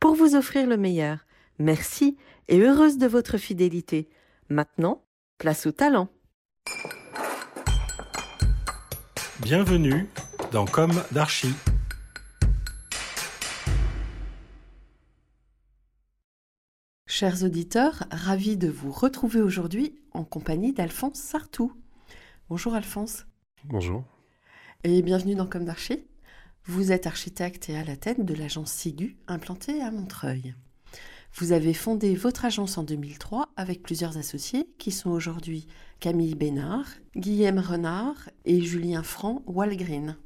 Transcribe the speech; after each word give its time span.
pour 0.00 0.14
vous 0.14 0.34
offrir 0.34 0.66
le 0.66 0.78
meilleur. 0.78 1.26
Merci 1.58 2.16
et 2.48 2.58
heureuse 2.58 2.96
de 2.96 3.06
votre 3.06 3.36
fidélité. 3.36 4.08
Maintenant, 4.48 5.04
place 5.38 5.66
au 5.66 5.72
talent. 5.72 6.08
Bienvenue 9.40 10.08
dans 10.52 10.64
Comme 10.64 11.02
d'Archie. 11.12 11.54
Chers 17.06 17.44
auditeurs, 17.44 18.04
ravis 18.10 18.56
de 18.56 18.68
vous 18.68 18.90
retrouver 18.90 19.42
aujourd'hui 19.42 19.94
en 20.12 20.24
compagnie 20.24 20.72
d'Alphonse 20.72 21.18
Sartou. 21.18 21.72
Bonjour 22.48 22.74
Alphonse. 22.74 23.26
Bonjour. 23.64 24.04
Et 24.82 25.02
bienvenue 25.02 25.34
dans 25.34 25.46
Comme 25.46 25.66
d'Archie. 25.66 26.02
Vous 26.72 26.92
êtes 26.92 27.08
architecte 27.08 27.68
et 27.68 27.76
à 27.76 27.82
la 27.82 27.96
tête 27.96 28.24
de 28.24 28.32
l'agence 28.32 28.70
Sigu 28.70 29.16
implantée 29.26 29.82
à 29.82 29.90
Montreuil. 29.90 30.54
Vous 31.34 31.50
avez 31.50 31.74
fondé 31.74 32.14
votre 32.14 32.44
agence 32.44 32.78
en 32.78 32.84
2003 32.84 33.48
avec 33.56 33.82
plusieurs 33.82 34.18
associés 34.18 34.68
qui 34.78 34.92
sont 34.92 35.10
aujourd'hui 35.10 35.66
Camille 35.98 36.36
Bénard, 36.36 36.86
Guillaume 37.16 37.58
Renard 37.58 38.30
et 38.44 38.60
Julien 38.60 39.02
Franc 39.02 39.42
Walgreen. 39.48 40.16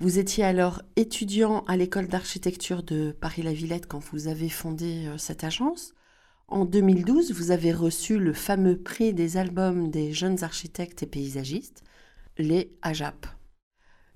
Vous 0.00 0.18
étiez 0.18 0.44
alors 0.44 0.82
étudiant 0.96 1.64
à 1.64 1.78
l'école 1.78 2.08
d'architecture 2.08 2.82
de 2.82 3.16
Paris-la-Villette 3.18 3.86
quand 3.86 4.04
vous 4.12 4.28
avez 4.28 4.50
fondé 4.50 5.06
euh, 5.06 5.16
cette 5.16 5.44
agence. 5.44 5.94
En 6.46 6.66
2012, 6.66 7.32
vous 7.32 7.52
avez 7.52 7.72
reçu 7.72 8.18
le 8.18 8.34
fameux 8.34 8.76
prix 8.76 9.14
des 9.14 9.38
albums 9.38 9.90
des 9.90 10.12
jeunes 10.12 10.44
architectes 10.44 11.02
et 11.04 11.06
paysagistes, 11.06 11.82
les 12.36 12.70
AJAP. 12.82 13.26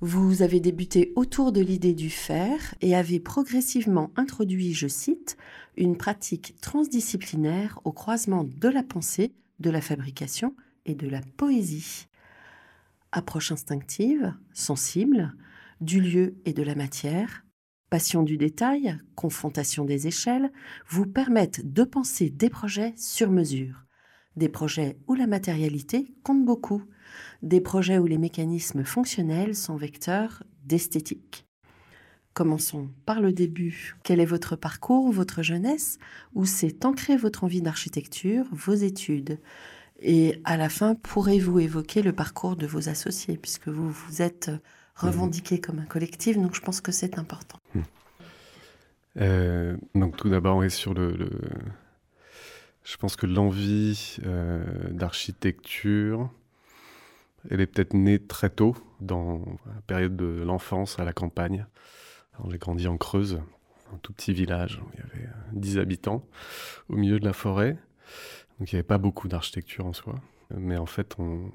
Vous 0.00 0.42
avez 0.42 0.60
débuté 0.60 1.12
autour 1.16 1.50
de 1.50 1.60
l'idée 1.60 1.92
du 1.92 2.08
faire 2.08 2.76
et 2.80 2.94
avez 2.94 3.18
progressivement 3.18 4.12
introduit, 4.14 4.72
je 4.72 4.86
cite, 4.86 5.36
une 5.76 5.96
pratique 5.96 6.54
transdisciplinaire 6.60 7.80
au 7.84 7.90
croisement 7.90 8.44
de 8.44 8.68
la 8.68 8.84
pensée, 8.84 9.34
de 9.58 9.70
la 9.70 9.80
fabrication 9.80 10.54
et 10.86 10.94
de 10.94 11.08
la 11.08 11.20
poésie. 11.36 12.06
Approche 13.10 13.50
instinctive, 13.50 14.32
sensible, 14.52 15.34
du 15.80 16.00
lieu 16.00 16.36
et 16.44 16.52
de 16.52 16.62
la 16.62 16.76
matière, 16.76 17.44
passion 17.90 18.22
du 18.22 18.36
détail, 18.36 18.96
confrontation 19.16 19.84
des 19.84 20.06
échelles, 20.06 20.52
vous 20.88 21.06
permettent 21.06 21.72
de 21.72 21.82
penser 21.82 22.30
des 22.30 22.50
projets 22.50 22.94
sur 22.96 23.32
mesure, 23.32 23.84
des 24.36 24.48
projets 24.48 24.96
où 25.08 25.14
la 25.14 25.26
matérialité 25.26 26.14
compte 26.22 26.44
beaucoup, 26.44 26.84
des 27.42 27.60
projets 27.60 27.98
où 27.98 28.06
les 28.06 28.18
mécanismes 28.18 28.84
fonctionnels 28.84 29.54
sont 29.54 29.76
vecteurs 29.76 30.42
d'esthétique. 30.64 31.46
Commençons 32.34 32.90
par 33.04 33.20
le 33.20 33.32
début. 33.32 33.96
Quel 34.04 34.20
est 34.20 34.24
votre 34.24 34.54
parcours, 34.54 35.10
votre 35.10 35.42
jeunesse? 35.42 35.98
Où 36.34 36.44
s'est 36.44 36.84
ancrée 36.84 37.16
votre 37.16 37.42
envie 37.42 37.62
d'architecture, 37.62 38.46
vos 38.52 38.74
études? 38.74 39.38
Et 40.00 40.40
à 40.44 40.56
la 40.56 40.68
fin, 40.68 40.94
pourrez-vous 40.94 41.58
évoquer 41.58 42.02
le 42.02 42.12
parcours 42.12 42.54
de 42.54 42.66
vos 42.66 42.88
associés, 42.88 43.36
puisque 43.36 43.66
vous 43.66 43.90
vous 43.90 44.22
êtes 44.22 44.52
revendiqué 44.94 45.60
comme 45.60 45.80
un 45.80 45.84
collectif, 45.84 46.36
donc 46.36 46.54
je 46.54 46.60
pense 46.60 46.80
que 46.80 46.92
c'est 46.92 47.18
important. 47.18 47.58
Hmm. 47.74 47.80
Euh, 49.20 49.76
donc 49.94 50.16
tout 50.16 50.28
d'abord, 50.28 50.58
on 50.58 50.62
est 50.62 50.70
sur 50.70 50.94
le, 50.94 51.16
Je 52.84 52.92
Je 52.92 52.96
pense 52.96 53.16
que 53.16 53.26
l'envie 53.26 54.18
euh, 54.24 54.64
d'architecture, 54.90 56.30
elle 57.50 57.60
est 57.60 57.66
peut-être 57.66 57.94
née 57.94 58.18
très 58.18 58.50
tôt, 58.50 58.76
dans 59.00 59.44
la 59.66 59.80
période 59.86 60.16
de 60.16 60.42
l'enfance 60.44 60.98
à 60.98 61.04
la 61.04 61.12
campagne. 61.12 61.66
J'ai 62.50 62.58
grandi 62.58 62.86
en 62.86 62.96
Creuse, 62.96 63.40
un 63.92 63.98
tout 63.98 64.12
petit 64.12 64.32
village 64.32 64.80
où 64.82 64.88
il 64.94 65.00
y 65.00 65.02
avait 65.02 65.28
10 65.52 65.78
habitants, 65.78 66.24
au 66.88 66.96
milieu 66.96 67.18
de 67.18 67.24
la 67.24 67.32
forêt. 67.32 67.76
Donc 68.58 68.72
il 68.72 68.74
n'y 68.74 68.78
avait 68.78 68.86
pas 68.86 68.98
beaucoup 68.98 69.28
d'architecture 69.28 69.86
en 69.86 69.92
soi. 69.92 70.20
Mais 70.50 70.76
en 70.76 70.86
fait, 70.86 71.16
on... 71.18 71.50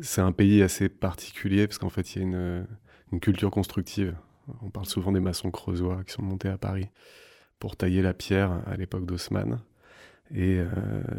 c'est 0.00 0.20
un 0.20 0.32
pays 0.32 0.62
assez 0.62 0.88
particulier 0.88 1.66
parce 1.66 1.78
qu'en 1.78 1.88
fait, 1.88 2.14
il 2.14 2.18
y 2.18 2.24
a 2.24 2.24
une, 2.24 2.66
une, 3.12 3.20
culture 3.20 3.50
constructive. 3.50 4.16
On 4.62 4.70
parle 4.70 4.86
souvent 4.86 5.12
des 5.12 5.20
maçons 5.20 5.50
creusois 5.50 6.02
qui 6.04 6.12
sont 6.12 6.22
montés 6.22 6.48
à 6.48 6.58
Paris 6.58 6.88
pour 7.58 7.76
tailler 7.76 8.02
la 8.02 8.14
pierre 8.14 8.62
à 8.66 8.76
l'époque 8.76 9.06
d'Haussmann. 9.06 9.60
Euh, 10.34 10.66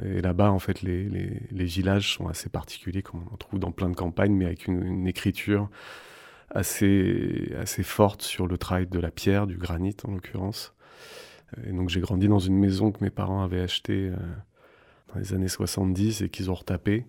et, 0.05 0.21
là-bas, 0.21 0.51
en 0.51 0.59
fait, 0.59 0.81
les, 0.81 1.39
villages 1.51 2.15
sont 2.15 2.27
assez 2.27 2.49
particuliers, 2.49 3.01
comme 3.01 3.23
on 3.29 3.33
en 3.33 3.37
trouve 3.37 3.59
dans 3.59 3.71
plein 3.71 3.89
de 3.89 3.95
campagnes, 3.95 4.33
mais 4.33 4.45
avec 4.45 4.67
une, 4.67 5.07
écriture 5.07 5.69
assez, 6.49 7.53
assez 7.59 7.83
forte 7.83 8.21
sur 8.21 8.47
le 8.47 8.57
travail 8.57 8.87
de 8.87 8.99
la 8.99 9.11
pierre, 9.11 9.47
du 9.47 9.57
granit 9.57 9.95
en 10.05 10.11
l'occurrence. 10.11 10.73
Et 11.65 11.71
donc 11.71 11.89
j'ai 11.89 12.01
grandi 12.01 12.27
dans 12.27 12.39
une 12.39 12.57
maison 12.57 12.91
que 12.91 13.01
mes 13.03 13.09
parents 13.09 13.41
avaient 13.41 13.61
achetée 13.61 14.09
euh, 14.09 14.15
dans 15.13 15.19
les 15.19 15.33
années 15.33 15.47
70 15.47 16.21
et 16.21 16.29
qu'ils 16.29 16.51
ont 16.51 16.55
retapé, 16.55 17.05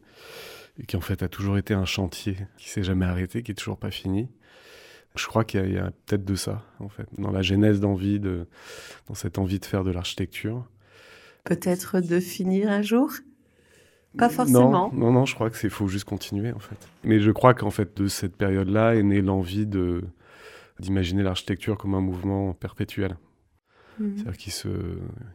et 0.81 0.87
qui 0.87 0.97
en 0.97 1.01
fait 1.01 1.23
a 1.25 1.29
toujours 1.29 1.59
été 1.59 1.75
un 1.75 1.85
chantier 1.85 2.37
qui 2.57 2.69
s'est 2.69 2.85
jamais 2.85 3.07
arrêté, 3.07 3.43
qui 3.43 3.51
est 3.51 3.57
toujours 3.57 3.79
pas 3.79 3.91
fini. 3.91 4.29
Je 5.17 5.27
crois 5.27 5.45
qu'il 5.45 5.73
y 5.73 5.79
a, 5.79 5.91
peut-être 6.07 6.25
de 6.25 6.37
ça, 6.37 6.63
en 6.79 6.89
fait, 6.89 7.09
dans 7.17 7.33
la 7.33 7.43
genèse 7.43 7.81
d'envie, 7.81 8.21
de, 8.21 8.47
dans 9.09 9.15
cette 9.15 9.39
envie 9.39 9.59
de 9.59 9.65
faire 9.65 9.83
de 9.83 9.91
l'architecture 9.91 10.65
peut-être 11.49 12.01
de 12.01 12.21
finir 12.21 12.71
un 12.71 12.83
jour? 12.83 13.11
Pas 14.17 14.29
forcément. 14.29 14.93
Non, 14.93 15.13
non, 15.13 15.25
je 15.25 15.35
crois 15.35 15.49
que 15.49 15.57
c'est 15.57 15.71
faut 15.71 15.89
juste 15.89 16.05
continuer 16.05 16.53
en 16.53 16.59
fait. 16.59 16.77
Mais 17.05 17.21
je 17.21 17.31
crois 17.31 17.55
qu'en 17.55 17.71
fait 17.71 17.97
de 17.97 18.07
cette 18.07 18.37
période-là 18.37 18.97
est 18.97 19.03
née 19.03 19.23
l'envie 19.23 19.67
de 19.67 20.05
d'imaginer 20.79 21.23
l'architecture 21.23 21.77
comme 21.77 21.95
un 21.95 22.01
mouvement 22.01 22.53
perpétuel. 22.53 23.17
Mhm. 23.99 24.17
C'est-à-dire 24.17 24.37
qu'il 24.37 24.53
se, 24.53 24.69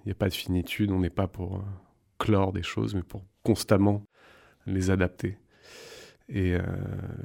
n'y 0.05 0.11
a 0.11 0.15
pas 0.15 0.29
de 0.29 0.33
finitude, 0.33 0.91
on 0.91 0.99
n'est 0.99 1.09
pas 1.09 1.27
pour 1.27 1.57
euh, 1.57 1.61
clore 2.17 2.53
des 2.53 2.63
choses, 2.63 2.95
mais 2.95 3.03
pour 3.03 3.23
constamment 3.43 4.05
les 4.65 4.89
adapter. 4.89 5.37
Et, 6.29 6.55
euh, 6.55 6.61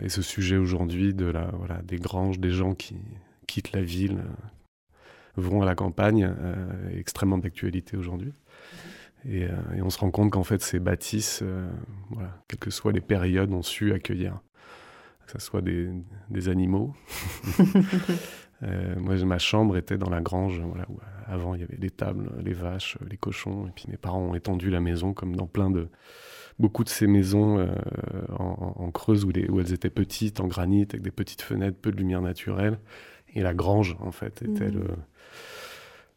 et 0.03 0.09
ce 0.09 0.23
sujet 0.23 0.57
aujourd'hui 0.57 1.15
de 1.15 1.27
la, 1.27 1.53
voilà, 1.53 1.81
des 1.83 1.99
granges, 1.99 2.41
des 2.41 2.51
gens 2.51 2.75
qui 2.75 2.97
quittent 3.47 3.71
la 3.71 3.83
ville, 3.83 4.19
vont 5.37 5.63
à 5.63 5.65
la 5.65 5.75
campagne, 5.75 6.25
euh, 6.25 6.91
est 6.91 6.99
extrêmement 6.99 7.39
d'actualité 7.39 7.97
aujourd'hui. 7.97 8.33
Euh, 9.27 9.49
et, 9.77 9.83
on 9.83 9.91
se 9.91 9.99
rend 9.99 10.11
compte 10.11 10.33
qu'en 10.33 10.45
fait, 10.45 10.63
ces 10.63 10.79
bâtisses, 10.79 11.41
euh, 11.43 11.69
voilà, 12.11 12.39
quelles 12.49 12.59
que 12.59 12.71
soient 12.71 12.93
les 12.93 13.01
périodes, 13.01 13.53
ont 13.53 13.63
su 13.63 13.93
accueillir, 13.93 14.41
que 15.27 15.33
ce 15.33 15.39
soit 15.39 15.63
des, 15.63 15.91
des 16.31 16.49
animaux. 16.49 16.95
euh, 18.63 18.95
moi, 18.99 19.17
ma 19.25 19.39
chambre 19.39 19.77
était 19.77 19.99
dans 19.99 20.11
la 20.11 20.21
grange, 20.21 20.61
voilà, 20.61 20.87
où 20.89 20.99
avant 21.27 21.55
il 21.55 21.61
y 21.61 21.65
avait 21.65 21.77
les 21.77 21.91
tables, 21.91 22.31
les 22.43 22.55
vaches, 22.55 22.97
les 23.09 23.17
cochons, 23.17 23.67
et 23.67 23.71
puis 23.75 23.85
mes 23.89 23.99
parents 23.99 24.21
ont 24.23 24.35
étendu 24.35 24.71
la 24.71 24.81
maison 24.81 25.13
comme 25.13 25.37
dans 25.37 25.47
plein 25.47 25.71
de 25.71 25.89
beaucoup 26.59 26.83
de 26.83 26.89
ces 26.89 27.07
maisons 27.07 27.69
en, 28.37 28.75
en, 28.77 28.91
Creuse 28.91 29.25
où, 29.25 29.31
les, 29.31 29.49
où, 29.49 29.61
elles 29.61 29.73
étaient 29.73 29.91
petites, 29.91 30.41
en 30.41 30.49
granit, 30.49 30.83
avec 30.83 31.03
des 31.03 31.13
petites 31.13 31.43
fenêtres, 31.43 31.79
peu 31.81 31.93
de 31.93 31.97
lumière 31.97 32.23
naturelle. 32.23 32.81
Et 33.35 33.43
la 33.43 33.55
grange, 33.55 33.97
en 34.01 34.11
fait, 34.11 34.43
était 34.43 34.69
mmh. 34.69 34.75
le 34.75 34.85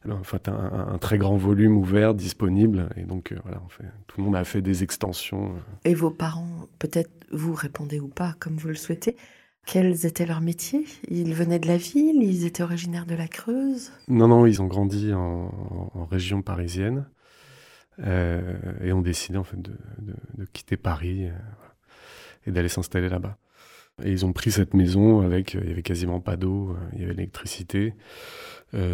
en 0.10 0.24
fait, 0.24 0.48
un, 0.48 0.88
un, 0.94 0.98
très 0.98 1.18
grand 1.18 1.38
volume 1.38 1.78
ouvert, 1.78 2.14
disponible. 2.14 2.90
Et 2.98 3.04
donc, 3.04 3.32
euh, 3.32 3.38
voilà, 3.44 3.62
fait, 3.70 3.86
tout 4.08 4.20
le 4.20 4.26
monde 4.26 4.36
a 4.36 4.44
fait 4.44 4.62
des 4.62 4.84
extensions. 4.84 5.52
Euh. 5.52 5.60
Et 5.86 5.94
vos 5.94 6.10
parents, 6.10 6.68
peut-être 6.80 7.12
vous 7.32 7.54
répondez 7.54 8.00
ou 8.00 8.08
pas, 8.08 8.36
comme 8.40 8.58
vous 8.58 8.70
le 8.70 8.76
souhaitez, 8.76 9.16
Quels 9.66 10.06
étaient 10.06 10.26
leurs 10.26 10.42
métiers? 10.42 10.86
Ils 11.08 11.34
venaient 11.34 11.60
de 11.60 11.68
la 11.68 11.78
ville? 11.78 12.22
Ils 12.24 12.46
étaient 12.46 12.64
originaires 12.64 13.06
de 13.06 13.16
la 13.16 13.28
Creuse? 13.28 13.92
Non, 14.08 14.28
non, 14.28 14.46
ils 14.46 14.62
ont 14.62 14.68
grandi 14.68 15.14
en, 15.14 16.08
région 16.10 16.42
parisienne 16.42 17.06
euh, 18.00 18.74
et 18.82 18.92
ont 18.92 19.02
décidé 19.02 19.38
en 19.38 19.44
fait 19.44 19.62
de, 19.62 20.46
quitter 20.52 20.78
Paris 20.78 21.28
euh, 21.28 21.32
et 22.48 22.52
d'aller 22.52 22.70
s'installer 22.70 23.08
là-bas. 23.08 23.38
Et 24.04 24.12
ils 24.12 24.26
ont 24.26 24.34
pris 24.34 24.52
cette 24.52 24.74
maison 24.74 25.22
avec, 25.22 25.54
il 25.54 25.68
y 25.68 25.72
avait 25.72 25.84
quasiment 25.84 26.20
pas 26.20 26.36
d'eau, 26.38 26.76
il 26.94 27.02
y 27.02 27.04
avait 27.04 27.14
l'électricité, 27.14 27.94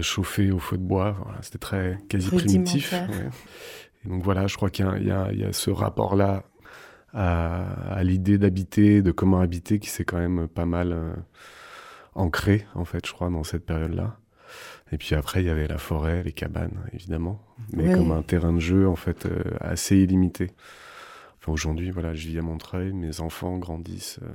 chauffée 0.02 0.52
au 0.52 0.60
feu 0.60 0.78
de 0.78 0.84
bois. 0.84 1.16
C'était 1.42 1.60
très 1.60 1.98
quasi 2.10 2.30
primitif. 2.30 2.94
Et 2.94 4.10
donc 4.10 4.24
voilà, 4.24 4.48
je 4.48 4.56
crois 4.58 4.70
qu'il 4.70 4.86
y, 4.86 5.08
y, 5.08 5.44
a 5.44 5.54
ce 5.54 5.70
rapport-là 5.70 6.44
à, 7.14 8.04
l'idée 8.04 8.38
d'habiter, 8.38 9.02
de 9.02 9.12
comment 9.12 9.40
habiter, 9.40 9.80
qui 9.80 9.90
s'est 9.90 10.06
quand 10.06 10.18
même 10.18 10.48
pas 10.48 10.66
mal 10.66 10.94
euh, 10.94 11.14
ancré, 12.16 12.66
en 12.76 12.86
fait, 12.86 13.06
je 13.06 13.14
crois, 13.14 13.30
dans 13.30 13.44
cette 13.44 13.66
période-là. 13.66 14.20
Et 14.92 14.98
puis 14.98 15.16
après, 15.16 15.42
il 15.42 15.48
y 15.48 15.50
avait 15.50 15.68
la 15.68 15.78
forêt, 15.78 16.24
les 16.24 16.32
cabanes, 16.32 16.80
évidemment, 16.94 17.42
mais 17.74 17.94
comme 17.94 18.12
un 18.12 18.22
terrain 18.22 18.54
de 18.54 18.60
jeu, 18.60 18.88
en 18.88 18.96
fait, 18.96 19.26
euh, 19.26 19.44
assez 19.60 19.98
illimité. 19.98 20.52
Enfin, 21.40 21.52
aujourd'hui, 21.52 21.92
voilà, 21.92 22.14
je 22.14 22.28
vis 22.28 22.40
à 22.40 22.42
Montreuil, 22.42 22.94
mes 22.94 23.20
enfants 23.20 23.58
grandissent 23.58 24.20
euh, 24.24 24.32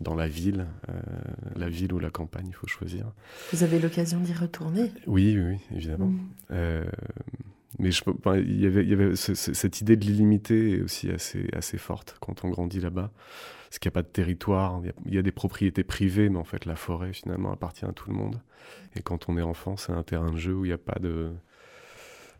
dans 0.00 0.14
la 0.14 0.28
ville, 0.28 0.66
la 1.54 1.68
ville 1.68 1.92
ou 1.92 1.98
la 1.98 2.10
campagne, 2.10 2.48
il 2.48 2.54
faut 2.54 2.66
choisir. 2.66 3.12
Vous 3.52 3.62
avez 3.62 3.78
l'occasion 3.78 4.20
d'y 4.20 4.34
retourner? 4.34 4.92
Oui, 5.06 5.38
oui, 5.38 5.58
évidemment. 5.74 6.12
Mm 6.50 6.84
mais 7.78 7.90
je, 7.90 8.02
il 8.36 8.60
y 8.60 8.66
avait, 8.66 8.82
il 8.82 8.88
y 8.88 8.94
avait 8.94 9.16
cette 9.16 9.80
idée 9.80 9.96
de 9.96 10.04
l'illimité 10.04 10.80
aussi 10.80 11.10
assez, 11.10 11.48
assez 11.52 11.78
forte 11.78 12.16
quand 12.20 12.44
on 12.44 12.48
grandit 12.48 12.80
là-bas. 12.80 13.10
Parce 13.68 13.78
qu'il 13.78 13.88
n'y 13.88 13.92
a 13.92 13.96
pas 13.96 14.02
de 14.02 14.08
territoire, 14.08 14.80
il 15.04 15.14
y, 15.14 15.18
a, 15.18 15.22
des 15.22 15.32
propriétés 15.32 15.82
privées, 15.82 16.28
mais 16.28 16.38
en 16.38 16.44
fait 16.44 16.64
la 16.64 16.76
forêt 16.76 17.12
finalement 17.12 17.52
appartient 17.52 17.84
à 17.84 17.92
tout 17.92 18.08
le 18.08 18.16
monde. 18.16 18.40
Et 18.94 19.02
quand 19.02 19.28
on 19.28 19.36
est 19.36 19.42
enfant, 19.42 19.76
c'est 19.76 19.92
un 19.92 20.02
terrain 20.02 20.30
de 20.30 20.36
jeu 20.36 20.54
où 20.54 20.64
il 20.64 20.68
n'y 20.68 20.74
a 20.74 20.78
pas 20.78 20.98
de, 21.00 21.32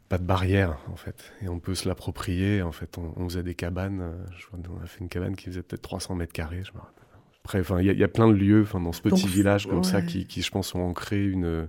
pas 0.09 0.19
de 0.19 0.25
barrière 0.25 0.79
en 0.91 0.97
fait. 0.97 1.33
Et 1.43 1.49
on 1.49 1.59
peut 1.59 1.75
se 1.75 1.89
l'approprier. 1.89 2.63
En 2.63 2.73
fait, 2.73 2.97
on, 2.97 3.29
faisait 3.29 3.43
des 3.43 3.55
cabanes. 3.55 4.15
Je 4.39 4.47
vois, 4.47 4.61
on 4.71 4.83
a 4.83 4.87
fait 4.87 5.01
une 5.01 5.09
cabane 5.09 5.35
qui 5.35 5.47
faisait 5.47 5.63
peut-être 5.63 5.83
300 5.83 6.15
mètres 6.15 6.33
carrés, 6.33 6.63
je 6.65 6.73
me 6.73 6.79
rappelle. 6.79 7.06
Après, 7.47 7.63
il 7.79 7.97
y, 7.97 8.03
a 8.03 8.09
plein 8.09 8.27
de 8.27 8.33
lieux, 8.33 8.67
dans 8.75 8.91
ce 8.91 9.01
petit 9.01 9.29
village 9.29 9.69
comme 9.69 9.85
ça, 9.85 10.03
qui, 10.03 10.27
qui, 10.27 10.43
je 10.43 10.51
pense, 10.51 10.75
ont 10.75 10.81
ancré 10.81 11.25
une 11.25 11.69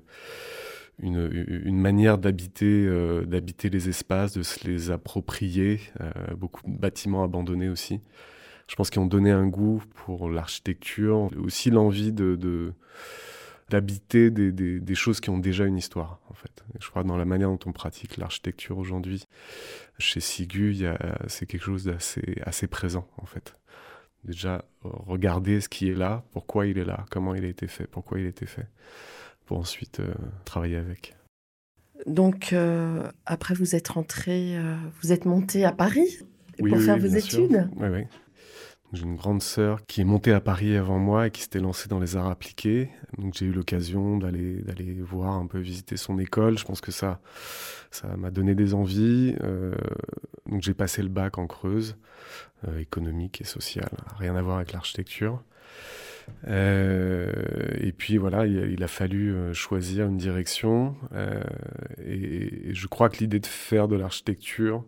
une, 0.99 1.29
une 1.65 1.79
manière 1.79 2.17
d'habiter 2.17 2.87
euh, 2.87 3.25
d'habiter 3.25 3.69
les 3.69 3.87
espaces, 3.87 4.33
de 4.33 4.41
se 4.41 4.67
les 4.67 4.89
approprier. 4.89 5.79
Euh, 6.01 6.33
beaucoup 6.35 6.63
de 6.65 6.75
bâtiments 6.75 7.23
abandonnés 7.23 7.69
aussi. 7.69 8.01
Je 8.67 8.75
pense 8.75 8.89
qu'ils 8.89 9.03
ont 9.03 9.05
donné 9.05 9.29
un 9.29 9.45
goût 9.45 9.83
pour 9.93 10.31
l'architecture, 10.31 11.29
aussi 11.37 11.69
l'envie 11.69 12.11
de, 12.11 12.73
d'habiter 13.69 14.31
des, 14.31 14.51
des, 14.51 14.79
des, 14.79 14.95
choses 14.95 15.19
qui 15.19 15.29
ont 15.29 15.37
déjà 15.37 15.65
une 15.65 15.77
histoire, 15.77 16.19
en 16.31 16.33
fait. 16.33 16.63
je 16.79 16.89
crois 16.89 17.03
que 17.03 17.07
dans 17.07 17.17
la 17.17 17.25
manière 17.25 17.49
dont 17.49 17.59
on 17.67 17.71
pratique 17.71 18.17
l'architecture 18.17 18.79
aujourd'hui, 18.79 19.27
chez 19.99 20.21
Sigu, 20.21 20.75
c'est 21.27 21.45
quelque 21.45 21.63
chose 21.63 21.83
d'assez 21.83 22.41
assez 22.41 22.65
présent, 22.65 23.07
en 23.19 23.27
fait. 23.27 23.56
Déjà, 24.27 24.65
regarder 24.81 25.61
ce 25.61 25.69
qui 25.69 25.89
est 25.89 25.95
là, 25.95 26.23
pourquoi 26.31 26.67
il 26.67 26.77
est 26.77 26.83
là, 26.83 27.05
comment 27.09 27.33
il 27.33 27.45
a 27.45 27.47
été 27.47 27.67
fait, 27.67 27.87
pourquoi 27.87 28.19
il 28.19 28.25
a 28.25 28.29
été 28.29 28.45
fait 28.45 28.67
pour 29.45 29.57
ensuite 29.57 30.01
euh, 30.01 30.13
travailler 30.43 30.75
avec. 30.75 31.15
Donc, 32.05 32.51
euh, 32.53 33.09
après, 33.25 33.53
vous 33.53 33.75
êtes 33.75 33.87
rentré, 33.87 34.57
euh, 34.57 34.75
vous 35.01 35.13
êtes 35.13 35.25
monté 35.25 35.65
à 35.65 35.71
Paris 35.71 36.19
pour 36.57 36.79
faire 36.79 36.97
vos 36.97 37.07
études? 37.07 37.69
Oui, 37.77 37.87
oui. 37.87 38.03
J'ai 38.93 39.03
une 39.03 39.15
grande 39.17 39.41
sœur 39.41 39.85
qui 39.85 40.01
est 40.01 40.05
montée 40.05 40.31
à 40.31 40.39
Paris 40.39 40.77
avant 40.77 40.97
moi 40.97 41.27
et 41.27 41.31
qui 41.31 41.41
s'était 41.41 41.59
lancée 41.59 41.89
dans 41.89 41.99
les 41.99 42.15
arts 42.15 42.29
appliqués. 42.29 42.89
Donc 43.17 43.33
j'ai 43.33 43.45
eu 43.45 43.51
l'occasion 43.51 44.17
d'aller 44.17 44.61
d'aller 44.61 45.01
voir 45.01 45.33
un 45.33 45.45
peu 45.45 45.59
visiter 45.59 45.97
son 45.97 46.17
école. 46.19 46.57
Je 46.57 46.65
pense 46.65 46.79
que 46.79 46.91
ça 46.91 47.19
ça 47.91 48.15
m'a 48.15 48.31
donné 48.31 48.55
des 48.55 48.73
envies. 48.73 49.35
donc 50.45 50.61
j'ai 50.61 50.73
passé 50.73 51.01
le 51.01 51.09
bac 51.09 51.37
en 51.37 51.47
Creuse, 51.47 51.97
économique 52.79 53.41
et 53.41 53.45
social, 53.45 53.89
rien 54.17 54.35
à 54.35 54.41
voir 54.41 54.57
avec 54.57 54.71
l'architecture. 54.71 55.43
Euh, 56.47 57.31
et 57.79 57.91
puis 57.91 58.17
voilà, 58.17 58.45
il, 58.45 58.83
a 58.83 58.87
fallu 58.87 59.33
euh, 59.33 59.53
choisir 59.53 60.07
une 60.07 60.17
direction. 60.17 60.95
Euh, 61.13 61.41
et, 62.05 62.73
je 62.73 62.87
crois 62.87 63.09
que 63.09 63.17
l'idée 63.17 63.39
de 63.39 63.45
faire 63.45 63.87
de 63.87 63.95
l'architecture 63.95 64.83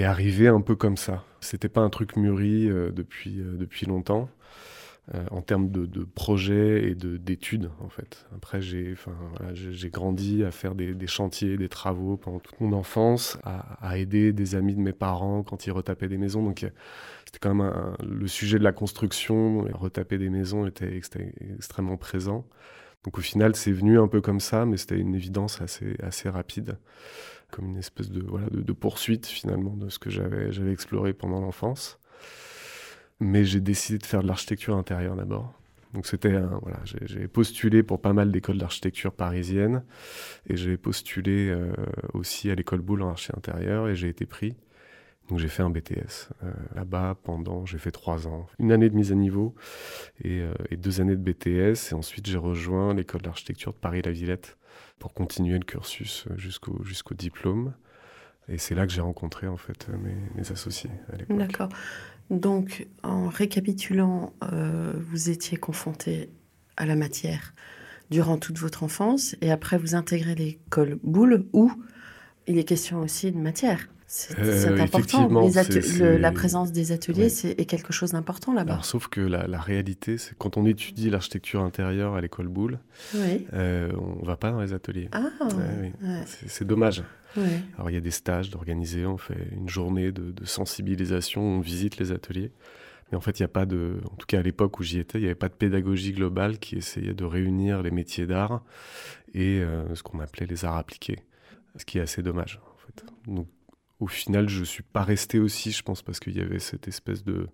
est 0.00 0.04
arrivée 0.04 0.48
un 0.48 0.60
peu 0.60 0.76
comme 0.76 0.96
ça. 0.96 1.24
C'était 1.40 1.68
pas 1.68 1.80
un 1.80 1.90
truc 1.90 2.16
mûri 2.16 2.68
depuis, 2.68 3.36
depuis 3.36 3.86
longtemps. 3.86 4.28
Euh, 5.14 5.24
en 5.30 5.40
termes 5.40 5.70
de, 5.70 5.86
de 5.86 6.02
projets 6.02 6.90
et 6.90 6.96
d'études 6.96 7.70
en 7.80 7.88
fait. 7.88 8.26
Après 8.34 8.60
j'ai 8.60 8.96
j'ai 9.52 9.88
grandi 9.88 10.42
à 10.42 10.50
faire 10.50 10.74
des, 10.74 10.94
des, 10.94 11.06
chantiers, 11.06 11.56
des 11.56 11.68
travaux 11.68 12.16
pendant 12.16 12.40
toute 12.40 12.60
mon 12.60 12.72
enfance, 12.72 13.38
à, 13.44 13.86
à, 13.86 13.98
aider 13.98 14.32
des 14.32 14.56
amis 14.56 14.74
de 14.74 14.80
mes 14.80 14.92
parents 14.92 15.44
quand 15.44 15.64
ils 15.64 15.70
retapaient 15.70 16.08
des 16.08 16.18
maisons. 16.18 16.42
Donc 16.42 16.66
c'était 17.24 17.38
quand 17.38 17.54
même 17.54 17.72
le 18.02 18.26
sujet 18.26 18.58
de 18.58 18.64
la 18.64 18.72
construction, 18.72 19.60
retaper 19.74 20.18
des 20.18 20.28
maisons 20.28 20.66
était, 20.66 21.00
extrêmement 21.56 21.96
présent. 21.96 22.44
Donc 23.04 23.16
au 23.18 23.22
final 23.22 23.54
c'est 23.54 23.70
venu 23.70 24.00
un 24.00 24.08
peu 24.08 24.20
comme 24.20 24.40
ça, 24.40 24.66
mais 24.66 24.76
c'était 24.76 24.98
une 24.98 25.14
évidence 25.14 25.62
assez, 25.62 25.94
assez 26.02 26.28
rapide, 26.28 26.78
comme 27.50 27.70
une 27.70 27.78
espèce 27.78 28.10
de, 28.10 28.22
voilà, 28.22 28.48
de, 28.50 28.72
poursuite 28.72 29.26
finalement 29.26 29.76
de 29.76 29.88
ce 29.88 29.98
que 29.98 30.10
j'avais 30.10 30.72
exploré 30.72 31.12
pendant 31.12 31.40
l'enfance. 31.40 31.98
Mais 33.20 33.44
j'ai 33.44 33.60
décidé 33.60 33.98
de 33.98 34.06
faire 34.06 34.22
de 34.22 34.28
l'architecture 34.28 34.76
intérieure 34.76 35.16
d'abord. 35.16 35.54
Donc 35.94 36.06
c'était 36.06 36.32
voilà, 36.62 36.78
j'ai 36.84 37.28
postulé 37.28 37.82
pour 37.82 38.02
pas 38.02 38.12
mal 38.12 38.30
d'écoles 38.30 38.58
d'architecture 38.58 39.12
parisiennes 39.12 39.82
et 40.46 40.56
j'ai 40.56 40.76
postulé 40.76 41.48
euh, 41.48 41.72
aussi 42.12 42.50
à 42.50 42.54
l'école 42.54 42.80
Boulle 42.80 43.02
en 43.02 43.10
archi 43.10 43.32
intérieur 43.34 43.88
et 43.88 43.96
j'ai 43.96 44.08
été 44.08 44.26
pris. 44.26 44.56
Donc 45.28 45.38
j'ai 45.38 45.48
fait 45.48 45.62
un 45.62 45.70
BTS 45.70 46.30
euh, 46.44 46.52
là-bas 46.74 47.16
pendant, 47.24 47.66
j'ai 47.66 47.78
fait 47.78 47.90
trois 47.90 48.28
ans, 48.28 48.46
une 48.58 48.70
année 48.70 48.88
de 48.88 48.94
mise 48.94 49.10
à 49.10 49.16
niveau 49.16 49.54
et, 50.22 50.40
euh, 50.40 50.54
deux 50.76 51.00
années 51.00 51.16
de 51.16 51.22
BTS 51.22 51.90
et 51.90 51.94
ensuite 51.94 52.26
j'ai 52.26 52.38
rejoint 52.38 52.94
l'école 52.94 53.22
d'architecture 53.22 53.72
de 53.72 53.78
Paris-La 53.78 54.12
Villette 54.12 54.56
pour 54.98 55.12
continuer 55.14 55.58
le 55.58 55.64
cursus 55.64 56.26
jusqu'au 56.36 56.82
jusqu'au 56.84 57.14
diplôme. 57.14 57.74
Et 58.48 58.58
c'est 58.58 58.76
là 58.76 58.86
que 58.86 58.92
j'ai 58.92 59.00
rencontré 59.00 59.48
en 59.48 59.56
fait 59.56 59.88
mes, 60.36 60.50
associés 60.52 60.90
à 61.12 61.16
l'époque. 61.16 61.36
D'accord. 61.36 61.68
Donc, 62.30 62.86
en 63.02 63.28
récapitulant, 63.28 64.32
euh, 64.52 64.92
vous 65.10 65.30
étiez 65.30 65.56
confronté 65.56 66.30
à 66.76 66.86
la 66.86 66.94
matière 66.94 67.54
durant 68.10 68.36
toute 68.36 68.58
votre 68.58 68.84
enfance 68.84 69.34
et 69.40 69.50
après 69.50 69.78
vous 69.78 69.96
intégrez 69.96 70.36
l'école 70.36 70.98
Boulle 71.02 71.46
où 71.52 71.72
il 72.46 72.58
est 72.58 72.64
question 72.64 73.00
aussi 73.00 73.32
de 73.32 73.38
matière. 73.38 73.88
C'est 74.08 74.38
euh, 74.38 74.80
important. 74.80 75.28
la 75.28 76.32
présence 76.32 76.70
des 76.70 76.92
ateliers 76.92 77.28
c'est 77.28 77.58
est 77.60 77.64
quelque 77.64 77.92
chose 77.92 78.12
d'important 78.12 78.52
là-bas. 78.52 78.78
Sauf 78.82 79.08
que 79.08 79.20
la, 79.20 79.60
réalité, 79.60 80.16
c'est 80.16 80.36
quand 80.38 80.56
on 80.56 80.64
étudie 80.64 81.10
l'architecture 81.10 81.62
intérieure 81.62 82.14
à 82.14 82.20
l'école 82.20 82.46
Boulle, 82.46 82.78
euh, 83.16 83.90
on 83.98 84.22
ne 84.22 84.26
va 84.26 84.36
pas 84.36 84.52
dans 84.52 84.60
les 84.60 84.72
ateliers. 84.72 85.08
Ah, 85.12 85.24
C'est 86.46 86.66
dommage. 86.66 87.02
Alors 87.76 87.90
il 87.90 87.94
y 87.94 87.98
a 87.98 88.00
des 88.00 88.10
stages 88.10 88.48
d'organiser, 88.50 89.04
on 89.04 89.18
fait 89.18 89.48
une 89.52 89.68
journée 89.68 90.12
de, 90.12 90.32
sensibilisation, 90.44 91.42
on 91.42 91.60
visite 91.60 91.98
les 91.98 92.12
ateliers. 92.12 92.52
Mais 93.10 93.16
en 93.16 93.20
fait, 93.20 93.38
il 93.38 93.42
n'y 93.42 93.46
a 93.46 93.48
pas 93.48 93.66
de, 93.66 94.00
en 94.10 94.16
tout 94.16 94.26
cas 94.26 94.40
à 94.40 94.42
l'époque 94.42 94.80
où 94.80 94.82
j'y 94.82 94.98
étais, 94.98 95.18
il 95.18 95.22
n'y 95.22 95.26
avait 95.26 95.36
pas 95.36 95.48
de 95.48 95.54
pédagogie 95.54 96.12
globale 96.12 96.58
qui 96.58 96.76
essayait 96.76 97.14
de 97.14 97.24
réunir 97.24 97.82
les 97.82 97.92
métiers 97.92 98.26
d'art 98.26 98.64
et 99.32 99.60
euh, 99.60 99.94
ce 99.94 100.02
qu'on 100.02 100.18
appelait 100.18 100.46
les 100.46 100.64
arts 100.64 100.76
appliqués, 100.76 101.20
ce 101.76 101.84
qui 101.84 101.98
est 101.98 102.00
assez 102.00 102.22
dommage. 102.22 102.60
En 102.74 102.78
fait. 102.78 103.04
Donc, 103.32 103.46
au 104.00 104.06
final, 104.06 104.48
je 104.48 104.64
suis 104.64 104.82
pas 104.82 105.02
resté 105.02 105.38
aussi, 105.38 105.72
je 105.72 105.82
pense, 105.82 106.02
parce 106.02 106.20
qu'il 106.20 106.36
y 106.36 106.40
avait 106.40 106.58
cette 106.58 106.88
espèce 106.88 107.24
de, 107.24 107.48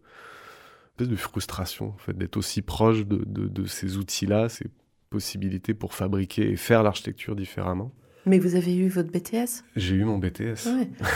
espèce 0.91 1.09
de 1.09 1.17
frustration, 1.17 1.91
en 1.91 1.99
fait, 1.99 2.17
d'être 2.17 2.37
aussi 2.37 2.63
proche 2.63 3.07
de, 3.07 3.25
de 3.25 3.67
ces 3.67 3.97
outils-là, 3.97 4.49
ces 4.49 4.67
possibilités 5.11 5.75
pour 5.75 5.95
fabriquer 5.95 6.51
et 6.51 6.57
faire 6.57 6.83
l'architecture 6.83 7.37
différemment. 7.37 7.93
Mais 8.27 8.39
vous 8.39 8.55
avez 8.55 8.77
eu 8.77 8.89
votre 8.89 9.11
BTS 9.11 9.65
J'ai 9.77 9.97
eu 9.97 10.05
mon 10.05 10.19
BTS. 10.19 10.67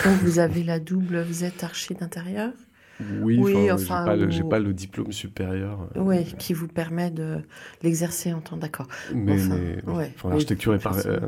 Donc 0.05 0.15
vous 0.23 0.39
avez 0.39 0.63
la 0.63 0.81
double, 0.81 1.23
vous 1.23 1.45
êtes 1.45 1.63
archi 1.63 1.95
d'intérieur? 1.95 2.53
Oui, 3.21 3.39
oui 3.39 3.71
enfin, 3.71 4.07
j'ai 4.31 4.43
pas, 4.43 4.59
le 4.59 4.73
diplôme 4.73 5.13
supérieur. 5.13 5.89
Euh, 5.97 6.01
oui, 6.01 6.25
qui 6.39 6.55
vous 6.55 6.67
permet 6.67 7.11
de 7.11 7.43
l'exercer 7.83 8.33
en 8.33 8.41
temps 8.41 8.57
d'accord. 8.57 8.89
Mais, 9.15 9.37
l'architecture 10.25 10.77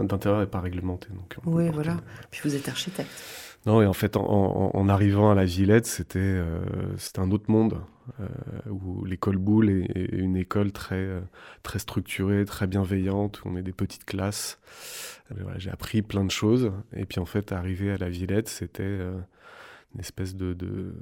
d'intérieur 0.02 0.40
n'est 0.40 0.46
pas 0.46 0.60
réglementée. 0.60 1.08
Donc 1.10 1.36
oui, 1.44 1.68
voilà. 1.72 1.98
Puis 2.30 2.40
vous 2.44 2.54
êtes 2.54 2.68
architecte. 2.68 3.10
Non, 3.66 3.82
et 3.82 3.86
en 3.86 3.92
fait, 3.92 4.16
en, 4.16 4.88
arrivant 4.88 5.30
à 5.30 5.34
la 5.34 5.44
Villette, 5.44 5.86
c'était 5.86 6.18
euh, 6.20 6.96
un 7.16 7.30
autre 7.30 7.50
monde, 7.50 7.80
euh, 8.20 8.26
où 8.70 9.04
l'école 9.04 9.36
Boulle 9.36 9.68
est, 9.68 10.08
une 10.12 10.36
école 10.36 10.72
très, 10.72 10.96
euh, 10.96 11.20
très 11.62 11.78
structurée, 11.78 12.44
très 12.44 12.66
bienveillante, 12.66 13.42
où 13.44 13.48
on 13.48 13.56
est 13.56 13.62
des 13.62 13.72
petites 13.72 14.04
classes. 14.04 14.60
J'ai 15.58 15.70
appris 15.70 16.00
plein 16.00 16.24
de 16.24 16.30
choses, 16.30 16.72
et 16.94 17.04
puis 17.04 17.20
en 17.20 17.26
fait, 17.26 17.52
arriver 17.52 17.90
à 17.90 17.98
la 17.98 18.08
Villette, 18.08 18.48
c'était 18.48 19.00
une 19.94 20.00
espèce 20.00 20.34
de, 20.34 20.54
de, 20.54 20.94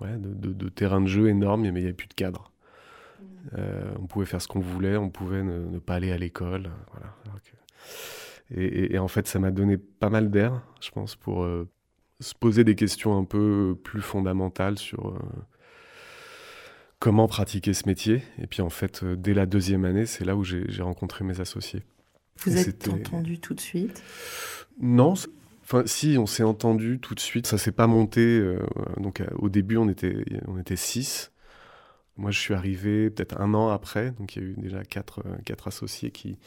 ouais, 0.00 0.16
de, 0.16 0.52
de, 0.52 0.68
terrain 0.68 1.00
de 1.00 1.08
jeu 1.08 1.28
énorme, 1.28 1.62
mais 1.62 1.68
il 1.68 1.72
n'y 1.72 1.80
avait 1.80 1.92
plus 1.92 2.06
de 2.06 2.14
cadre. 2.14 2.52
on 3.98 4.06
pouvait 4.06 4.26
faire 4.26 4.40
ce 4.40 4.46
qu'on 4.46 4.60
voulait, 4.60 4.96
on 4.96 5.10
pouvait 5.10 5.42
ne, 5.42 5.80
pas 5.80 5.94
aller 5.94 6.12
à 6.12 6.18
l'école. 6.18 6.70
Voilà. 6.92 7.12
Et, 8.54 8.96
en 9.00 9.08
fait, 9.08 9.26
ça 9.26 9.40
m'a 9.40 9.50
donné 9.50 9.78
pas 9.78 10.10
mal 10.10 10.30
d'air, 10.30 10.62
je 10.80 10.92
pense, 10.92 11.16
pour 11.16 11.44
se 12.20 12.34
poser 12.34 12.64
des 12.64 12.74
questions 12.74 13.16
un 13.16 13.24
peu 13.24 13.76
plus 13.82 14.00
fondamentales 14.00 14.78
sur 14.78 15.18
comment 16.98 17.28
pratiquer 17.28 17.74
ce 17.74 17.86
métier. 17.86 18.22
Et 18.38 18.46
puis 18.46 18.62
en 18.62 18.70
fait, 18.70 19.04
dès 19.04 19.34
la 19.34 19.46
deuxième 19.46 19.84
année, 19.84 20.06
c'est 20.06 20.24
là 20.24 20.36
où 20.36 20.44
j'ai 20.44 20.82
rencontré 20.82 21.24
mes 21.24 21.40
associés. 21.40 21.82
Vous 22.38 22.56
êtes 22.56 22.88
entendu 22.88 23.38
tout 23.38 23.54
de 23.54 23.60
suite? 23.60 24.02
Non, 24.80 25.14
Enfin, 25.68 25.82
si, 25.84 26.16
on 26.16 26.26
s'est 26.26 26.44
entendu 26.44 27.00
tout 27.00 27.16
de 27.16 27.20
suite. 27.20 27.48
Ça 27.48 27.58
s'est 27.58 27.72
pas 27.72 27.88
monté. 27.88 28.20
Euh, 28.20 28.60
donc, 28.98 29.20
euh, 29.20 29.26
au 29.34 29.48
début, 29.48 29.76
on 29.76 29.88
était, 29.88 30.24
on 30.46 30.58
était 30.58 30.76
six. 30.76 31.32
Moi, 32.16 32.30
je 32.30 32.38
suis 32.38 32.54
arrivé 32.54 33.10
peut-être 33.10 33.40
un 33.40 33.52
an 33.52 33.70
après. 33.70 34.12
Donc, 34.12 34.36
il 34.36 34.42
y 34.42 34.46
a 34.46 34.48
eu 34.48 34.54
déjà 34.56 34.84
quatre, 34.84 35.24
euh, 35.26 35.36
quatre 35.44 35.66
associés 35.66 36.12
qui, 36.12 36.38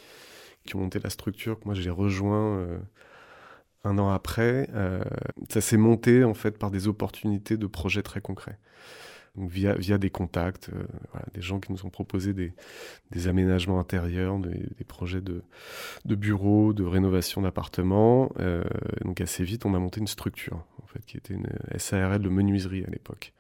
qui 0.66 0.78
ont 0.78 0.80
monté 0.80 1.00
la 1.04 1.10
structure. 1.10 1.60
Moi, 1.66 1.74
j'ai 1.76 1.90
rejoint 1.90 2.66
un 3.84 3.98
an 3.98 4.10
après. 4.10 4.70
ça 5.50 5.62
s'est 5.62 5.78
monté, 5.78 6.24
en 6.24 6.34
fait, 6.34 6.58
par 6.58 6.72
des 6.72 6.88
opportunités 6.88 7.58
de 7.58 7.68
projets 7.68 8.04
très 8.04 8.22
concrets 8.22 8.58
via, 9.48 9.74
via 9.76 9.98
des 9.98 10.10
contacts, 10.10 10.70
euh, 10.70 10.84
des 11.34 11.42
gens 11.42 11.60
qui 11.60 11.72
nous 11.72 11.86
ont 11.86 11.90
proposé 11.90 12.34
des, 12.34 12.54
des 13.12 13.28
aménagements 13.28 13.80
intérieurs, 13.80 14.40
des, 14.40 14.84
projets 14.86 15.22
de, 15.22 15.44
de, 16.06 16.16
bureaux, 16.16 16.74
de 16.74 16.84
rénovation 16.84 17.42
d'appartements. 17.42 18.32
Euh, 18.40 18.64
donc 19.04 19.22
assez 19.22 19.44
vite, 19.44 19.66
on 19.66 19.74
a 19.74 19.80
monté 19.80 20.00
une 20.00 20.08
structure, 20.08 20.66
en 20.82 20.88
fait, 20.88 21.06
qui 21.06 21.18
était 21.18 21.34
une 21.34 21.48
SARL 21.78 22.22
de 22.22 22.30
menuiserie 22.30 22.84
à 22.86 22.90
l'époque. 22.90 23.34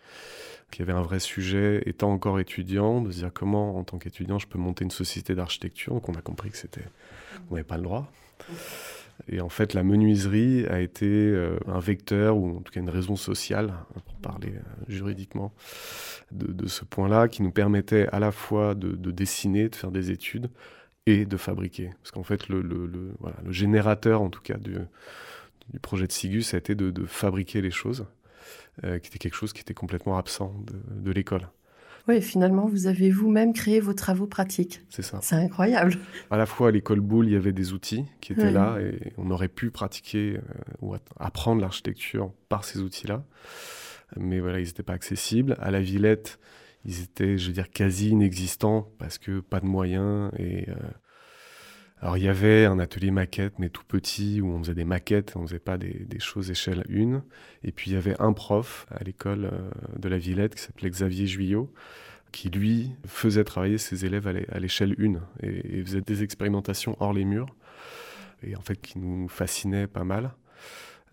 Qui 0.72 0.84
avait 0.84 0.94
un 0.94 1.02
vrai 1.02 1.20
sujet, 1.20 1.82
étant 1.88 2.12
encore 2.12 2.40
étudiant, 2.40 3.02
de 3.02 3.12
se 3.12 3.18
dire 3.18 3.32
comment, 3.34 3.78
en 3.78 3.84
tant 3.84 3.98
qu'étudiant, 3.98 4.38
je 4.38 4.48
peux 4.48 4.60
monter 4.60 4.84
une 4.84 4.92
société 4.92 5.34
d'architecture. 5.34 5.94
Donc 5.94 6.08
on 6.10 6.14
a 6.14 6.22
compris 6.22 6.52
que 6.52 6.58
c'était, 6.58 6.86
on 7.50 7.56
n'avait 7.56 7.64
pas 7.64 7.78
le 7.78 7.84
droit. 7.84 8.12
Et 9.28 9.42
en 9.42 9.50
fait, 9.50 9.74
la 9.74 9.84
menuiserie 9.84 10.66
a 10.68 10.80
été 10.80 11.06
euh, 11.06 11.58
un 11.68 11.80
vecteur, 11.80 12.38
ou 12.38 12.58
en 12.58 12.62
tout 12.62 12.72
cas 12.72 12.80
une 12.80 12.90
raison 12.90 13.16
sociale, 13.16 13.74
pour 14.06 14.16
parler 14.16 14.54
euh, 14.56 14.62
juridiquement, 14.88 15.54
de, 16.32 16.68
ce 16.68 16.86
point-là, 16.86 17.28
qui 17.28 17.42
nous 17.42 17.52
permettait 17.52 18.08
à 18.10 18.20
la 18.20 18.32
fois 18.32 18.76
de, 18.76 19.12
dessiner, 19.12 19.70
de 19.70 19.76
faire 19.76 19.92
des 19.92 20.12
études, 20.12 20.50
et 21.06 21.26
de 21.26 21.38
fabriquer. 21.38 21.90
Parce 22.02 22.12
qu'en 22.12 22.24
fait, 22.24 22.50
le, 22.50 23.16
générateur, 23.50 24.22
en 24.22 24.30
tout 24.30 24.42
cas, 24.42 24.58
du, 24.58 24.78
projet 25.82 26.08
de 26.08 26.12
Sigus, 26.12 26.54
a 26.54 26.58
été 26.58 26.76
de, 26.76 27.06
fabriquer 27.06 27.62
les 27.62 27.72
choses, 27.72 28.06
euh, 28.84 29.00
qui 29.00 29.08
était 29.10 29.20
quelque 29.20 29.36
chose 29.36 29.54
qui 29.54 29.62
était 29.62 29.74
complètement 29.74 30.18
absent 30.18 30.54
de 30.92 31.12
l'école. 31.12 31.48
Oui, 32.10 32.24
finalement, 32.24 32.66
vous 32.66 32.88
avez 32.88 33.12
vous-même 33.12 33.54
créé 33.54 33.80
vos 33.80 33.94
travaux 33.94 34.26
pratiques. 34.26 34.82
C'est 34.90 35.04
ça. 35.04 35.20
C'est 35.22 35.36
incroyable. 35.36 35.94
À 36.32 36.38
la 36.38 36.48
fois 36.48 36.70
à 36.70 36.72
l'école 36.72 37.02
Boulle, 37.02 37.28
il 37.28 37.34
y 37.34 37.36
avait 37.36 37.52
des 37.52 37.72
outils 37.72 38.04
qui 38.20 38.34
étaient 38.34 38.50
là 38.50 38.80
et 38.82 39.14
on 39.20 39.30
aurait 39.30 39.48
pu 39.48 39.70
pratiquer 39.70 40.38
euh, 40.38 40.42
ou 40.82 40.96
apprendre 41.20 41.62
l'architecture 41.62 42.32
par 42.50 42.64
ces 42.64 42.80
outils-là. 42.80 43.24
Mais 44.18 44.40
voilà, 44.40 44.60
ils 44.60 44.66
n'étaient 44.66 44.82
pas 44.82 44.94
accessibles. 44.94 45.56
À 45.60 45.70
la 45.70 45.82
Villette, 45.82 46.40
ils 46.84 47.04
étaient, 47.04 47.38
je 47.38 47.46
veux 47.46 47.54
dire, 47.54 47.70
quasi 47.70 48.10
inexistants 48.10 48.90
parce 48.98 49.20
que 49.20 49.40
pas 49.40 49.60
de 49.60 49.68
moyens. 49.68 50.32
Et, 50.40 50.68
euh, 50.68 50.74
Alors, 52.02 52.18
il 52.18 52.24
y 52.24 52.30
avait 52.30 52.66
un 52.66 52.80
atelier 52.80 53.12
maquette, 53.12 53.60
mais 53.60 53.70
tout 53.70 53.84
petit, 53.86 54.40
où 54.40 54.48
on 54.48 54.60
faisait 54.60 54.74
des 54.74 54.86
maquettes, 54.86 55.34
on 55.36 55.46
faisait 55.46 55.60
pas 55.60 55.78
des, 55.78 56.20
choses 56.20 56.50
échelle 56.50 56.86
1. 56.90 57.22
Et 57.64 57.72
puis, 57.74 57.92
il 57.92 57.94
y 57.94 57.98
avait 57.98 58.16
un 58.22 58.32
prof 58.32 58.88
à 58.90 59.04
l'école 59.04 59.46
euh, 59.52 59.70
de 59.98 60.08
la 60.08 60.18
Villette 60.18 60.56
qui 60.56 60.62
s'appelait 60.62 60.90
Xavier 60.90 61.28
Juillot, 61.28 61.74
qui 62.32 62.50
lui 62.50 62.92
faisait 63.06 63.44
travailler 63.44 63.78
ses 63.78 64.06
élèves 64.06 64.28
à 64.28 64.60
l'échelle 64.60 64.96
1 64.98 65.46
et, 65.46 65.84
faisait 65.84 66.02
des 66.02 66.24
expérimentations 66.24 66.96
hors 67.00 67.12
les 67.12 67.26
murs 67.26 67.54
et 68.44 68.56
en 68.56 68.62
fait 68.62 68.80
qui 68.80 69.00
nous 69.00 69.28
fascinait 69.28 69.88
pas 69.88 70.04
mal. 70.04 70.32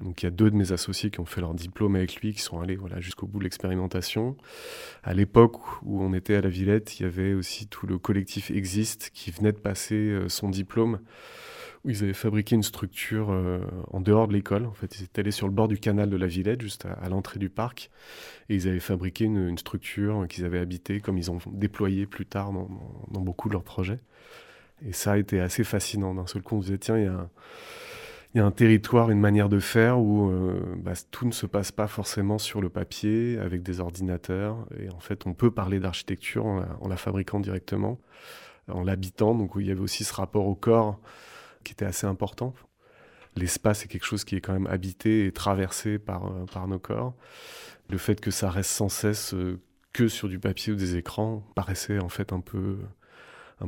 Donc 0.01 0.23
il 0.23 0.27
y 0.27 0.29
a 0.29 0.31
deux 0.31 0.51
de 0.51 0.57
mes 0.57 0.73
associés 0.73 1.11
qui 1.11 1.21
ont 1.21 1.25
fait 1.25 1.41
leur 1.41 1.55
diplôme 1.55 1.97
avec 1.97 2.17
lui, 2.17 2.35
qui 2.35 2.41
sont 2.41 2.61
allés 2.61 2.77
voilà, 2.77 3.01
jusqu'au 3.01 3.27
bout 3.27 3.39
de 3.39 3.45
l'expérimentation. 3.45 4.37
À 5.03 5.15
l'époque 5.15 5.57
où 5.83 6.03
on 6.03 6.13
était 6.13 6.35
à 6.35 6.41
la 6.41 6.49
Villette, 6.49 7.01
il 7.01 7.05
y 7.05 7.07
avait 7.07 7.33
aussi 7.33 7.67
tout 7.67 7.87
le 7.87 7.99
collectif 7.99 8.51
Existe 8.51 9.11
qui 9.15 9.31
venait 9.31 9.53
de 9.53 9.59
passer 9.59 9.95
euh, 9.95 10.29
son 10.29 10.51
diplôme 10.51 11.01
ils 11.87 12.03
avaient 12.03 12.13
fabriqué 12.13 12.57
une 12.57 12.63
structure 12.63 13.31
euh, 13.31 13.61
en 13.93 14.01
dehors 14.01 14.29
de 14.29 14.33
l'école. 14.33 14.67
En 14.67 14.73
fait, 14.73 14.99
ils 14.99 15.05
étaient 15.05 15.21
allés 15.21 15.31
sur 15.31 15.47
le 15.47 15.53
bord 15.53 15.69
du 15.69 15.79
canal 15.79 16.11
de 16.11 16.17
la 16.17 16.27
Villette, 16.27 16.61
juste 16.61 16.87
à, 16.87 17.09
l'entrée 17.09 17.39
du 17.39 17.49
parc, 17.49 17.91
et 18.49 18.57
ils 18.57 18.69
avaient 18.69 18.81
fabriqué 18.81 19.25
une, 19.25 19.57
structure 19.57 20.27
qu'ils 20.29 20.45
avaient 20.45 20.59
habitée, 20.59 21.01
comme 21.01 21.17
ils 21.17 21.31
ont 21.31 21.39
déployé 21.53 22.07
plus 22.07 22.27
tard 22.27 22.53
dans, 22.53 23.21
beaucoup 23.21 23.49
de 23.49 23.55
leurs 23.55 23.65
projets. 23.65 24.01
Et 24.85 24.93
ça 24.93 25.13
a 25.13 25.19
été 25.19 25.41
assez 25.41 25.65
fascinant. 25.65 26.15
D'un 26.15 26.27
seul 26.27 26.43
coup, 26.43 26.57
on 26.57 26.61
se 26.61 26.67
disait, 26.67 26.79
tiens, 26.79 26.99
il 26.99 27.05
y 27.05 27.09
a 27.09 27.29
un 28.41 28.51
territoire, 28.51 29.11
une 29.11 29.21
manière 29.21 29.49
de 29.49 29.59
faire 29.59 29.99
où 29.99 30.31
euh, 30.31 30.61
bah, 30.79 30.93
tout 31.11 31.27
ne 31.27 31.33
se 31.33 31.47
passe 31.47 31.73
pas 31.73 31.87
forcément 31.87 32.39
sur 32.39 32.61
le 32.61 32.69
papier, 32.69 33.39
avec 33.39 33.63
des 33.63 33.81
ordinateurs. 33.81 34.67
Et 34.79 34.91
en 34.91 35.01
fait, 35.01 35.27
on 35.27 35.35
peut 35.35 35.51
parler 35.51 35.81
d'architecture 35.81 36.45
en, 36.45 36.89
la 36.89 36.97
fabriquant 36.97 37.41
directement, 37.41 37.99
en 38.69 38.83
l'habitant. 38.83 39.35
Donc, 39.35 39.53
il 39.57 39.67
y 39.67 39.71
avait 39.71 39.81
aussi 39.81 40.05
ce 40.05 40.15
rapport 40.15 40.47
au 40.47 40.55
corps 40.55 41.01
qui 41.65 41.73
était 41.73 41.85
assez 41.85 42.07
important. 42.07 42.55
L'espace 43.37 43.85
est 43.85 43.89
quelque 43.89 44.07
chose 44.07 44.25
qui 44.25 44.37
est 44.37 44.41
quand 44.41 44.53
même 44.53 44.67
habité 44.67 45.27
et 45.27 45.33
traversé 45.33 45.99
par, 45.99 46.27
euh, 46.27 46.67
nos 46.67 46.79
corps. 46.79 47.15
Le 47.91 47.99
fait 47.99 48.21
que 48.21 48.31
ça 48.31 48.51
reste 48.51 48.71
sans 48.71 48.89
cesse 48.89 49.35
euh, 49.35 49.61
que 49.93 50.09
sur 50.09 50.29
du 50.29 50.39
papier 50.39 50.73
ou 50.73 50.77
des 50.77 50.97
écrans 50.97 51.43
paraissait 51.55 51.99
en 51.99 52.09
fait 52.09 52.33
un 52.33 52.41
peu 52.41 52.79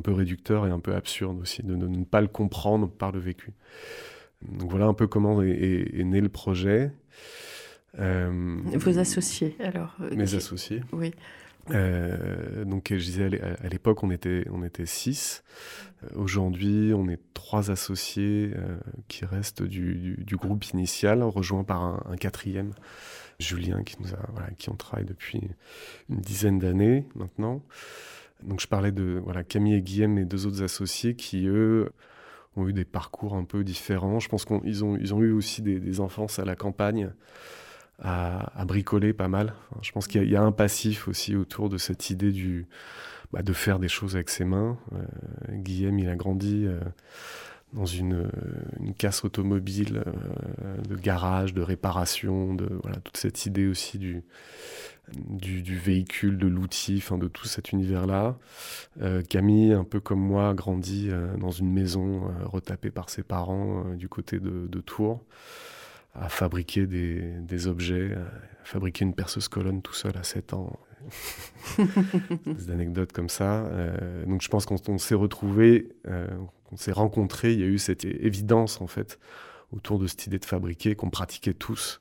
réducteur 0.07 0.67
et 0.67 0.71
un 0.71 0.81
peu 0.81 0.95
absurde 0.95 1.41
aussi, 1.41 1.63
de 1.63 1.75
ne, 1.75 2.05
pas 2.05 2.21
le 2.21 2.29
comprendre 2.29 2.91
par 2.91 3.13
le 3.13 3.19
vécu. 3.19 3.53
Donc 4.43 4.71
voilà 4.71 4.87
un 4.87 4.95
peu 4.95 5.07
comment 5.07 5.43
est, 5.43 6.05
né 6.05 6.21
le 6.21 6.29
projet. 6.29 6.93
Euh, 7.99 8.57
Vos 8.75 8.99
associés, 8.99 9.57
alors 9.61 9.97
Mes 10.13 10.35
associés. 10.35 10.83
Oui. 10.93 11.13
Euh, 11.71 12.65
donc 12.65 12.89
je 12.91 12.97
disais 12.97 13.41
à 13.43 13.69
l'époque 13.69 14.03
on 14.03 14.11
était 14.11 14.45
on 14.51 14.63
était 14.63 14.87
six. 14.87 15.43
Euh, 16.03 16.09
aujourd'hui 16.15 16.93
on 16.95 17.09
est 17.09 17.21
trois 17.35 17.71
associés 17.71 18.53
euh, 18.57 18.79
qui 19.09 19.25
restent 19.25 19.63
du, 19.63 20.17
du, 20.19 20.37
groupe 20.37 20.65
initial, 20.67 21.23
rejoints 21.23 21.65
par 21.65 21.83
un, 21.83 22.17
quatrième, 22.17 22.73
Julien 23.39 23.83
qui 23.83 23.97
nous 24.01 24.15
a 24.15 24.19
voilà, 24.33 24.49
qui 24.57 24.71
on 24.71 24.77
travaille 24.77 25.05
depuis 25.05 25.41
une 26.09 26.21
dizaine 26.21 26.59
d'années 26.59 27.05
maintenant. 27.15 27.63
Donc 28.43 28.61
je 28.61 28.67
parlais 28.67 28.93
de 28.93 29.21
voilà 29.23 29.45
Camille 29.45 29.75
et 29.75 29.83
Guillaume, 29.83 30.13
mes 30.13 30.25
deux 30.25 30.47
autres 30.47 30.63
associés 30.63 31.17
qui 31.17 31.47
eux 31.47 31.91
ont 32.57 32.69
eu 32.69 32.73
des 32.73 32.85
parcours 32.85 33.35
un 33.35 33.45
peu 33.45 33.65
différents. 33.65 34.21
Je 34.21 34.29
pense 34.29 34.45
qu'ils 34.45 34.85
ont 34.85 34.97
eu 34.97 35.33
aussi 35.33 35.63
des, 35.63 36.01
enfances 36.01 36.39
à 36.39 36.45
la 36.45 36.57
campagne 36.57 37.11
à, 38.01 38.65
bricoler 38.65 39.13
pas 39.13 39.29
mal. 39.29 39.55
je 39.83 39.91
pense 39.93 40.07
qu'il 40.07 40.29
y, 40.29 40.37
a 40.37 40.43
un 40.43 40.53
passif 40.53 41.09
aussi 41.09 41.35
autour 41.35 41.69
de 41.69 41.79
cette 41.79 42.11
idée 42.11 42.33
bah, 43.33 43.43
de 43.43 43.53
faire 43.53 43.79
des 43.79 43.89
choses 43.89 44.15
avec 44.15 44.31
ses 44.31 44.45
mains. 44.45 44.79
Euh, 44.93 45.05
Guillaume, 45.51 45.99
il 45.99 46.09
a 46.09 46.17
grandi 46.17 46.65
euh, 46.67 46.81
dans 47.73 47.87
une, 47.87 48.31
une, 48.81 48.95
casse 48.95 49.25
automobile 49.25 50.03
euh, 50.07 50.77
de 50.89 50.97
garage, 50.97 51.55
de 51.55 51.63
réparation, 51.63 52.55
de 52.55 52.69
voilà, 52.83 52.99
toute 52.99 53.17
cette 53.17 53.47
idée 53.47 53.67
aussi 53.67 53.99
du, 53.99 54.23
du, 55.13 55.63
du 55.63 55.77
véhicule, 55.77 56.39
de 56.39 56.47
l'outil, 56.47 57.03
de 57.11 57.29
tout 57.29 57.47
cet 57.47 57.73
univers-là. 57.73 58.39
Camille, 59.29 59.73
un 59.73 59.85
peu 59.85 60.01
comme 60.01 60.21
moi, 60.21 60.51
a 60.51 60.55
grandi 60.55 61.11
dans 61.39 61.51
une 61.51 61.73
maison 61.73 62.23
retapée 62.45 62.91
par 62.91 63.11
ses 63.11 63.23
parents 63.23 63.95
du 63.95 64.09
côté 64.09 64.41
de, 64.41 64.67
de 64.67 64.81
Tours 64.81 65.25
à 66.15 66.29
fabriquer 66.29 66.87
des, 66.87 67.21
des, 67.41 67.69
objets, 67.69 68.13
à 68.15 68.65
fabriquer 68.65 69.05
une 69.05 69.15
perceuse 69.15 69.47
colonne 69.49 69.83
tout 69.83 69.95
seul 69.95 70.17
à 70.17 70.25
7 70.25 70.53
ans. 70.55 70.79
des 72.47 72.71
anecdotes 72.71 73.13
comme 73.13 73.29
ça. 73.29 73.65
Euh, 73.67 74.25
donc 74.27 74.43
je 74.43 74.49
pense 74.49 74.67
qu'on 74.67 74.99
s'est 74.99 75.15
retrouvés, 75.15 75.89
euh, 76.07 76.27
on 76.73 76.77
s'est 76.77 76.93
rencontrés, 76.93 77.53
il 77.53 77.61
y 77.61 77.65
a 77.65 77.67
eu 77.67 77.79
cette 77.79 78.05
évidence 78.05 78.81
en 78.81 78.87
fait 78.87 79.19
autour 79.73 79.99
de 79.99 80.07
cette 80.07 80.27
idée 80.27 80.39
de 80.39 80.45
fabriquer 80.45 80.95
qu'on 80.95 81.11
pratiquait 81.11 81.55
tous 81.55 82.01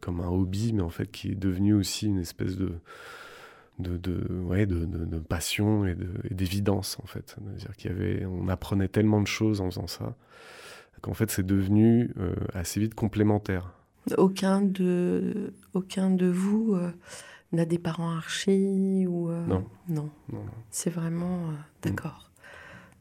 comme 0.00 0.20
un 0.20 0.28
hobby, 0.28 0.72
mais 0.72 0.82
en 0.82 0.90
fait 0.90 1.10
qui 1.10 1.30
est 1.32 1.36
devenu 1.36 1.74
aussi 1.74 2.06
une 2.06 2.18
espèce 2.18 2.56
de 2.56 2.74
de, 3.78 3.96
de, 3.96 4.40
ouais, 4.44 4.66
de, 4.66 4.84
de 4.84 5.18
passion 5.18 5.86
et 5.86 5.96
d'évidence 6.30 6.98
en 7.02 7.06
fait. 7.06 7.36
dire 7.56 7.74
qu'il 7.76 7.90
y 7.90 7.94
avait, 7.94 8.26
on 8.26 8.48
apprenait 8.48 8.88
tellement 8.88 9.20
de 9.20 9.26
choses 9.26 9.60
en 9.60 9.70
faisant 9.70 9.86
ça 9.86 10.14
qu'en 11.00 11.14
fait 11.14 11.30
c'est 11.30 11.44
devenu 11.44 12.10
euh, 12.18 12.34
assez 12.54 12.80
vite 12.80 12.94
complémentaire. 12.94 13.72
Aucun 14.18 14.62
de, 14.62 15.52
aucun 15.74 16.10
de 16.10 16.26
vous 16.26 16.74
euh, 16.74 16.90
n'a 17.52 17.64
des 17.64 17.78
parents 17.78 18.10
archis 18.10 19.06
ou 19.06 19.30
euh, 19.30 19.44
non. 19.46 19.66
non. 19.88 20.10
C'est 20.70 20.90
vraiment 20.90 21.50
d'accord. 21.82 22.30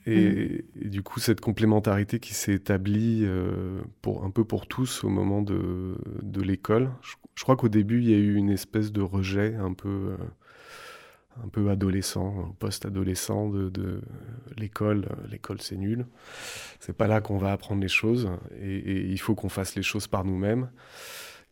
Et, 0.08 0.65
du 0.75 1.03
coup, 1.03 1.20
cette 1.20 1.41
complémentarité 1.41 2.20
qui 2.20 2.34
s'est 2.34 2.53
établie 2.53 3.25
pour, 4.01 4.25
un 4.25 4.31
peu 4.31 4.43
pour 4.43 4.67
tous 4.67 5.03
au 5.03 5.10
moment 5.10 5.41
de, 5.41 5.96
de 6.24 6.41
l'école, 6.41 6.91
je, 7.36 7.43
crois 7.43 7.55
qu'au 7.55 7.70
début, 7.70 8.00
il 8.00 8.10
y 8.10 8.13
a 8.13 8.17
eu 8.17 8.36
une 8.36 8.50
espèce 8.50 8.91
de 8.91 9.01
rejet 9.01 9.55
un 9.55 9.74
peu, 9.74 10.15
un 11.43 11.48
peu 11.48 11.70
adolescent, 11.70 12.55
post-adolescent 12.60 13.50
de, 13.50 14.01
l'école. 14.58 15.08
L'école, 15.29 15.62
c'est 15.62 15.77
nul. 15.77 16.05
C'est 16.79 16.96
pas 16.96 17.08
là 17.08 17.22
qu'on 17.22 17.38
va 17.38 17.51
apprendre 17.51 17.81
les 17.81 17.88
choses 17.88 18.29
et, 18.60 19.01
il 19.01 19.20
faut 19.20 19.36
qu'on 19.36 19.50
fasse 19.50 19.75
les 19.75 19.84
choses 19.84 20.08
par 20.08 20.25
nous-mêmes. 20.25 20.70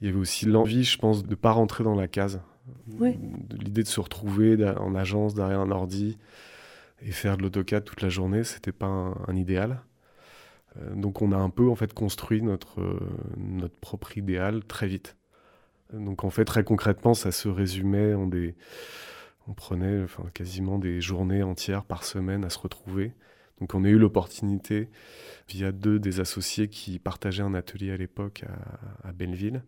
Il 0.01 0.07
y 0.07 0.09
avait 0.09 0.19
aussi 0.19 0.45
l'envie, 0.45 0.83
je 0.83 0.97
pense, 0.97 1.23
de 1.23 1.29
ne 1.29 1.35
pas 1.35 1.51
rentrer 1.51 1.83
dans 1.83 1.95
la 1.95 2.07
case. 2.07 2.41
L'idée 2.99 3.83
de 3.83 3.87
se 3.87 3.99
retrouver 3.99 4.63
en 4.77 4.95
agence 4.95 5.33
derrière 5.33 5.59
un 5.59 5.71
ordi 5.71 6.17
et 7.01 7.11
faire 7.11 7.37
de 7.37 7.43
l'AutoCAD 7.43 7.83
toute 7.85 8.01
la 8.01 8.09
journée, 8.09 8.43
c'était 8.43 8.71
pas 8.71 8.87
un, 8.87 9.35
idéal. 9.35 9.81
Euh, 10.77 10.95
donc 10.95 11.21
on 11.21 11.31
a 11.31 11.37
un 11.37 11.49
peu 11.49 11.69
en 11.69 11.75
fait 11.75 11.93
construit 11.93 12.41
notre, 12.41 12.81
euh, 12.81 12.99
notre 13.37 13.77
propre 13.77 14.17
idéal 14.17 14.63
très 14.65 14.87
vite. 14.87 15.15
Donc 15.93 16.23
en 16.23 16.29
fait 16.29 16.45
très 16.45 16.63
concrètement 16.63 17.15
ça 17.15 17.31
se 17.31 17.47
résumait 17.47 18.13
en 18.13 18.27
des, 18.27 18.55
on 19.47 19.53
prenait 19.53 20.03
enfin, 20.03 20.23
quasiment 20.33 20.77
des 20.77 21.01
journées 21.01 21.41
entières 21.41 21.83
par 21.83 22.03
semaine 22.03 22.43
à 22.45 22.49
se 22.49 22.59
retrouver. 22.59 23.13
Donc 23.59 23.73
on 23.73 23.83
a 23.83 23.89
eu 23.89 23.97
l'opportunité, 23.97 24.89
via 25.49 25.71
deux 25.71 25.99
des 25.99 26.19
associés 26.19 26.69
qui 26.69 26.99
partageaient 26.99 27.43
un 27.43 27.53
atelier 27.53 27.91
à 27.91 27.97
l'époque 27.97 28.45
à, 29.03 29.11
Belleville, 29.11 29.63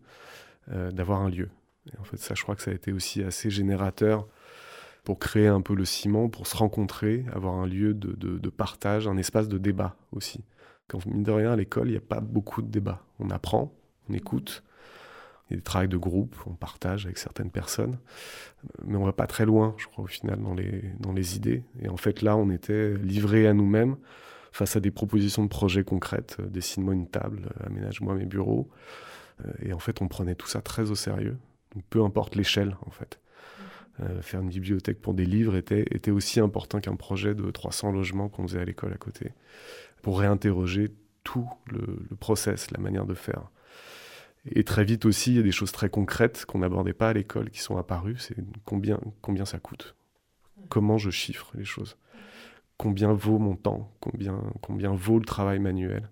euh, 0.70 0.90
d'avoir 0.92 1.20
un 1.20 1.28
lieu. 1.28 1.50
Et 1.92 1.98
en 1.98 2.04
fait 2.04 2.16
ça 2.16 2.34
je 2.34 2.42
crois 2.42 2.54
que 2.54 2.62
ça 2.62 2.70
a 2.70 2.74
été 2.74 2.92
aussi 2.92 3.22
assez 3.22 3.50
générateur 3.50 4.28
pour 5.04 5.18
créer 5.18 5.48
un 5.48 5.60
peu 5.60 5.74
le 5.74 5.84
ciment, 5.84 6.28
pour 6.28 6.46
se 6.46 6.56
rencontrer, 6.56 7.24
avoir 7.32 7.54
un 7.54 7.66
lieu 7.66 7.94
de, 7.94 8.14
de 8.14 8.50
partage, 8.50 9.08
un 9.08 9.16
espace 9.16 9.48
de 9.48 9.58
débat 9.58 9.96
aussi. 10.12 10.44
Quand 10.88 11.04
mine 11.06 11.22
de 11.22 11.32
rien 11.32 11.52
à 11.52 11.56
l'école, 11.56 11.88
il 11.88 11.92
n'y 11.92 11.96
a 11.96 12.00
pas 12.00 12.20
beaucoup 12.20 12.62
de 12.62 12.68
débats. 12.68 13.02
On 13.18 13.30
apprend, 13.30 13.72
on 14.08 14.14
écoute, 14.14 14.62
il 15.48 15.54
y 15.54 15.54
a 15.54 15.56
des 15.56 15.62
travaux 15.62 15.86
de 15.86 15.96
groupe, 15.96 16.36
on 16.46 16.54
partage 16.54 17.06
avec 17.06 17.18
certaines 17.18 17.50
personnes, 17.50 17.98
mais 18.84 18.96
on 18.96 19.04
va 19.04 19.12
pas 19.12 19.26
très 19.26 19.44
loin, 19.44 19.74
je 19.76 19.86
crois, 19.86 20.04
au 20.04 20.08
final, 20.08 20.40
dans 20.40 20.54
les, 20.54 20.84
dans 21.00 21.12
les 21.12 21.36
idées. 21.36 21.64
Et 21.80 21.88
en 21.88 21.96
fait, 21.96 22.22
là, 22.22 22.36
on 22.36 22.50
était 22.50 22.94
livrés 22.94 23.46
à 23.46 23.54
nous-mêmes 23.54 23.96
face 24.52 24.76
à 24.76 24.80
des 24.80 24.90
propositions 24.90 25.42
de 25.42 25.48
projets 25.48 25.84
concrètes. 25.84 26.36
Euh, 26.40 26.46
dessine-moi 26.46 26.94
une 26.94 27.08
table, 27.08 27.48
euh, 27.60 27.66
aménage-moi 27.66 28.14
mes 28.14 28.26
bureaux. 28.26 28.68
Euh, 29.44 29.52
et 29.62 29.72
en 29.72 29.78
fait, 29.78 30.02
on 30.02 30.08
prenait 30.08 30.34
tout 30.34 30.46
ça 30.46 30.60
très 30.60 30.90
au 30.90 30.94
sérieux. 30.94 31.38
peu 31.90 32.02
importe 32.04 32.36
l'échelle, 32.36 32.76
en 32.86 32.90
fait. 32.90 33.18
Faire 34.20 34.40
une 34.40 34.48
bibliothèque 34.48 35.00
pour 35.00 35.14
des 35.14 35.24
livres 35.24 35.56
était, 35.56 35.84
était 35.90 36.10
aussi 36.10 36.40
important 36.40 36.80
qu'un 36.80 36.96
projet 36.96 37.34
de 37.34 37.50
300 37.50 37.92
logements 37.92 38.28
qu'on 38.28 38.46
faisait 38.46 38.60
à 38.60 38.64
l'école 38.64 38.92
à 38.92 38.96
côté, 38.96 39.30
pour 40.02 40.20
réinterroger 40.20 40.92
tout 41.24 41.48
le, 41.66 41.98
le 42.08 42.16
process, 42.16 42.70
la 42.70 42.78
manière 42.78 43.06
de 43.06 43.14
faire. 43.14 43.50
Et 44.50 44.64
très 44.64 44.84
vite 44.84 45.04
aussi, 45.04 45.30
il 45.32 45.36
y 45.36 45.40
a 45.40 45.42
des 45.42 45.52
choses 45.52 45.72
très 45.72 45.88
concrètes 45.88 46.44
qu'on 46.46 46.58
n'abordait 46.58 46.92
pas 46.92 47.10
à 47.10 47.12
l'école 47.12 47.50
qui 47.50 47.60
sont 47.60 47.76
apparues. 47.76 48.16
C'est 48.18 48.36
combien, 48.64 48.98
combien 49.20 49.44
ça 49.44 49.58
coûte? 49.58 49.94
Comment 50.68 50.98
je 50.98 51.10
chiffre 51.10 51.52
les 51.54 51.64
choses? 51.64 51.96
Combien 52.76 53.12
vaut 53.12 53.38
mon 53.38 53.54
temps? 53.54 53.92
Combien, 54.00 54.42
combien 54.60 54.92
vaut 54.94 55.18
le 55.18 55.24
travail 55.24 55.60
manuel? 55.60 56.10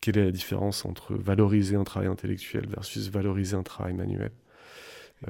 Quelle 0.00 0.18
est 0.18 0.24
la 0.24 0.30
différence 0.30 0.84
entre 0.84 1.14
valoriser 1.14 1.74
un 1.74 1.82
travail 1.82 2.08
intellectuel 2.08 2.68
versus 2.68 3.08
valoriser 3.08 3.56
un 3.56 3.64
travail 3.64 3.94
manuel? 3.94 4.30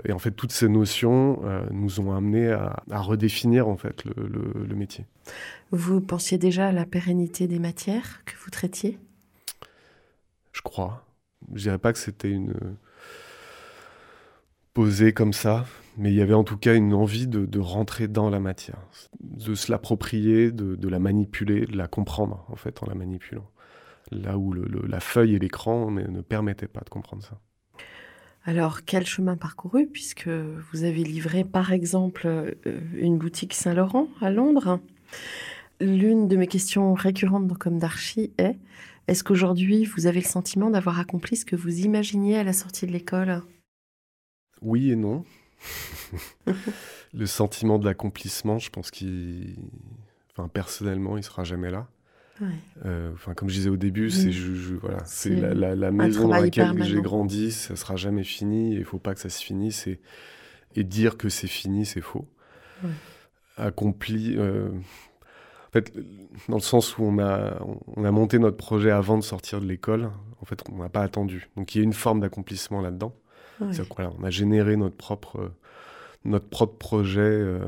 Et 0.04 0.12
en 0.12 0.18
fait, 0.18 0.33
toutes 0.33 0.52
ces 0.52 0.68
notions 0.68 1.40
euh, 1.45 1.66
nous 1.71 2.00
ont 2.00 2.14
amenés 2.14 2.50
à, 2.50 2.83
redéfinir 2.90 3.68
en 3.68 3.76
fait 3.76 4.04
le, 4.04 4.14
le, 4.66 4.75
métier. 4.75 5.07
Vous 5.71 6.00
pensiez 6.00 6.37
déjà 6.37 6.68
à 6.68 6.73
la 6.73 6.85
pérennité 6.85 7.49
des 7.49 7.59
matières 7.59 8.23
que 8.26 8.35
vous 8.45 8.50
traitiez? 8.50 8.99
Je 10.52 10.61
crois. 10.61 11.07
Je 11.54 11.62
dirais 11.62 11.78
pas 11.78 11.92
que 11.92 11.99
c'était 11.99 12.30
une 12.30 12.54
posée 14.78 15.12
comme 15.12 15.33
ça, 15.33 15.66
mais 15.97 16.12
il 16.12 16.16
y 16.16 16.23
avait 16.23 16.35
en 16.35 16.45
tout 16.45 16.57
cas 16.57 16.75
une 16.75 16.95
envie 16.95 17.26
de, 17.26 17.59
rentrer 17.59 18.07
dans 18.07 18.30
la 18.30 18.38
matière, 18.38 18.78
de 19.18 19.57
se 19.57 19.73
l'approprier, 19.73 20.52
de, 20.52 20.88
la 20.88 21.00
manipuler, 21.00 21.66
de 21.66 21.76
la 21.76 21.88
comprendre 21.88 22.45
en 22.49 22.54
fait 22.54 22.80
en 22.83 22.87
la 22.87 22.95
manipulant. 22.95 23.50
Là 24.12 24.38
où 24.38 24.52
la 24.52 25.00
feuille 25.00 25.35
et 25.35 25.38
l'écran 25.40 25.90
ne, 25.90 26.21
permettaient 26.21 26.68
pas 26.68 26.83
de 26.83 26.88
comprendre 26.90 27.25
ça. 27.25 27.40
Alors, 28.49 28.87
quel 28.87 29.04
chemin 29.04 29.37
parcouru, 29.37 29.87
puisque 29.87 30.26
vous 30.26 30.84
avez 30.84 31.04
livré 31.04 31.45
par 31.45 31.71
exemple 31.71 32.26
euh, 32.26 32.54
une 32.95 33.19
boutique 33.19 33.52
Saint-Laurent 33.52 34.08
à 34.23 34.30
Londres? 34.30 34.80
L'une 35.82 36.28
de 36.28 36.37
mes 36.39 36.47
questions 36.47 36.95
récurrentes 36.95 37.47
dans 37.47 37.54
Comme 37.56 37.78
d'Archie 37.78 38.32
est 38.39 38.56
est-ce 39.06 39.23
qu'aujourd'hui, 39.23 39.84
vous 39.84 40.06
avez 40.06 40.21
le 40.21 40.26
sentiment 40.26 40.71
d'avoir 40.71 40.99
accompli 40.99 41.37
ce 41.37 41.45
que 41.45 41.56
vous 41.56 41.80
imaginiez 41.80 42.39
à 42.39 42.43
la 42.43 42.54
sortie 42.54 42.87
de 42.87 42.93
l'école? 42.93 43.43
Oui 44.63 44.93
et 44.93 44.97
non. 44.97 45.26
le 47.13 47.26
sentiment 47.26 47.78
de 47.78 47.84
l'accomplissement, 47.84 48.58
je 48.58 48.71
pense 48.71 48.91
qu'il. 48.91 49.56
Enfin, 50.30 50.49
personnellement, 50.49 51.19
il 51.19 51.23
sera 51.23 51.45
jamais 51.45 51.71
là. 51.71 51.87
Euh, 52.84 53.10
enfin, 53.14 53.34
comme 53.34 53.48
je 53.48 53.54
disais 53.54 53.70
au 53.70 53.76
début, 53.76 54.10
c'est 54.10 54.30
voilà, 54.80 54.98
c'est 55.04 55.30
la, 55.30 55.90
maison 55.90 56.28
dans 56.28 56.40
laquelle 56.40 56.82
j'ai 56.84 57.00
grandi, 57.00 57.50
ça 57.50 57.76
sera 57.76 57.96
jamais 57.96 58.24
fini. 58.24 58.74
Il 58.74 58.84
faut 58.84 58.98
pas 58.98 59.14
que 59.14 59.20
ça 59.20 59.28
se 59.28 59.42
finisse 59.42 59.86
et, 59.86 60.00
et 60.74 60.84
dire 60.84 61.16
que 61.16 61.28
c'est 61.28 61.48
fini, 61.48 61.84
c'est 61.84 62.00
faux. 62.00 62.28
Accompli, 63.56 64.36
euh, 64.36 64.68
en 64.68 65.72
fait, 65.72 65.92
dans 66.48 66.56
le 66.56 66.62
sens 66.62 66.96
où 66.96 67.02
on 67.02 67.18
a, 67.18 67.58
on 67.96 68.04
a 68.04 68.10
monté 68.12 68.38
notre 68.38 68.56
projet 68.56 68.90
avant 68.90 69.18
de 69.18 69.24
sortir 69.24 69.60
de 69.60 69.66
l'école, 69.66 70.10
en 70.40 70.44
fait, 70.44 70.62
on 70.70 70.76
n'a 70.76 70.88
pas 70.88 71.02
attendu. 71.02 71.48
Donc 71.56 71.74
il 71.74 71.78
y 71.78 71.80
a 71.80 71.84
une 71.84 71.92
forme 71.92 72.20
d'accomplissement 72.20 72.80
là-dedans. 72.80 73.14
on 74.20 74.24
a 74.24 74.30
généré 74.30 74.76
notre 74.76 74.96
propre, 74.96 75.50
notre 76.24 76.48
propre 76.48 76.76
projet 76.78 77.20
euh, 77.20 77.58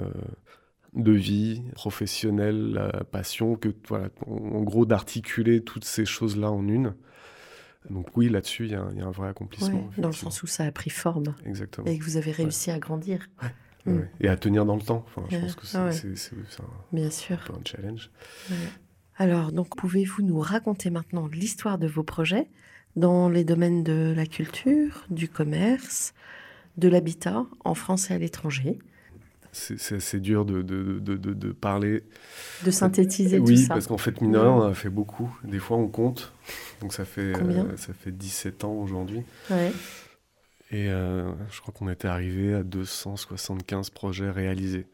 de 0.94 1.12
vie 1.12 1.62
professionnelle, 1.74 2.72
la 2.72 3.04
passion, 3.04 3.56
que, 3.56 3.68
voilà, 3.88 4.08
en, 4.26 4.62
gros 4.62 4.86
d'articuler 4.86 5.62
toutes 5.62 5.84
ces 5.84 6.04
choses-là 6.04 6.50
en 6.50 6.66
une. 6.66 6.94
Donc 7.88 8.16
oui, 8.16 8.28
là-dessus, 8.28 8.66
il 8.66 8.72
y, 8.72 8.74
a 8.74 8.82
un 8.82 9.10
vrai 9.10 9.28
accomplissement. 9.28 9.88
dans 9.96 10.08
le 10.08 10.14
sens 10.14 10.42
où 10.42 10.46
ça 10.46 10.64
a 10.64 10.72
pris 10.72 10.90
forme. 10.90 11.34
Exactement. 11.46 11.86
Et 11.86 11.98
que 11.98 12.04
vous 12.04 12.16
avez 12.16 12.32
réussi 12.32 12.70
à 12.70 12.78
grandir. 12.78 13.28
Mm. 13.86 14.00
Et 14.20 14.28
à 14.28 14.36
tenir 14.36 14.66
dans 14.66 14.76
le 14.76 14.82
temps. 14.82 15.06
Enfin, 15.06 15.26
je 15.30 15.38
pense 15.38 15.54
que 15.54 15.66
c'est 15.66 15.78
un, 15.78 15.90
Bien 16.92 17.10
sûr. 17.10 17.38
un 17.50 17.64
challenge. 17.64 18.10
Alors, 19.16 19.52
donc, 19.52 19.76
pouvez-vous 19.76 20.22
nous 20.22 20.40
raconter 20.40 20.90
maintenant 20.90 21.26
l'histoire 21.28 21.78
de 21.78 21.86
vos 21.86 22.02
projets 22.02 22.50
dans 22.96 23.28
les 23.28 23.44
domaines 23.44 23.84
de 23.84 24.12
la 24.14 24.26
culture, 24.26 25.04
du 25.10 25.28
commerce, 25.28 26.14
de 26.76 26.88
l'habitat, 26.88 27.46
en 27.64 27.74
France 27.74 28.10
et 28.10 28.14
à 28.14 28.18
l'étranger? 28.18 28.78
C'est 29.52 29.96
assez 29.96 30.20
dur 30.20 30.44
de, 30.44 30.62
de, 30.62 30.98
de, 30.98 31.16
de, 31.16 31.52
parler. 31.52 32.04
De 32.64 32.70
synthétiser 32.70 33.38
tout 33.38 33.46
ça. 33.46 33.52
Oui, 33.52 33.66
parce 33.68 33.86
qu'en 33.86 33.98
fait, 33.98 34.20
mine 34.20 34.36
on 34.36 34.62
a 34.62 34.74
fait 34.74 34.90
beaucoup. 34.90 35.36
Des 35.44 35.58
fois, 35.58 35.76
on 35.76 35.88
compte. 35.88 36.32
Donc, 36.80 36.92
ça 36.92 37.04
fait, 37.04 37.34
euh, 37.34 37.76
ça 37.76 37.92
fait 37.92 38.12
17 38.12 38.64
ans 38.64 38.72
aujourd'hui. 38.72 39.22
Ouais. 39.50 39.72
Et 40.70 40.88
euh, 40.88 41.32
je 41.50 41.60
crois 41.60 41.74
qu'on 41.76 41.88
était 41.90 42.08
arrivé 42.08 42.54
à 42.54 42.62
275 42.62 43.90
projets 43.90 44.30
réalisés. 44.30 44.86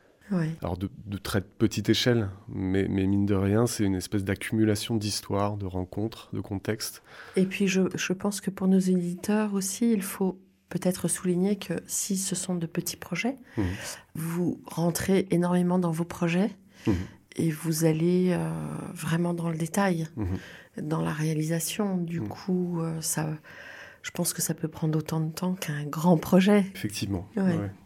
Alors 0.60 0.76
de, 0.76 0.88
très 1.18 1.40
petite 1.40 1.88
échelle, 1.88 2.28
mais, 2.48 2.88
mais 2.88 3.06
mine 3.06 3.26
de 3.26 3.34
rien, 3.34 3.66
c'est 3.66 3.84
une 3.84 3.94
espèce 3.94 4.24
d'accumulation 4.24 4.96
d'histoires, 4.96 5.56
de 5.56 5.66
rencontres, 5.66 6.30
de 6.32 6.40
contextes. 6.40 7.02
Et 7.36 7.46
puis 7.46 7.68
je, 7.68 7.82
je, 7.94 8.12
pense 8.12 8.40
que 8.40 8.50
pour 8.50 8.66
nos 8.66 8.78
éditeurs 8.78 9.54
aussi, 9.54 9.92
il 9.92 10.02
faut 10.02 10.36
peut-être 10.68 11.08
souligner 11.08 11.56
que 11.56 11.74
si 11.86 12.16
ce 12.16 12.34
sont 12.34 12.54
de 12.54 12.66
petits 12.66 12.96
projets, 12.96 13.36
mmh. 13.56 13.62
vous 14.14 14.60
rentrez 14.66 15.26
énormément 15.30 15.78
dans 15.78 15.90
vos 15.90 16.04
projets 16.04 16.50
mmh. 16.86 16.92
et 17.36 17.50
vous 17.50 17.84
allez 17.84 18.30
euh, 18.32 18.50
vraiment 18.94 19.34
dans 19.34 19.48
le 19.48 19.56
détail, 19.56 20.08
mmh. 20.16 20.24
dans 20.82 21.02
la 21.02 21.12
réalisation. 21.12 21.96
Du 21.96 22.20
coup, 22.20 22.80
euh, 22.80 23.00
ça 23.00 23.28
je 24.06 24.12
pense 24.12 24.32
que 24.32 24.40
ça 24.40 24.54
peut 24.54 24.68
prendre 24.68 24.96
autant 24.96 25.18
de 25.18 25.32
temps 25.32 25.54
qu'un 25.54 25.82
grand 25.84 26.16
projet. 26.16 26.64
Effectivement. 26.76 27.28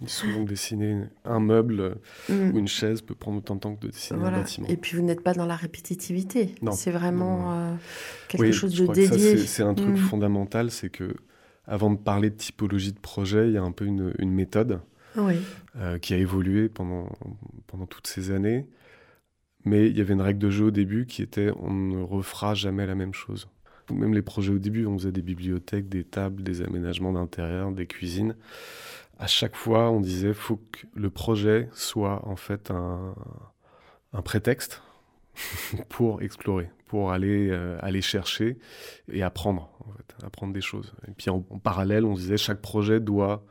Souvent 0.04 0.42
dessiner 0.42 1.04
un 1.24 1.40
meuble 1.40 1.96
ou 2.28 2.58
une 2.58 2.68
chaise 2.68 3.00
peut 3.00 3.14
prendre 3.14 3.38
autant 3.38 3.54
de 3.54 3.60
temps 3.60 3.74
que 3.74 3.86
de 3.86 3.90
dessiner 3.90 4.22
un 4.22 4.30
bâtiment. 4.30 4.68
Et 4.68 4.76
puis 4.76 4.98
vous 4.98 5.02
n'êtes 5.02 5.22
pas 5.22 5.32
dans 5.32 5.46
la 5.46 5.56
répétitivité. 5.56 6.54
C'est 6.72 6.90
vraiment 6.90 7.54
euh, 7.54 7.74
quelque 8.28 8.52
chose 8.52 8.74
de 8.74 8.86
dédié. 8.92 9.38
C'est 9.38 9.62
un 9.62 9.72
truc 9.72 9.96
fondamental, 9.96 10.70
c'est 10.70 10.90
que 10.90 11.14
avant 11.70 11.90
de 11.90 11.96
parler 11.96 12.28
de 12.28 12.36
typologie 12.36 12.92
de 12.92 12.98
projet, 12.98 13.48
il 13.48 13.54
y 13.54 13.56
a 13.56 13.62
un 13.62 13.72
peu 13.72 13.86
une, 13.86 14.12
méthode 14.30 14.80
euh, 15.16 15.98
qui 15.98 16.12
a 16.12 16.18
évolué 16.18 16.68
pendant, 16.68 17.08
pendant 17.66 17.86
toutes 17.86 18.06
ces 18.06 18.30
années. 18.30 18.66
Mais 19.64 19.88
il 19.88 19.96
y 19.96 20.00
avait 20.00 20.14
une 20.14 20.22
règle 20.22 20.38
de 20.38 20.50
jeu 20.50 20.66
au 20.66 20.70
début 20.70 21.06
qui 21.06 21.22
était 21.22 21.50
on 21.58 21.72
ne 21.72 22.02
refera 22.02 22.54
jamais 22.54 22.86
la 22.86 22.94
même 22.94 23.14
chose 23.14 23.48
même 23.92 24.14
les 24.14 24.22
projets 24.22 24.52
au 24.52 24.58
début, 24.58 24.86
on 24.86 24.98
faisait 24.98 25.12
des 25.12 25.22
bibliothèques, 25.22 25.88
des 25.88 26.04
tables, 26.04 26.42
des 26.42 26.62
aménagements 26.62 27.12
d'intérieur, 27.12 27.72
des 27.72 27.86
cuisines. 27.86 28.36
À 29.18 29.26
chaque 29.26 29.56
fois, 29.56 29.90
on 29.90 30.00
disait 30.00 30.32
faut 30.32 30.56
que 30.56 30.86
le 30.94 31.10
projet 31.10 31.68
soit 31.72 32.26
en 32.26 32.36
fait 32.36 32.70
un, 32.70 33.14
prétexte 34.24 34.82
pour 35.88 36.22
explorer, 36.22 36.70
pour 36.90 37.12
aller, 37.12 37.50
euh, 37.52 37.78
aller 37.82 38.02
chercher 38.02 38.58
et 39.12 39.22
apprendre, 39.22 39.70
en 39.86 39.92
fait, 39.92 40.26
apprendre 40.26 40.52
des 40.52 40.60
choses. 40.60 40.92
Et 41.06 41.12
puis 41.12 41.30
en, 41.30 41.40
parallèle, 41.40 42.04
on 42.04 42.14
disait 42.14 42.36
chaque 42.36 42.60
projet 42.60 42.98
doit 42.98 43.44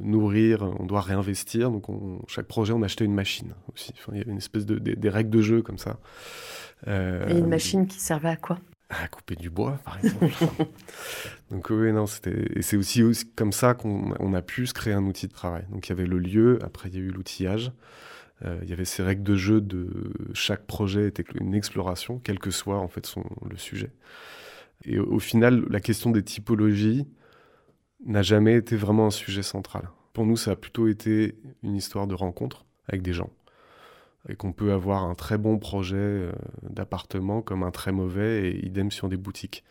nourrir, 0.00 0.62
on 0.80 0.86
doit 0.86 1.02
réinvestir. 1.02 1.70
Donc 1.70 1.84
chaque 2.28 2.46
projet, 2.46 2.72
on 2.72 2.80
achetait 2.80 3.04
une 3.04 3.12
machine 3.12 3.52
aussi. 3.74 3.92
il 4.08 4.16
y 4.16 4.20
avait 4.22 4.30
une 4.30 4.38
espèce 4.38 4.64
de 4.64 4.78
des, 4.78 5.08
règles 5.10 5.28
de 5.28 5.42
jeu 5.42 5.60
comme 5.60 5.76
ça. 5.76 5.98
Et 6.86 7.36
une 7.36 7.48
machine 7.48 7.86
qui 7.86 8.00
servait 8.00 8.30
à 8.30 8.36
quoi? 8.36 8.58
À 8.88 9.06
couper 9.08 9.36
du 9.36 9.50
bois, 9.50 9.78
par 9.84 9.98
exemple. 10.02 10.32
Donc 11.50 11.68
oui, 11.68 11.92
non, 11.92 12.06
c'était 12.06 12.46
et 12.56 12.62
c'est 12.62 12.78
aussi, 12.78 13.04
comme 13.36 13.52
ça 13.52 13.74
qu'on 13.74 14.32
a 14.32 14.40
pu 14.40 14.66
se 14.66 14.72
créer 14.72 14.94
un 14.94 15.04
outil 15.04 15.28
de 15.28 15.34
travail. 15.34 15.66
Donc 15.70 15.88
il 15.88 15.90
y 15.90 15.92
avait 15.92 16.06
le 16.06 16.18
lieu, 16.18 16.58
après 16.62 16.88
il 16.88 16.94
y 16.94 16.98
a 16.98 17.00
eu 17.02 17.10
l'outillage, 17.10 17.68
euh, 17.68 17.72
il 18.62 18.68
y 18.68 18.72
avait 18.72 18.84
ces 18.84 19.02
règles 19.02 19.22
de 19.22 19.36
jeu 19.36 19.60
de 19.60 20.12
chaque 20.34 20.66
projet 20.66 21.06
était 21.06 21.24
une 21.40 21.54
exploration, 21.54 22.20
quel 22.24 22.38
que 22.38 22.50
soit 22.50 22.78
en 22.78 22.88
fait 22.88 23.06
son, 23.06 23.24
le 23.48 23.56
sujet. 23.56 23.92
Et 24.84 24.98
au, 24.98 25.18
final, 25.18 25.64
la 25.70 25.80
question 25.80 26.10
des 26.10 26.22
typologies 26.22 27.06
n'a 28.04 28.22
jamais 28.22 28.54
été 28.54 28.76
vraiment 28.76 29.06
un 29.06 29.10
sujet 29.10 29.42
central. 29.42 29.88
Pour 30.12 30.26
nous, 30.26 30.36
ça 30.36 30.52
a 30.52 30.56
plutôt 30.56 30.88
été 30.88 31.36
une 31.62 31.76
histoire 31.76 32.06
de 32.06 32.14
rencontre 32.14 32.64
avec 32.88 33.02
des 33.02 33.12
gens 33.12 33.30
et 34.28 34.36
qu'on 34.36 34.52
peut 34.52 34.72
avoir 34.72 35.02
un 35.02 35.14
très 35.14 35.36
bon 35.36 35.58
projet 35.58 35.96
euh, 35.96 36.32
d'appartement 36.62 37.42
comme 37.42 37.64
un 37.64 37.72
très 37.72 37.90
mauvais 37.90 38.50
et 38.50 38.66
idem 38.66 38.90
sur 38.90 39.08
des 39.08 39.16
boutiques. 39.16 39.64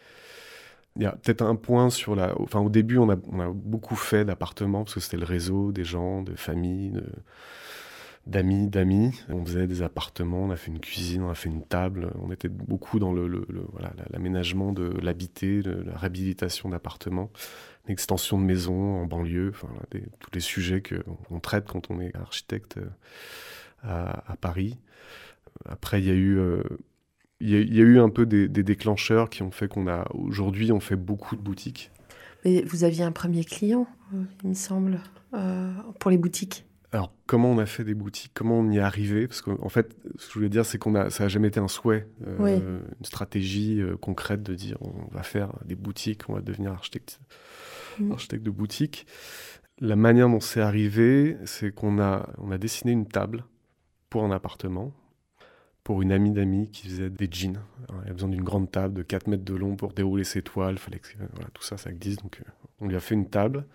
Il 0.98 1.04
y 1.04 1.06
a 1.06 1.14
peut-être 1.14 1.42
un 1.42 1.56
point 1.56 1.90
sur 1.90 2.16
la. 2.18 2.38
Enfin, 2.42 2.60
au 2.60 2.70
début, 2.70 2.98
on 2.98 3.10
a, 3.10 3.16
on 3.32 3.40
a 3.40 3.50
beaucoup 3.50 3.96
fait 3.96 4.26
d'appartements 4.26 4.84
parce 4.84 4.96
que 4.96 5.00
c'était 5.00 5.16
le 5.16 5.26
réseau 5.26 5.72
des 5.72 5.86
gens, 5.86 6.22
de 6.22 6.36
familles, 6.36 7.02
d'amis, 8.28 8.68
d'amis. 8.68 9.24
On 9.30 9.44
faisait 9.46 9.68
des 9.68 9.82
appartements, 9.82 10.44
on 10.44 10.52
a 10.52 10.56
fait 10.56 10.72
une 10.72 10.80
cuisine, 10.80 11.24
on 11.24 11.30
a 11.30 11.36
fait 11.36 11.50
une 11.50 11.64
table. 11.64 12.12
On 12.22 12.32
était 12.32 12.50
beaucoup 12.50 13.00
dans 13.00 13.12
le, 13.12 13.46
l'aménagement 14.12 14.72
de 14.72 14.94
l'habité, 15.02 15.62
la 15.62 15.98
réhabilitation 15.98 16.70
d'appartements, 16.70 17.32
l'extension 17.88 18.40
de 18.40 18.46
maisons 18.46 19.02
en 19.02 19.06
banlieue, 19.06 19.52
enfin, 19.54 19.70
tous 20.20 20.32
les 20.34 20.40
sujets 20.40 20.82
qu'on 20.82 21.40
traite 21.40 21.68
quand 21.68 21.90
on 21.90 22.00
est 22.00 22.16
architecte 22.16 22.78
euh, 22.78 22.88
à, 23.84 24.36
Paris. 24.40 24.78
Après, 25.66 26.00
il 26.02 26.08
y 26.08 26.12
a 26.12 26.16
eu, 26.16 26.38
euh, 26.38 26.62
il, 27.40 27.50
y 27.50 27.80
a, 27.80 27.84
eu 27.84 28.00
un 28.00 28.10
peu 28.10 28.26
des, 28.26 28.48
déclencheurs 28.48 29.30
qui 29.30 29.42
ont 29.42 29.52
fait 29.52 29.68
qu'on 29.68 29.88
a 29.88 30.08
aujourd'hui 30.14 30.72
on 30.72 30.80
fait 30.80 30.96
beaucoup 30.96 31.36
de 31.36 31.42
boutiques. 31.42 31.92
Mais 32.46 32.64
vous 32.64 32.84
aviez 32.84 33.04
un 33.04 33.12
premier 33.12 33.44
client, 33.44 33.88
euh, 34.14 34.24
il 34.44 34.50
me 34.50 34.54
semble, 34.54 35.00
pour 36.00 36.12
les 36.12 36.18
boutiques? 36.18 36.66
Alors, 36.94 37.14
comment 37.26 37.50
on 37.50 37.58
a 37.58 37.66
fait 37.66 37.86
des 37.86 37.94
boutiques? 37.94 38.32
Comment 38.34 38.60
on 38.60 38.70
y 38.70 38.78
est 38.78 38.82
arrivé? 38.82 39.28
Parce 39.28 39.42
qu'en 39.42 39.70
fait, 39.70 39.96
ce 40.18 40.28
que 40.28 40.34
je 40.34 40.34
voulais 40.34 40.50
dire, 40.50 40.66
c'est 40.66 40.78
qu'on 40.78 40.96
a, 40.96 41.10
ça 41.10 41.24
n'a 41.24 41.30
jamais 41.30 41.48
été 41.48 41.60
un 41.60 41.70
souhait, 41.70 42.08
une 42.38 42.82
stratégie 43.04 43.82
concrète 44.02 44.44
de 44.44 44.54
dire 44.56 44.78
on 44.82 45.08
va 45.14 45.24
faire 45.24 45.54
des 45.64 45.76
boutiques, 45.76 46.30
on 46.30 46.34
va 46.34 46.42
devenir 46.42 46.74
architecte, 46.74 47.22
mm. 48.00 48.12
architecte 48.12 48.44
de 48.44 48.52
boutique. 48.52 49.06
La 49.80 49.96
manière 49.96 50.30
dont 50.30 50.42
c'est 50.42 50.62
arrivé, 50.62 51.38
c'est 51.46 51.74
qu'on 51.74 52.00
a, 52.00 52.30
on 52.38 52.52
a 52.52 52.58
dessiné 52.58 52.92
une 52.92 53.08
table 53.08 53.46
pour 54.10 54.24
un 54.26 54.32
appartement, 54.32 54.94
pour 55.84 56.02
une 56.02 56.12
amie 56.12 56.32
d'amis 56.32 56.70
qui 56.70 56.88
faisait 56.88 57.10
des 57.10 57.28
jeans. 57.32 57.60
il 58.04 58.08
y 58.08 58.10
a 58.12 58.14
besoin 58.14 58.30
d'une 58.30 58.44
grande 58.44 58.70
table 58.70 58.94
de 58.94 59.02
4 59.02 59.28
mètres 59.28 59.44
de 59.44 59.56
long 59.56 59.76
pour 59.76 59.94
dérouler 59.94 60.24
ses 60.24 60.44
toiles. 60.44 60.78
Fallait 60.78 61.00
que, 61.00 61.08
voilà, 61.34 61.50
tout 61.54 61.64
ça, 61.64 61.78
ça 61.78 61.90
existe. 61.90 62.22
Donc, 62.22 62.42
euh, 62.42 62.52
on 62.80 62.88
lui 62.88 62.96
a 62.96 63.00
fait 63.00 63.16
une 63.16 63.30
table. 63.30 63.66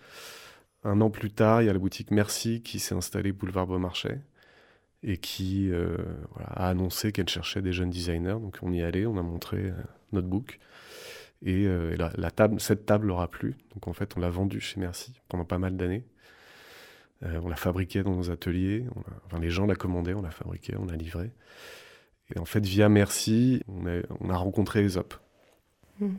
Un 0.87 1.01
an 1.01 1.09
plus 1.09 1.31
tard, 1.31 1.61
il 1.61 1.65
y 1.65 1.69
a 1.69 1.73
la 1.73 1.79
boutique 1.79 2.11
Merci 2.11 2.61
qui 2.61 2.79
s'est 2.79 2.95
installée 2.95 3.33
boulevard 3.33 3.67
Beaumarchais 3.67 4.21
et 5.03 5.17
qui 5.17 5.69
euh, 5.69 5.97
a 6.39 6.69
annoncé 6.69 7.11
qu'elle 7.11 7.27
cherchait 7.27 7.61
des 7.61 7.73
jeunes 7.73 7.89
designers. 7.89 8.39
Donc, 8.39 8.59
on 8.61 8.71
y 8.71 8.81
allait, 8.81 9.05
on 9.05 9.17
a 9.17 9.21
montré 9.21 9.57
euh, 9.57 9.73
notre 10.13 10.27
book. 10.27 10.59
Et, 11.45 11.67
la, 11.97 12.31
table, 12.31 12.61
cette 12.61 12.85
table 12.85 13.07
leur 13.07 13.19
a 13.19 13.27
plu. 13.27 13.57
Donc, 13.73 13.89
en 13.89 13.93
fait, 13.93 14.15
on 14.15 14.21
l'a 14.21 14.29
vendue 14.29 14.61
chez 14.61 14.79
Merci 14.79 15.13
pendant 15.27 15.43
pas 15.43 15.59
mal 15.59 15.75
d'années. 15.75 16.05
Euh, 17.23 17.41
on 17.43 17.49
la 17.49 17.57
fabriquait 17.57 18.03
dans 18.03 18.15
nos 18.15 18.31
ateliers. 18.31 18.85
enfin, 19.25 19.39
les 19.39 19.49
gens 19.49 19.65
la 19.65 19.75
commandaient, 19.75 20.13
on 20.13 20.21
la 20.21 20.31
fabriquait, 20.31 20.77
on 20.77 20.85
la 20.85 20.95
livrait. 20.95 21.31
Et 22.33 22.39
en 22.39 22.45
fait, 22.45 22.65
via 22.65 22.87
Merci, 22.87 23.61
on 23.67 24.29
a, 24.29 24.37
rencontré 24.37 24.85
Aesop, 24.85 25.15
mhm. 25.99 26.17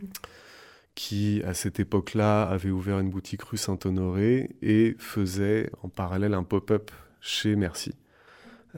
Qui, 0.98 1.44
à 1.46 1.54
cette 1.54 1.78
époque-là, 1.78 2.42
avait 2.42 2.70
ouvert 2.70 2.98
une 2.98 3.08
boutique 3.08 3.42
rue 3.42 3.56
Saint-Honoré 3.56 4.56
et 4.62 4.96
faisait 4.98 5.70
en 5.84 5.88
parallèle 5.88 6.34
un 6.34 6.42
pop-up 6.42 6.90
chez 7.20 7.54
Merci, 7.54 7.92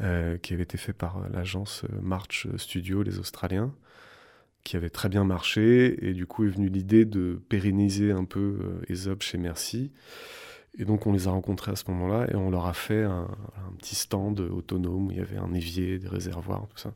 euh, 0.02 0.36
qui 0.36 0.52
avait 0.52 0.64
été 0.64 0.76
fait 0.76 0.92
par 0.92 1.26
l'agence 1.30 1.86
March 2.02 2.46
Studio, 2.58 3.02
les 3.02 3.18
Australiens, 3.18 3.72
qui 4.64 4.76
avait 4.76 4.90
très 4.90 5.08
bien 5.08 5.24
marché. 5.24 5.96
Et 6.06 6.12
du 6.12 6.26
coup, 6.26 6.44
est 6.44 6.50
venue 6.50 6.68
l'idée 6.68 7.06
de 7.06 7.40
pérenniser 7.48 8.12
un 8.12 8.26
peu 8.26 8.58
euh, 8.60 8.92
Aesop 8.92 9.22
chez 9.22 9.38
Merci. 9.38 9.90
Et 10.78 10.84
donc 10.84 11.06
on 11.06 11.12
les 11.12 11.26
a 11.26 11.30
rencontrés 11.30 11.72
à 11.72 11.76
ce 11.76 11.84
moment-là 11.90 12.30
et 12.30 12.36
on 12.36 12.50
leur 12.50 12.66
a 12.66 12.74
fait 12.74 13.02
un, 13.02 13.28
petit 13.78 13.96
stand 13.96 14.38
autonome 14.40 15.08
où 15.08 15.10
il 15.10 15.16
y 15.16 15.20
avait 15.20 15.38
un 15.38 15.54
évier, 15.54 15.98
des 15.98 16.06
réservoirs, 16.06 16.68
tout 16.68 16.76
ça, 16.76 16.92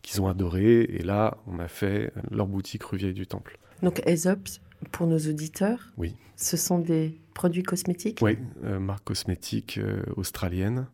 qu'ils 0.00 0.22
ont 0.22 0.28
adoré. 0.28 0.80
Et 0.80 1.02
là, 1.02 1.36
on 1.46 1.58
a 1.58 1.68
fait 1.68 2.10
leur 2.30 2.46
boutique 2.46 2.84
rue 2.84 2.96
Vieille 2.96 3.12
du 3.12 3.26
Temple. 3.26 3.58
Donc 3.82 4.00
Aesop, 4.06 4.48
pour 4.90 5.06
nos 5.06 5.18
auditeurs, 5.18 5.92
oui. 5.96 6.16
ce 6.36 6.56
sont 6.56 6.78
des 6.78 7.20
produits 7.34 7.62
cosmétiques? 7.62 8.18
Oui, 8.22 8.38
euh, 8.64 8.78
marque 8.78 9.04
cosmétique 9.04 9.78
euh, 9.78 10.02
australienne 10.16 10.86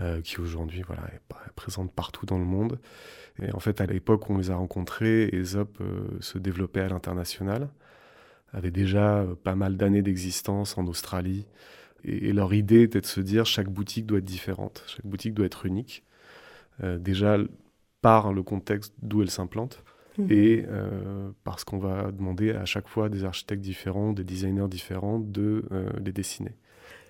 euh, 0.00 0.20
qui 0.20 0.40
aujourd'hui 0.40 0.82
voilà, 0.82 1.02
est, 1.12 1.20
présente 1.54 1.92
partout 1.92 2.26
dans 2.26 2.38
le 2.38 2.44
monde. 2.44 2.78
Et 3.42 3.52
en 3.52 3.60
fait, 3.60 3.80
à 3.80 3.86
l'époque 3.86 4.28
où 4.28 4.34
on 4.34 4.38
les 4.38 4.50
a 4.50 4.56
rencontrés, 4.56 5.28
Aesop 5.32 5.78
se 6.20 6.38
développait 6.38 6.80
à 6.80 6.88
l'international 6.88 7.68
avaient 8.52 8.70
déjà 8.70 9.18
euh, 9.18 9.34
pas 9.34 9.54
mal 9.54 9.76
d'années 9.76 10.02
d'existence 10.02 10.78
en 10.78 10.86
Australie. 10.86 11.46
Et, 12.04 12.32
leur 12.32 12.54
idée 12.54 12.82
était 12.82 13.00
de 13.00 13.06
se 13.06 13.20
dire 13.20 13.46
chaque 13.46 13.68
boutique 13.68 14.06
doit 14.06 14.18
être 14.18 14.24
différente, 14.24 14.84
chaque 14.86 15.06
boutique 15.06 15.34
doit 15.34 15.46
être 15.46 15.66
unique. 15.66 16.04
Euh, 16.82 16.98
déjà 16.98 17.38
par 18.00 18.32
le 18.32 18.42
contexte 18.42 18.94
d'où 19.02 19.22
elle 19.22 19.30
s'implante 19.30 19.82
mhm. 20.18 20.26
et 20.30 20.64
euh, 20.68 21.30
parce 21.44 21.64
qu'on 21.64 21.78
va 21.78 22.12
demander 22.12 22.52
à 22.52 22.64
chaque 22.64 22.88
fois 22.88 23.08
des 23.08 23.24
architectes 23.24 23.62
différents, 23.62 24.12
des 24.12 24.24
designers 24.24 24.68
différents 24.68 25.18
de 25.18 25.64
les 26.04 26.12
dessiner. 26.12 26.52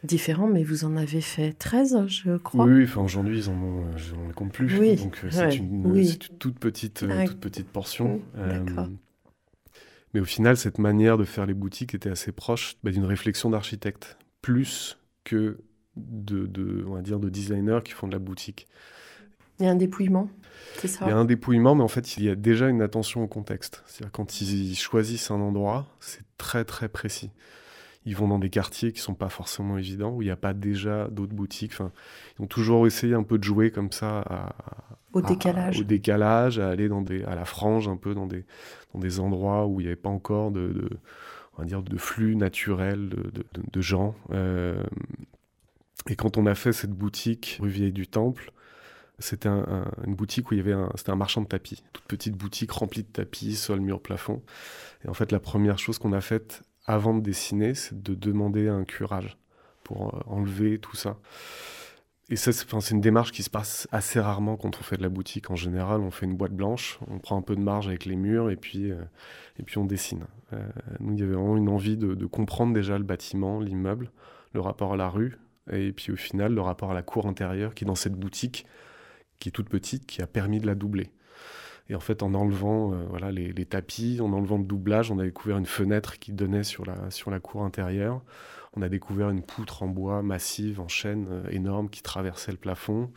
Différents, 0.04 0.46
mais 0.46 0.62
vous 0.62 0.84
en 0.84 0.96
avez 0.96 1.20
fait 1.20 1.52
13, 1.52 2.06
je 2.06 2.36
crois. 2.36 2.66
Oui, 2.66 2.84
enfin, 2.84 3.02
aujourd'hui, 3.02 3.38
ils 3.38 3.50
en 3.50 3.54
ont, 3.54 3.96
je 3.96 4.14
ne 4.14 4.32
compte 4.32 4.52
plus. 4.52 4.78
Oui. 4.78 4.94
Donc, 4.94 5.18
c'est 5.28 5.56
une, 5.56 6.16
toute 6.38 6.58
petite, 6.60 7.04
ah 7.10 7.24
toute 7.26 7.40
petite 7.40 7.68
portion. 7.68 8.20
D'accord. 8.36 8.88
Mais 10.14 10.20
au 10.20 10.24
final, 10.24 10.56
cette 10.56 10.78
manière 10.78 11.18
de 11.18 11.24
faire 11.24 11.46
les 11.46 11.54
boutiques 11.54 11.94
était 11.94 12.10
assez 12.10 12.32
proche 12.32 12.76
bah, 12.82 12.90
d'une 12.90 13.04
réflexion 13.04 13.50
d'architecte, 13.50 14.18
plus 14.40 14.98
que 15.24 15.58
de, 15.96 16.84
on 16.86 16.94
va 16.94 17.02
dire, 17.02 17.18
de 17.18 17.28
designers 17.28 17.80
qui 17.84 17.92
font 17.92 18.06
de 18.06 18.12
la 18.12 18.18
boutique. 18.18 18.68
Il 19.60 19.66
y 19.66 19.68
a 19.68 19.72
un 19.72 19.76
dépouillement, 19.76 20.28
ça? 20.76 21.06
Il 21.06 21.08
y 21.08 21.12
a 21.12 21.16
un 21.16 21.24
dépouillement, 21.24 21.74
mais 21.74 21.82
en 21.82 21.88
fait, 21.88 22.16
il 22.16 22.24
y 22.24 22.28
a 22.28 22.36
déjà 22.36 22.68
une 22.68 22.82
attention 22.82 23.22
au 23.22 23.26
contexte. 23.26 23.82
C'est-à-dire 23.86 24.12
quand 24.12 24.40
ils 24.40 24.76
choisissent 24.76 25.30
un 25.30 25.40
endroit, 25.40 25.86
c'est 26.00 26.22
très 26.36 26.64
très 26.64 26.88
précis. 26.88 27.30
Ils 28.04 28.16
vont 28.16 28.28
dans 28.28 28.38
des 28.38 28.50
quartiers 28.50 28.92
qui 28.92 29.00
sont 29.00 29.14
pas 29.14 29.28
forcément 29.28 29.76
évidents, 29.76 30.12
où 30.12 30.22
il 30.22 30.26
n'y 30.26 30.30
a 30.30 30.36
pas 30.36 30.54
déjà 30.54 31.08
d'autres 31.08 31.34
boutiques. 31.34 31.72
Enfin, 31.72 31.90
ils 32.38 32.42
ont 32.42 32.46
toujours 32.46 32.86
essayé 32.86 33.14
un 33.14 33.24
peu 33.24 33.38
de 33.38 33.44
jouer 33.44 33.70
comme 33.70 33.92
ça 33.92 34.20
à, 34.20 34.54
au 35.12 35.20
décalage. 35.20 35.80
au 35.80 35.84
décalage, 35.84 36.58
à 36.58 36.68
aller 36.68 36.88
dans 36.88 37.02
des, 37.02 37.24
à 37.24 37.34
la 37.34 37.44
frange 37.44 37.88
un 37.88 37.96
peu 37.96 38.14
dans 38.14 38.26
des, 38.26 38.44
dans 38.94 39.00
des 39.00 39.20
endroits 39.20 39.66
où 39.66 39.80
il 39.80 39.84
n'y 39.84 39.88
avait 39.88 39.96
pas 39.96 40.08
encore 40.08 40.52
de, 40.52 40.88
on 41.56 41.62
va 41.62 41.64
dire, 41.66 41.82
de 41.82 41.98
flux 41.98 42.36
naturel 42.36 43.08
de, 43.08 43.44
de, 43.70 43.80
gens. 43.80 44.14
Euh, 44.30 44.82
et 46.08 46.16
quand 46.16 46.38
on 46.38 46.46
a 46.46 46.54
fait 46.54 46.72
cette 46.72 46.92
boutique 46.92 47.58
rue 47.60 47.68
Vieille 47.68 47.92
du 47.92 48.06
Temple, 48.06 48.52
c'était 49.18 49.48
une 49.48 50.14
boutique 50.14 50.50
où 50.50 50.54
il 50.54 50.58
y 50.58 50.60
avait 50.60 50.72
un, 50.72 50.90
c'était 50.94 51.10
un 51.10 51.16
marchand 51.16 51.40
de 51.40 51.46
tapis, 51.46 51.82
toute 51.92 52.04
petite 52.04 52.34
boutique 52.34 52.70
remplie 52.70 53.02
de 53.02 53.08
tapis, 53.08 53.56
sol, 53.56 53.80
mur, 53.80 54.00
plafond. 54.00 54.42
Et 55.04 55.08
en 55.08 55.14
fait, 55.14 55.32
la 55.32 55.40
première 55.40 55.78
chose 55.78 55.98
qu'on 55.98 56.12
a 56.12 56.20
faite 56.20 56.62
avant 56.86 57.14
de 57.14 57.20
dessiner, 57.20 57.74
c'est 57.74 58.00
de 58.02 58.14
demander 58.14 58.68
un 58.68 58.84
curage 58.84 59.36
pour 59.84 60.14
euh, 60.14 60.20
enlever 60.26 60.78
tout 60.78 60.96
ça. 60.96 61.18
Et 62.30 62.36
ça, 62.36 62.52
c'est 62.52 62.90
une 62.90 63.00
démarche 63.00 63.32
qui 63.32 63.42
se 63.42 63.48
passe 63.48 63.88
assez 63.90 64.20
rarement 64.20 64.56
quand 64.56 64.78
on 64.78 64.82
fait 64.82 64.98
de 64.98 65.02
la 65.02 65.08
boutique. 65.08 65.50
En 65.50 65.56
général, 65.56 66.02
on 66.02 66.10
fait 66.10 66.26
une 66.26 66.36
boîte 66.36 66.52
blanche, 66.52 66.98
on 67.08 67.18
prend 67.18 67.38
un 67.38 67.42
peu 67.42 67.56
de 67.56 67.60
marge 67.60 67.88
avec 67.88 68.04
les 68.04 68.16
murs 68.16 68.50
et 68.50 68.56
puis, 68.56 68.90
euh, 68.90 69.02
et 69.58 69.62
puis 69.62 69.78
on 69.78 69.86
dessine. 69.86 70.26
Euh, 70.52 70.68
nous, 71.00 71.14
il 71.14 71.20
y 71.20 71.22
avait 71.22 71.34
vraiment 71.34 71.56
une 71.56 71.70
envie 71.70 71.96
de, 71.96 72.14
de 72.14 72.26
comprendre 72.26 72.74
déjà 72.74 72.98
le 72.98 73.04
bâtiment, 73.04 73.60
l'immeuble, 73.60 74.10
le 74.52 74.60
rapport 74.60 74.92
à 74.92 74.96
la 74.96 75.08
rue, 75.08 75.38
et 75.72 75.92
puis 75.92 76.12
au 76.12 76.16
final, 76.16 76.54
le 76.54 76.60
rapport 76.60 76.90
à 76.90 76.94
la 76.94 77.02
cour 77.02 77.26
intérieure 77.26 77.74
qui, 77.74 77.84
dans 77.84 77.94
cette 77.94 78.14
boutique, 78.14 78.66
qui 79.38 79.48
est 79.48 79.52
toute 79.52 79.68
petite, 79.68 80.06
qui 80.06 80.22
a 80.22 80.26
permis 80.26 80.60
de 80.60 80.66
la 80.66 80.74
doubler. 80.74 81.10
Et 81.90 81.94
en 81.94 82.00
fait, 82.00 82.22
en 82.22 82.34
enlevant 82.34 82.92
euh, 82.92 83.06
voilà, 83.08 83.30
les, 83.30 83.64
tapis, 83.64 84.20
en 84.20 84.32
enlevant 84.32 84.58
le 84.58 84.64
doublage, 84.64 85.10
on 85.10 85.18
a 85.18 85.24
découvert 85.24 85.56
une 85.58 85.66
fenêtre 85.66 86.18
qui 86.18 86.32
donnait 86.32 86.64
sur 86.64 86.84
la, 86.84 87.10
sur 87.10 87.30
la 87.30 87.40
cour 87.40 87.64
intérieure 87.64 88.22
on 88.78 88.82
a 88.82 88.88
découvert 88.88 89.30
une 89.30 89.42
poutre 89.42 89.82
en 89.82 89.88
bois 89.88 90.22
massive, 90.22 90.80
en 90.80 90.88
chaîne, 90.88 91.26
euh, 91.30 91.50
énorme, 91.50 91.88
qui 91.88 92.02
traversait 92.02 92.52
le 92.52 92.58
plafond. 92.58 93.10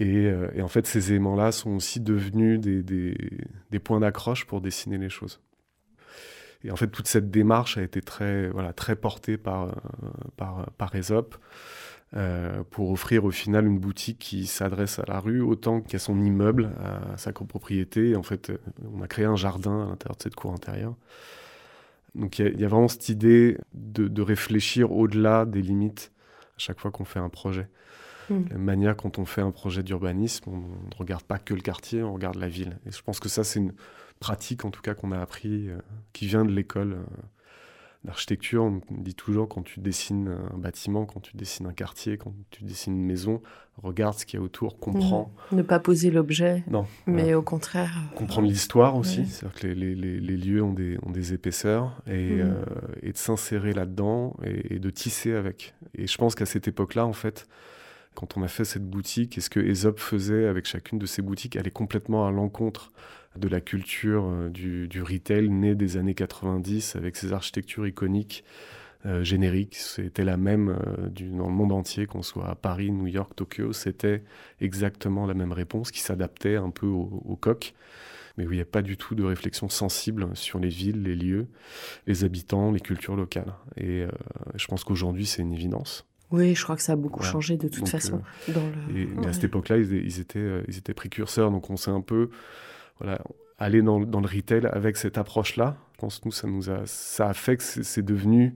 Euh, 0.00 0.50
et, 0.54 0.62
en 0.62 0.68
fait, 0.68 0.86
ces 0.86 1.12
aimants-là 1.12 1.52
sont 1.52 1.70
aussi 1.70 2.00
devenus 2.00 2.60
des, 2.60 3.78
points 3.82 4.00
d'accroche 4.00 4.46
pour 4.46 4.60
dessiner 4.60 4.98
les 4.98 5.10
choses. 5.10 5.40
Et 6.62 6.70
en 6.70 6.76
fait, 6.76 6.88
toute 6.88 7.06
cette 7.06 7.30
démarche 7.30 7.78
a 7.78 7.82
été 7.82 8.02
très, 8.02 8.48
voilà, 8.50 8.72
très 8.72 8.96
portée 8.96 9.38
par, 9.38 9.64
euh, 9.64 9.72
par, 10.36 10.70
par 10.72 10.94
Aesop. 10.94 11.36
Euh, 12.16 12.64
pour 12.70 12.90
offrir 12.90 13.24
au 13.24 13.30
final 13.30 13.68
une 13.68 13.78
boutique 13.78 14.18
qui 14.18 14.46
s'adresse 14.46 14.98
à 14.98 15.04
la 15.06 15.20
rue 15.20 15.42
autant 15.42 15.80
qu'à 15.80 16.00
son 16.00 16.20
immeuble, 16.20 16.72
à 16.80 17.16
sa 17.16 17.32
copropriété. 17.32 18.16
En 18.16 18.24
fait, 18.24 18.50
on 18.92 19.00
a 19.00 19.06
créé 19.06 19.26
un 19.26 19.36
jardin 19.36 19.84
à 19.84 19.86
l'intérieur 19.90 20.16
de 20.16 20.22
cette 20.22 20.34
cour 20.34 20.52
intérieure. 20.52 20.96
Donc 22.16 22.40
il 22.40 22.60
y, 22.60 22.64
a 22.64 22.68
vraiment 22.68 22.88
cette 22.88 23.08
idée 23.08 23.58
de, 23.74 24.08
de 24.08 24.22
réfléchir 24.22 24.90
au-delà 24.90 25.44
des 25.44 25.62
limites 25.62 26.10
à 26.56 26.58
chaque 26.58 26.80
fois 26.80 26.90
qu'on 26.90 27.04
fait 27.04 27.20
un 27.20 27.28
projet. 27.28 27.68
Mm. 28.28 28.40
La 28.50 28.58
manière 28.58 28.96
quand 28.96 29.18
on 29.18 29.24
fait 29.24 29.42
un 29.42 29.50
projet 29.50 29.82
d'urbanisme, 29.82 30.50
on 30.50 30.58
ne 30.58 30.96
regarde 30.96 31.22
pas 31.22 31.38
que 31.38 31.54
le 31.54 31.60
quartier, 31.60 32.02
on 32.02 32.14
regarde 32.14 32.36
la 32.36 32.48
ville. 32.48 32.78
Et 32.86 32.90
je 32.90 33.02
pense 33.02 33.20
que 33.20 33.28
ça, 33.28 33.44
c'est 33.44 33.60
une 33.60 33.74
pratique 34.18 34.64
en 34.64 34.70
tout 34.70 34.82
cas 34.82 34.94
qu'on 34.94 35.12
a 35.12 35.20
appris, 35.20 35.68
euh, 35.68 35.78
qui 36.12 36.26
vient 36.26 36.44
de 36.44 36.50
l'école 36.50 36.94
euh, 36.94 37.04
d'architecture. 38.04 38.62
On 38.64 38.80
dit 38.90 39.14
toujours 39.14 39.48
quand 39.48 39.62
tu 39.62 39.80
dessines 39.80 40.34
un 40.52 40.58
bâtiment, 40.58 41.06
quand 41.06 41.20
tu 41.20 41.36
dessines 41.36 41.66
un 41.66 41.72
quartier, 41.72 42.16
quand 42.16 42.34
tu 42.50 42.64
dessines 42.64 42.94
une 42.94 43.04
maison, 43.04 43.42
regarde 43.82 44.18
ce 44.18 44.26
qu'il 44.26 44.38
y 44.38 44.42
a 44.42 44.44
autour, 44.44 44.78
comprends. 44.78 45.32
Mm. 45.50 45.56
Ne 45.56 45.62
pas 45.62 45.78
poser 45.78 46.10
l'objet, 46.10 46.64
non, 46.68 46.86
mais 47.06 47.34
au 47.34 47.42
contraire. 47.42 47.92
Euh, 47.96 48.16
Comprendre 48.16 48.48
l'histoire 48.48 48.96
aussi, 48.96 49.26
c'est-à-dire 49.26 49.60
que 49.60 49.66
les, 49.66 49.94
les, 49.94 50.20
les, 50.20 50.36
lieux 50.36 50.62
ont 50.62 50.72
des, 50.72 50.98
ont 51.02 51.10
des 51.10 51.32
épaisseurs 51.32 52.02
et, 52.06 52.42
mm. 52.42 52.54
et 53.02 53.12
de 53.12 53.18
s'insérer 53.18 53.72
là-dedans 53.72 54.36
et, 54.44 54.74
et, 54.74 54.78
de 54.78 54.90
tisser 54.90 55.34
avec. 55.34 55.74
Et 55.94 56.06
je 56.06 56.16
pense 56.16 56.34
qu'à 56.34 56.46
cette 56.46 56.68
époque-là, 56.68 57.06
en 57.06 57.12
fait, 57.12 57.46
quand 58.14 58.36
on 58.36 58.42
a 58.42 58.48
fait 58.48 58.64
cette 58.64 58.88
boutique 58.88 59.38
et 59.38 59.40
ce 59.40 59.50
que 59.50 59.60
Aesop 59.60 59.98
faisait 59.98 60.46
avec 60.46 60.66
chacune 60.66 60.98
de 60.98 61.06
ses 61.06 61.22
boutiques 61.22 61.56
allait 61.56 61.70
complètement 61.70 62.26
à 62.26 62.30
l'encontre 62.30 62.92
de 63.36 63.48
la 63.48 63.60
culture 63.60 64.24
euh, 64.24 64.48
du, 64.48 64.88
du, 64.88 65.02
retail 65.02 65.48
né 65.48 65.74
des 65.74 65.96
années 65.96 66.14
90 66.14 66.96
avec 66.96 67.16
ses 67.16 67.32
architectures 67.32 67.86
iconiques 67.86 68.44
euh, 69.06 69.22
génériques. 69.22 69.76
C'était 69.76 70.24
la 70.24 70.36
même 70.36 70.70
euh, 70.70 71.08
du, 71.08 71.28
dans 71.30 71.46
le 71.46 71.54
monde 71.54 71.72
entier, 71.72 72.06
qu'on 72.06 72.22
soit 72.22 72.48
à 72.48 72.54
Paris, 72.54 72.90
New 72.90 73.06
York, 73.06 73.32
Tokyo. 73.36 73.72
C'était 73.72 74.22
exactement 74.60 75.26
la 75.26 75.34
même 75.34 75.52
réponse 75.52 75.90
qui 75.90 76.00
s'adaptait 76.00 76.56
un 76.56 76.70
peu 76.70 76.86
au, 76.86 77.22
au 77.24 77.36
coq 77.36 77.74
mais 78.36 78.46
où 78.46 78.52
il 78.52 78.56
n'y 78.56 78.62
a 78.62 78.66
pas 78.66 78.80
du 78.80 78.96
tout 78.96 79.14
de 79.14 79.24
réflexion 79.24 79.68
sensible 79.68 80.28
sur 80.34 80.60
les 80.60 80.68
villes, 80.68 81.02
les 81.02 81.16
lieux, 81.16 81.48
les 82.06 82.24
habitants, 82.24 82.70
les 82.70 82.80
cultures 82.80 83.16
locales. 83.16 83.52
Et 83.76 84.06
je 84.54 84.66
pense 84.66 84.82
qu'aujourd'hui, 84.84 85.26
c'est 85.26 85.42
une 85.42 85.52
évidence. 85.52 86.06
Oui, 86.30 86.54
je 86.54 86.62
crois 86.62 86.76
que 86.76 86.80
ça 86.80 86.92
a 86.92 86.96
beaucoup 86.96 87.22
changé 87.22 87.58
de 87.58 87.68
toute 87.68 87.88
façon. 87.88 88.22
Dans 88.48 88.62
le... 88.62 89.08
mais 89.16 89.26
à 89.26 89.32
cette 89.34 89.44
époque-là, 89.44 89.76
ils, 89.78 90.20
étaient, 90.20 90.62
ils 90.68 90.78
étaient 90.78 90.94
précurseurs, 90.94 91.50
donc 91.50 91.68
on 91.68 91.76
s'est 91.76 91.90
un 91.90 92.00
peu 92.00 92.30
voilà, 93.00 93.20
allé 93.58 93.82
dans, 93.82 94.00
dans, 94.00 94.20
le 94.20 94.26
retail 94.26 94.66
avec 94.66 94.96
cette 94.96 95.18
approche-là. 95.18 95.76
Je 95.94 95.98
pense 95.98 96.18
que 96.18 96.26
nous, 96.26 96.32
ça, 96.32 96.48
nous 96.48 96.70
a, 96.70 96.82
ça 96.86 97.28
a 97.28 97.34
fait 97.34 97.56
que 97.56 97.62
c'est 97.62 98.04
devenu 98.04 98.54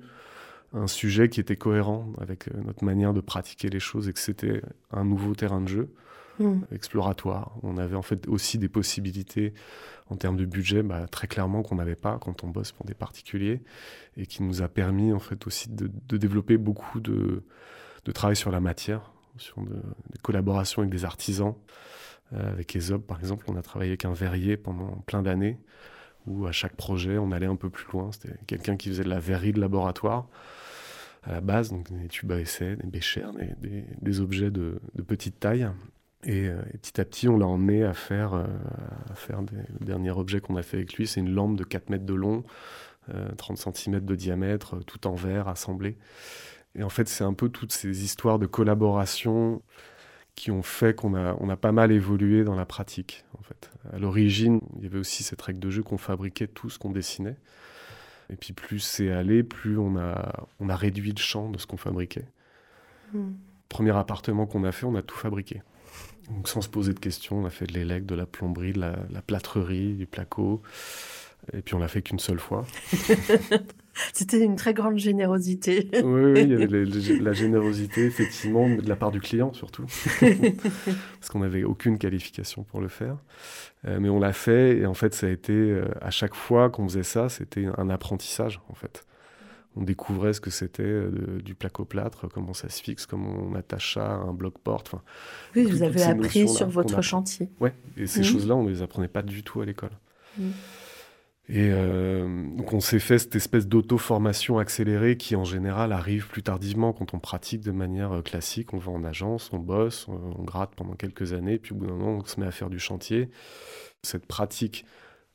un 0.75 0.87
sujet 0.87 1.29
qui 1.29 1.41
était 1.41 1.57
cohérent 1.57 2.13
avec 2.21 2.49
euh, 2.49 2.61
notre 2.65 2.85
manière 2.85 3.15
de 3.15 3.21
pratiquer 3.21 3.69
les 3.69 3.81
choses 3.81 4.09
et 4.09 4.13
que 4.13 4.19
c'était 4.19 4.63
un 4.91 5.05
nouveau 5.05 5.35
terrain 5.35 5.61
de 5.61 5.69
jeu 5.69 5.95
hmm. 6.41 6.63
exploratoire. 6.73 7.53
On 7.63 7.79
avait 7.79 7.95
en 7.95 8.03
fait 8.03 8.27
aussi 8.29 8.59
des 8.59 8.69
possibilités 8.69 9.55
en 10.11 10.17
termes 10.17 10.37
de 10.37 10.45
budget, 10.45 10.83
bah, 10.83 11.07
très 11.07 11.29
clairement 11.29 11.63
qu'on 11.63 11.77
n'avait 11.77 11.95
pas 11.95 12.19
quand 12.19 12.45
on 12.45 12.49
bosse 12.49 12.73
pour 12.73 12.85
des 12.85 12.95
particuliers 12.95 13.63
et 14.17 14.27
qui 14.27 14.43
nous 14.43 14.63
a 14.63 14.69
permis 14.69 15.13
en 15.13 15.21
fait 15.21 15.47
aussi 15.47 15.71
de, 15.71 15.91
de 16.09 16.17
développer 16.17 16.59
beaucoup 16.59 17.01
de, 17.01 17.43
de, 18.05 18.13
travail 18.13 18.37
sur 18.37 18.51
la 18.51 18.61
matière, 18.61 19.13
sur 19.39 19.63
de, 19.63 19.75
des 19.75 20.19
collaborations 20.23 20.83
avec 20.83 20.93
des 20.93 21.05
artisans. 21.05 21.55
Euh, 22.33 22.53
avec 22.53 22.75
Aesop, 22.75 23.07
par 23.07 23.21
exemple, 23.21 23.45
on 23.49 23.57
a 23.57 23.63
travaillé 23.63 23.91
avec 23.91 24.05
un 24.05 24.13
verrier 24.13 24.57
pendant 24.57 25.03
plein 25.07 25.23
d'années 25.23 25.59
où 26.27 26.47
à 26.47 26.53
chaque 26.53 26.77
projet, 26.77 27.19
on 27.19 27.33
allait 27.33 27.47
un 27.47 27.57
peu 27.57 27.71
plus 27.71 27.87
loin. 27.93 28.11
C'était 28.13 28.37
quelqu'un 28.47 28.77
qui 28.77 28.89
faisait 28.89 29.05
de 29.05 29.11
la 29.11 29.21
verrerie 29.21 29.53
de 29.53 29.61
laboratoire 29.61 30.27
à 31.23 31.33
la 31.33 31.41
base, 31.41 31.71
donc 31.71 31.91
des 31.91 32.09
tubes 32.09 32.33
à 32.33 32.41
essai, 32.41 32.77
des 32.77 32.87
béchères, 32.87 33.33
des, 33.61 34.21
objets 34.21 34.51
de, 34.51 34.81
petite 35.07 35.41
taille. 35.41 35.69
Et, 36.25 36.49
euh, 36.49 36.63
et, 36.73 36.79
petit 36.79 37.01
à 37.01 37.05
petit, 37.05 37.29
on 37.29 37.39
l'a 37.39 37.47
emmené 37.47 37.85
à 37.85 37.93
faire, 37.93 38.35
euh, 38.35 38.47
des, 39.43 39.57
le 39.79 39.87
dernier 39.87 40.11
objet 40.11 40.41
qu'on 40.41 40.57
a 40.57 40.63
fait 40.63 40.79
avec 40.79 40.95
lui, 40.95 41.07
c'est 41.07 41.21
une 41.21 41.35
lampe 41.35 41.57
de 41.57 41.65
4 41.65 41.91
mètres 41.91 42.07
de 42.07 42.15
long, 42.15 42.45
euh, 43.15 43.29
30 43.37 43.59
cm 43.59 44.01
de 44.01 44.15
diamètre, 44.15 44.83
tout 44.85 45.07
en 45.07 45.15
verre, 45.15 45.49
assemblé. 45.49 45.97
Et 46.75 46.83
en 46.83 46.89
fait, 46.89 47.09
c'est 47.09 47.25
un 47.25 47.35
peu 47.35 47.49
toutes 47.49 47.73
ces 47.73 48.05
histoires 48.05 48.39
de 48.39 48.47
collaboration 48.47 49.63
qui 50.35 50.51
ont 50.51 50.63
fait 50.63 50.95
qu'on 50.95 51.15
a, 51.15 51.37
on 51.41 51.49
a 51.49 51.57
pas 51.57 51.73
mal 51.73 51.93
évolué 51.93 52.45
dans 52.45 52.55
la 52.55 52.67
pratique. 52.67 53.25
En 53.39 53.43
fait. 53.43 53.71
À 53.93 53.99
l'origine, 53.99 54.61
il 54.77 54.85
y 54.85 54.87
avait 54.87 54.99
aussi 54.99 55.23
cette 55.23 55.41
règle 55.41 55.61
de 55.61 55.71
jeu 55.71 55.83
qu'on 55.83 55.99
fabriquait 55.99 56.49
tout 56.49 56.71
ce 56.71 56.79
qu'on 56.79 56.91
dessinait. 56.91 57.37
Et 58.31 58.37
puis 58.37 58.53
plus 58.53 58.81
c'est 58.81 59.11
allé, 59.11 59.43
plus 59.43 59.79
on 59.79 59.97
a, 59.97 60.47
on 60.59 60.69
a 60.69 60.77
réduit 60.77 61.13
le 61.13 61.21
champ 61.21 61.51
de 61.51 61.59
ce 61.59 61.67
qu'on 61.67 61.77
fabriquait. 61.77 62.27
Mmh. 63.13 63.33
Premier 63.69 63.97
appartement 63.97 64.47
qu'on 64.47 64.65
a 64.65 64.73
fait, 64.73 64.87
on 64.87 64.95
a 64.95 65.03
tout 65.03 65.17
fabriqué. 65.17 65.63
Donc 66.31 66.49
sans 66.49 66.63
se 66.63 66.69
poser 66.69 66.95
de 66.95 66.99
questions, 66.99 67.39
on 67.41 67.45
a 67.45 67.51
fait 67.51 67.67
de 67.67 67.75
l'élec, 67.75 68.07
de 68.07 68.15
la 68.15 68.27
plomberie, 68.27 68.73
de 68.73 68.81
la, 68.81 68.97
la, 69.11 69.21
plâtrerie, 69.21 69.95
du 69.95 70.07
placo. 70.07 70.63
Et 71.53 71.63
puis 71.63 71.75
on 71.75 71.79
l'a 71.79 71.89
fait 71.89 72.03
qu'une 72.03 72.19
seule 72.19 72.39
fois. 72.39 72.67
C'était 74.13 74.43
une 74.43 74.57
très 74.57 74.75
grande 74.75 74.99
générosité. 74.99 75.89
oui, 75.93 76.03
oui, 76.03 76.43
il 76.43 76.51
y 76.51 76.55
avait 76.55 77.21
la 77.21 77.33
générosité, 77.33 78.05
effectivement, 78.05 78.69
de 78.69 78.89
la 78.89 78.97
part 78.97 79.13
du 79.13 79.21
client 79.21 79.53
surtout. 79.53 79.85
Parce 80.21 81.31
qu'on 81.31 81.41
n'avait 81.41 81.63
aucune 81.63 81.99
qualification 81.99 82.65
pour 82.65 82.81
le 82.81 82.89
faire. 82.89 83.17
Euh, 83.87 83.99
mais 84.01 84.09
on 84.09 84.19
l'a 84.19 84.33
fait 84.33 84.79
et 84.79 84.87
en 84.87 84.95
fait, 84.95 85.15
ça 85.15 85.27
a 85.27 85.31
été, 85.31 85.53
euh, 85.53 85.85
à 86.01 86.11
chaque 86.11 86.35
fois 86.35 86.71
qu'on 86.71 86.89
faisait 86.89 87.05
ça, 87.05 87.29
c'était 87.29 87.67
un 87.77 87.89
apprentissage 87.89 88.61
en 88.69 88.75
fait 88.75 89.05
on 89.77 89.83
découvrait 89.83 90.33
ce 90.33 90.41
que 90.41 90.51
c'était 90.51 90.83
euh, 90.83 91.41
du 91.43 91.55
placo-plâtre, 91.55 92.29
comment 92.33 92.55
ça 92.55 92.69
se 92.69 92.83
fixe, 92.83 93.07
comment 93.07 93.31
on 93.31 93.55
attache 93.55 93.95
ça 93.95 94.07
à 94.07 94.15
un 94.15 94.33
bloc-porte. 94.33 94.95
Oui, 95.57 95.65
vous 95.65 95.83
avez 95.83 96.03
appris 96.03 96.49
sur 96.49 96.69
votre 96.69 97.03
chantier. 97.03 97.49
Oui, 97.61 97.71
et 97.97 98.07
ces 98.07 98.21
mmh. 98.21 98.25
choses-là, 98.25 98.55
on 98.55 98.63
ne 98.63 98.71
les 98.71 98.83
apprenait 98.83 99.09
pas 99.09 99.23
du 99.23 99.43
tout 99.43 99.61
à 99.61 99.65
l'école. 99.65 99.91
Mmh. 100.39 100.51
Et 101.49 101.69
euh, 101.73 102.47
donc 102.57 102.73
on 102.73 102.81
s'est 102.81 102.99
fait 102.99 103.19
cette 103.19 103.37
espèce 103.37 103.67
d'auto-formation 103.67 104.59
accélérée 104.59 105.19
qui 105.19 105.37
en 105.37 105.45
général 105.45 105.93
arrive 105.93 106.27
plus 106.29 106.43
tardivement 106.43 106.95
quand 106.95 107.13
on 107.13 107.19
pratique 107.19 107.61
de 107.61 107.71
manière 107.71 108.13
euh, 108.13 108.23
classique. 108.23 108.73
On 108.73 108.79
va 108.79 108.93
en 108.93 109.05
agence, 109.05 109.51
on 109.53 109.59
bosse, 109.59 110.09
on, 110.09 110.37
on 110.39 110.43
gratte 110.43 110.75
pendant 110.75 110.95
quelques 110.95 111.35
années, 111.35 111.59
puis 111.59 111.73
au 111.73 111.77
bout 111.77 111.87
d'un 111.87 111.93
moment 111.93 112.19
on 112.23 112.25
se 112.25 112.41
met 112.41 112.47
à 112.47 112.51
faire 112.51 112.71
du 112.71 112.79
chantier. 112.79 113.29
Cette 114.03 114.27
pratique 114.27 114.87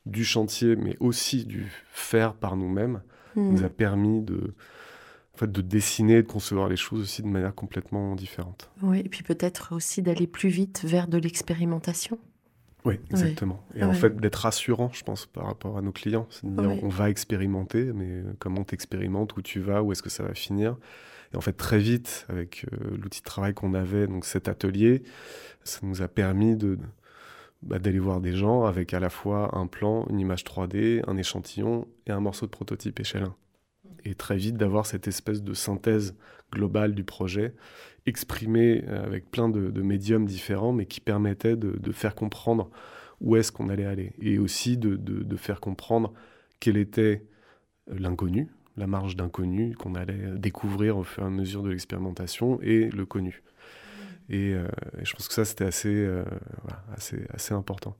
du 0.06 0.24
chantier, 0.24 0.76
mais 0.76 0.96
aussi 1.00 1.44
du 1.44 1.70
faire 1.92 2.34
par 2.34 2.56
nous-mêmes, 2.56 3.02
mmh. 3.36 3.52
nous 3.52 3.64
a 3.64 3.68
permis 3.68 4.22
de, 4.22 4.54
en 5.34 5.38
fait, 5.38 5.52
de 5.52 5.60
dessiner, 5.60 6.22
de 6.22 6.26
concevoir 6.26 6.68
les 6.68 6.76
choses 6.76 7.02
aussi 7.02 7.22
de 7.22 7.28
manière 7.28 7.54
complètement 7.54 8.14
différente. 8.14 8.70
Oui, 8.82 9.00
et 9.00 9.08
puis 9.08 9.22
peut-être 9.22 9.74
aussi 9.74 10.02
d'aller 10.02 10.26
plus 10.26 10.48
vite 10.48 10.82
vers 10.84 11.06
de 11.06 11.18
l'expérimentation. 11.18 12.18
Oui, 12.84 12.98
exactement. 13.10 13.62
Et 13.74 13.84
en 13.84 13.92
fait, 13.92 14.16
d'être 14.16 14.36
rassurant, 14.36 14.90
je 14.92 15.02
pense, 15.02 15.26
par 15.26 15.46
rapport 15.46 15.76
à 15.76 15.82
nos 15.82 15.92
clients. 15.92 16.26
C'est 16.30 16.46
de 16.46 16.60
dire, 16.60 16.70
oui. 16.70 16.80
on 16.82 16.88
va 16.88 17.10
expérimenter, 17.10 17.92
mais 17.92 18.22
comment 18.38 18.64
t'expérimentes, 18.64 19.36
où 19.36 19.42
tu 19.42 19.60
vas, 19.60 19.82
où 19.82 19.92
est-ce 19.92 20.02
que 20.02 20.10
ça 20.10 20.22
va 20.22 20.34
finir? 20.34 20.76
Et 21.32 21.36
en 21.36 21.40
fait, 21.40 21.52
très 21.52 21.78
vite, 21.78 22.26
avec 22.28 22.66
euh, 22.72 22.96
l'outil 22.96 23.20
de 23.20 23.24
travail 23.24 23.54
qu'on 23.54 23.74
avait, 23.74 24.06
donc 24.06 24.24
cet 24.24 24.48
atelier, 24.48 25.02
ça 25.62 25.80
nous 25.82 26.02
a 26.02 26.08
permis 26.08 26.56
de, 26.56 26.78
bah, 27.62 27.78
d'aller 27.78 27.98
voir 27.98 28.20
des 28.20 28.34
gens 28.34 28.64
avec 28.64 28.94
à 28.94 29.00
la 29.00 29.10
fois 29.10 29.56
un 29.56 29.66
plan, 29.66 30.06
une 30.08 30.18
image 30.18 30.44
3D, 30.44 31.02
un 31.06 31.16
échantillon 31.16 31.86
et 32.06 32.12
un 32.12 32.20
morceau 32.20 32.46
de 32.46 32.50
prototype 32.50 32.98
échelle 32.98 33.24
1. 33.24 33.34
Et 34.06 34.14
très 34.14 34.36
vite 34.36 34.56
d'avoir 34.56 34.86
cette 34.86 35.06
espèce 35.06 35.42
de 35.42 35.52
synthèse 35.52 36.16
globale 36.52 36.94
du 36.94 37.04
projet, 37.04 37.54
exprimée 38.06 38.84
euh, 38.86 39.04
avec 39.04 39.30
plein 39.30 39.48
de, 39.48 39.70
de 39.70 39.82
médiums 39.82 40.26
différents, 40.26 40.72
mais 40.72 40.86
qui 40.86 41.00
permettait 41.00 41.56
de, 41.56 41.72
de 41.78 41.92
faire 41.92 42.14
comprendre 42.14 42.70
où 43.20 43.36
est-ce 43.36 43.52
qu'on 43.52 43.68
allait 43.68 43.86
aller. 43.86 44.12
Et 44.20 44.38
aussi 44.38 44.76
de, 44.78 44.96
de 44.96 45.36
faire 45.36 45.60
comprendre 45.60 46.12
quel 46.58 46.76
était 46.76 47.24
l'inconnu, 47.86 48.48
la 48.76 48.86
marge 48.86 49.16
d'inconnu 49.16 49.74
qu'on 49.74 49.94
allait 49.94 50.38
découvrir 50.38 50.96
au 50.96 51.04
fur 51.04 51.22
et 51.22 51.26
à 51.26 51.30
mesure 51.30 51.62
de 51.62 51.70
l'expérimentation, 51.70 52.60
et 52.62 52.88
le 52.90 53.04
connu. 53.06 53.42
Et, 54.28 54.54
euh, 54.54 54.66
et, 55.00 55.04
je 55.04 55.12
pense 55.14 55.28
que 55.28 55.34
ça, 55.34 55.44
c'était 55.44 55.64
assez, 55.64 55.88
euh, 55.88 56.24
voilà, 56.62 56.84
assez, 56.94 57.26
assez 57.30 57.52
important. 57.52 57.96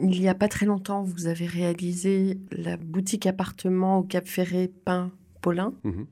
Il 0.00 0.08
n'y 0.08 0.28
a 0.28 0.34
pas 0.34 0.48
très 0.48 0.64
longtemps, 0.64 1.02
vous 1.02 1.26
avez 1.26 1.46
réalisé 1.46 2.38
la 2.52 2.76
boutique 2.76 3.26
appartement 3.26 3.98
au 3.98 4.02
Cap 4.04 4.26
Ferré 4.26 4.70
Pain 4.84 5.12
Paulin. 5.42 5.74
Mm 5.84 5.90
-hmm. 5.90 6.06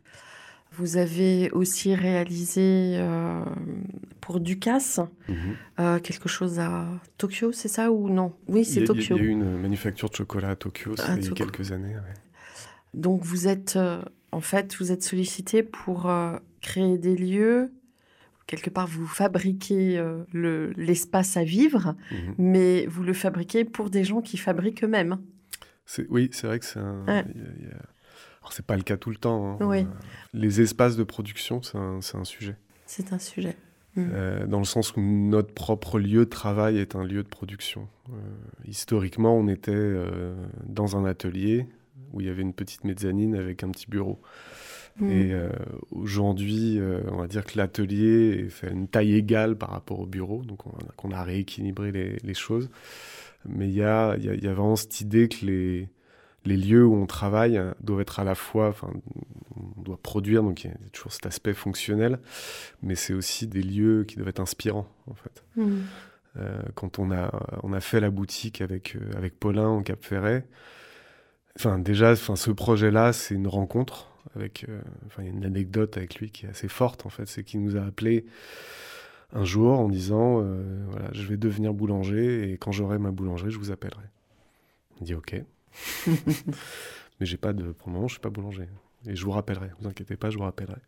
Vous 0.78 0.96
avez 0.96 1.50
aussi 1.52 1.94
réalisé 1.94 2.96
euh, 2.98 3.44
pour 4.20 4.40
Ducasse 4.40 5.00
-hmm. 5.28 5.34
euh, 5.80 5.98
quelque 6.00 6.28
chose 6.28 6.58
à 6.58 6.86
Tokyo, 7.18 7.52
c'est 7.52 7.68
ça 7.68 7.90
ou 7.90 8.10
non? 8.10 8.32
Oui, 8.48 8.64
c'est 8.64 8.84
Tokyo. 8.84 9.16
Il 9.16 9.22
y 9.22 9.26
a 9.26 9.28
eu 9.30 9.32
une 9.40 9.56
manufacture 9.58 10.10
de 10.10 10.16
chocolat 10.16 10.50
à 10.50 10.56
Tokyo 10.56 10.94
ah, 10.98 11.16
il 11.16 11.24
y 11.24 11.28
a 11.28 11.30
quelques 11.32 11.72
années. 11.72 11.94
Ouais. 11.94 12.16
Donc 12.94 13.22
vous 13.22 13.48
êtes, 13.48 13.76
euh, 13.76 14.02
en 14.32 14.40
fait, 14.40 14.76
vous 14.78 14.92
êtes 14.92 15.02
sollicité 15.02 15.62
pour 15.62 16.10
créer 16.60 16.98
des 16.98 17.16
lieux 17.16 17.70
quelque 18.46 18.70
part, 18.70 18.86
vous 18.86 19.08
fabriquez 19.08 20.00
l'espace 20.76 21.34
le, 21.34 21.40
à 21.40 21.44
vivre, 21.44 21.84
mmh. 21.88 22.16
mais 22.38 22.86
vous 22.86 23.02
le 23.02 23.12
fabriquez 23.12 23.64
pour 23.64 23.90
des 23.90 24.04
gens 24.04 24.22
qui 24.28 24.36
fabriquent 24.36 24.84
eux-mêmes. 24.84 25.18
Oui, 26.08 26.28
c'est 26.32 26.46
vrai 26.46 26.58
que 26.60 26.64
c'est 26.64 26.78
un. 26.78 27.24
Alors, 28.46 28.52
c'est 28.52 28.64
pas 28.64 28.76
le 28.76 28.84
cas 28.84 28.96
tout 28.96 29.10
le 29.10 29.16
temps. 29.16 29.58
Hein. 29.60 29.66
Oui. 29.66 29.88
Les 30.32 30.60
espaces 30.60 30.94
de 30.94 31.02
production, 31.02 31.62
c'est 31.62 31.76
un, 31.76 31.98
un, 31.98 32.24
sujet. 32.24 32.54
C'est 32.86 33.12
un 33.12 33.18
sujet. 33.18 33.56
Mm. 33.96 34.10
Euh, 34.12 34.46
dans 34.46 34.60
le 34.60 34.64
sens 34.64 34.94
où 34.94 35.00
notre 35.00 35.52
propre 35.52 35.98
lieu 35.98 36.26
de 36.26 36.30
travail 36.30 36.78
est 36.78 36.94
un 36.94 37.02
lieu 37.02 37.24
de 37.24 37.28
production. 37.28 37.88
Euh, 38.08 38.12
historiquement, 38.64 39.36
on 39.36 39.48
était 39.48 39.72
euh, 39.74 40.36
dans 40.64 40.96
un 40.96 41.04
atelier 41.04 41.66
où 42.12 42.20
il 42.20 42.28
y 42.28 42.30
avait 42.30 42.42
une 42.42 42.52
petite 42.52 42.84
mezzanine 42.84 43.34
avec 43.34 43.64
un 43.64 43.70
petit 43.70 43.86
bureau. 43.88 44.20
Mm. 45.00 45.10
Et 45.10 45.34
aujourd'hui, 45.90 46.78
on 47.10 47.16
va 47.16 47.26
dire 47.26 47.44
que 47.44 47.58
l'atelier 47.58 48.46
fait 48.48 48.70
une 48.70 48.86
taille 48.86 49.14
égale 49.14 49.56
par 49.56 49.70
rapport 49.70 49.98
au 49.98 50.06
bureau, 50.06 50.44
donc 50.44 50.60
on, 51.02 51.10
a 51.10 51.24
rééquilibré 51.24 51.90
les, 51.90 52.16
les, 52.22 52.34
choses. 52.34 52.70
Mais 53.44 53.68
il 53.68 53.74
y 53.74 53.82
a, 53.82 54.16
y, 54.16 54.22
y 54.22 54.46
a, 54.46 54.54
vraiment 54.54 54.76
cette 54.76 55.00
idée 55.00 55.28
que 55.28 55.44
les, 55.44 55.88
les 56.46 56.56
lieux 56.56 56.86
où 56.86 56.94
on 56.94 57.06
travaille 57.06 57.60
doivent 57.80 58.00
être 58.00 58.20
à 58.20 58.24
la 58.24 58.34
fois, 58.34 58.68
enfin, 58.68 58.90
on 59.76 59.82
doit 59.82 59.96
produire, 59.96 60.42
donc 60.42 60.64
il 60.64 60.70
y 60.70 60.70
a 60.70 60.76
toujours 60.92 61.12
cet 61.12 61.26
aspect 61.26 61.54
fonctionnel, 61.54 62.18
mais 62.82 62.94
c'est 62.94 63.12
aussi 63.12 63.46
des 63.46 63.62
lieux 63.62 64.04
qui 64.04 64.16
doivent 64.16 64.28
être 64.28 64.40
inspirants, 64.40 64.88
en 65.10 65.14
fait. 65.14 65.44
Mmh. 65.56 65.80
Euh, 66.38 66.62
quand 66.74 66.98
on 66.98 67.10
a, 67.10 67.30
on 67.62 67.72
a 67.72 67.80
fait 67.80 68.00
la 68.00 68.10
boutique 68.10 68.60
avec, 68.60 68.96
euh, 68.96 69.16
avec 69.16 69.38
Paulin 69.38 69.70
au 69.70 69.80
Cap 69.80 70.04
Ferret, 70.04 70.46
enfin, 71.56 71.78
déjà, 71.78 72.12
enfin, 72.12 72.36
ce 72.36 72.50
projet-là, 72.50 73.12
c'est 73.12 73.34
une 73.34 73.48
rencontre 73.48 74.10
avec, 74.34 74.66
euh, 74.68 74.80
enfin, 75.06 75.22
il 75.22 75.26
y 75.26 75.28
a 75.28 75.32
une 75.32 75.44
anecdote 75.44 75.96
avec 75.96 76.16
lui 76.16 76.30
qui 76.30 76.46
est 76.46 76.50
assez 76.50 76.68
forte, 76.68 77.06
en 77.06 77.08
fait, 77.08 77.26
c'est 77.26 77.42
qu'il 77.42 77.62
nous 77.62 77.76
a 77.76 77.82
appelé 77.82 78.26
un 79.32 79.44
jour 79.44 79.80
en 79.80 79.88
disant, 79.88 80.40
voilà, 80.88 81.08
je 81.12 81.26
vais 81.26 81.36
devenir 81.36 81.74
boulanger 81.74 82.52
et 82.52 82.58
quand 82.58 82.70
j'aurai 82.70 82.98
ma 82.98 83.10
boulangerie, 83.10 83.50
je 83.50 83.58
vous 83.58 83.72
appellerai. 83.72 84.04
On 85.00 85.04
dit 85.04 85.14
ok. 85.14 85.42
Mais 87.20 87.26
j'ai 87.26 87.36
pas 87.36 87.52
de. 87.52 87.72
Pour 87.72 87.88
le 87.88 87.94
moment, 87.94 88.08
je 88.08 88.14
suis 88.14 88.20
pas 88.20 88.30
boulanger. 88.30 88.68
Et 89.06 89.16
je 89.16 89.24
vous 89.24 89.30
rappellerai. 89.30 89.70
Vous 89.80 89.88
inquiétez 89.88 90.16
pas, 90.16 90.30
je 90.30 90.36
vous 90.36 90.44
rappellerai. 90.44 90.80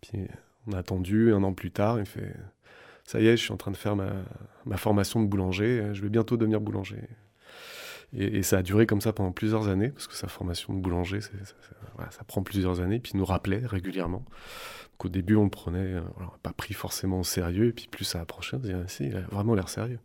Puis 0.00 0.26
on 0.66 0.72
a 0.72 0.78
attendu 0.78 1.32
un 1.32 1.42
an 1.42 1.52
plus 1.52 1.70
tard. 1.70 1.98
Il 1.98 2.06
fait 2.06 2.34
Ça 3.04 3.20
y 3.20 3.26
est, 3.26 3.36
je 3.36 3.42
suis 3.42 3.52
en 3.52 3.56
train 3.56 3.70
de 3.70 3.76
faire 3.76 3.96
ma, 3.96 4.12
ma 4.66 4.76
formation 4.76 5.22
de 5.22 5.26
boulanger. 5.26 5.90
Je 5.92 6.02
vais 6.02 6.08
bientôt 6.08 6.36
devenir 6.36 6.60
boulanger. 6.60 6.98
Et, 8.14 8.42
ça 8.42 8.58
a 8.58 8.62
duré 8.62 8.86
comme 8.86 9.00
ça 9.00 9.12
pendant 9.12 9.32
plusieurs 9.32 9.68
années, 9.68 9.88
parce 9.88 10.06
que 10.06 10.14
sa 10.14 10.28
formation 10.28 10.74
de 10.74 10.80
boulanger, 10.80 11.20
ça, 11.22 12.24
prend 12.26 12.42
plusieurs 12.42 12.80
années. 12.80 12.98
Puis 12.98 13.12
il 13.14 13.18
nous 13.18 13.24
rappelait 13.24 13.62
régulièrement. 13.64 14.24
Donc 14.92 15.06
au 15.06 15.08
début, 15.08 15.34
on 15.34 15.44
le 15.44 15.50
prenait, 15.50 15.94
euh, 15.94 16.02
pas 16.42 16.52
pris 16.52 16.74
forcément 16.74 17.20
au 17.20 17.24
sérieux. 17.24 17.68
Et 17.68 17.72
puis 17.72 17.88
plus 17.90 18.04
ça 18.04 18.20
approchait, 18.20 18.56
on 18.56 18.60
se 18.60 18.66
disait, 18.66 18.78
ah, 18.78 18.88
si, 18.88 19.06
il 19.06 19.16
a 19.16 19.22
vraiment 19.22 19.54
l'air 19.54 19.68
sérieux. 19.70 19.98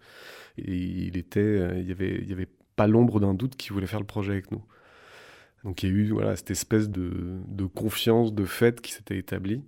Et 0.57 0.73
il 0.73 1.17
était, 1.17 1.39
euh, 1.41 1.79
il 1.79 1.87
y 1.87 1.91
avait, 1.91 2.15
il 2.15 2.29
y 2.29 2.33
avait 2.33 2.47
pas 2.77 2.87
l'ombre 2.87 3.19
d'un 3.19 3.33
doute 3.33 3.57
qu'il 3.57 3.73
voulait 3.73 3.87
faire 3.87 3.99
le 3.99 4.05
projet 4.05 4.31
avec 4.31 4.51
nous. 4.51 4.63
Donc 5.65 5.83
il 5.83 5.89
y 5.89 5.91
a 5.91 5.95
eu 5.95 6.11
voilà, 6.11 6.37
cette 6.37 6.51
espèce 6.51 6.89
de, 6.89 7.65
confiance, 7.75 8.33
de 8.33 8.45
fait 8.45 8.79
qui 8.79 8.93
s'était 8.93 9.17
établie. 9.17 9.65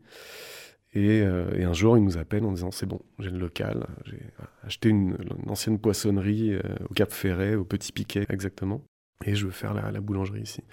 Euh, 0.95 1.54
et, 1.56 1.63
un 1.65 1.74
jour, 1.74 1.98
il 1.98 2.04
nous 2.04 2.17
appelle 2.17 2.45
en 2.45 2.52
disant 2.52 2.72
C'est 2.72 2.86
bon, 2.86 3.02
j'ai 3.19 3.30
le 3.30 3.38
local, 3.38 3.86
j'ai 4.06 4.22
acheté 4.63 4.89
une, 4.89 5.17
ancienne 5.48 5.78
poissonnerie 5.78 6.54
euh, 6.54 6.62
au 6.89 6.93
Cap 6.93 7.12
Ferret, 7.12 7.56
au 7.56 7.63
Petit 7.63 7.91
Piquet 7.91 8.26
exactement, 8.30 8.82
et 9.26 9.36
je 9.36 9.45
veux 9.45 9.52
faire 9.52 9.74
la, 9.74 9.91
la 9.91 10.00
boulangerie 10.02 10.41
ici. 10.41 10.63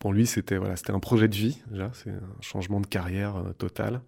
Pour 0.00 0.14
lui, 0.14 0.26
c'était 0.26 0.56
voilà, 0.56 0.74
un 0.88 0.98
projet 0.98 1.28
de 1.28 1.36
vie, 1.36 1.62
déjà, 1.70 1.90
c'est 1.92 2.10
un 2.10 2.40
changement 2.40 2.80
de 2.80 2.86
carrière 2.86 3.36
euh, 3.36 3.52
total. 3.52 4.00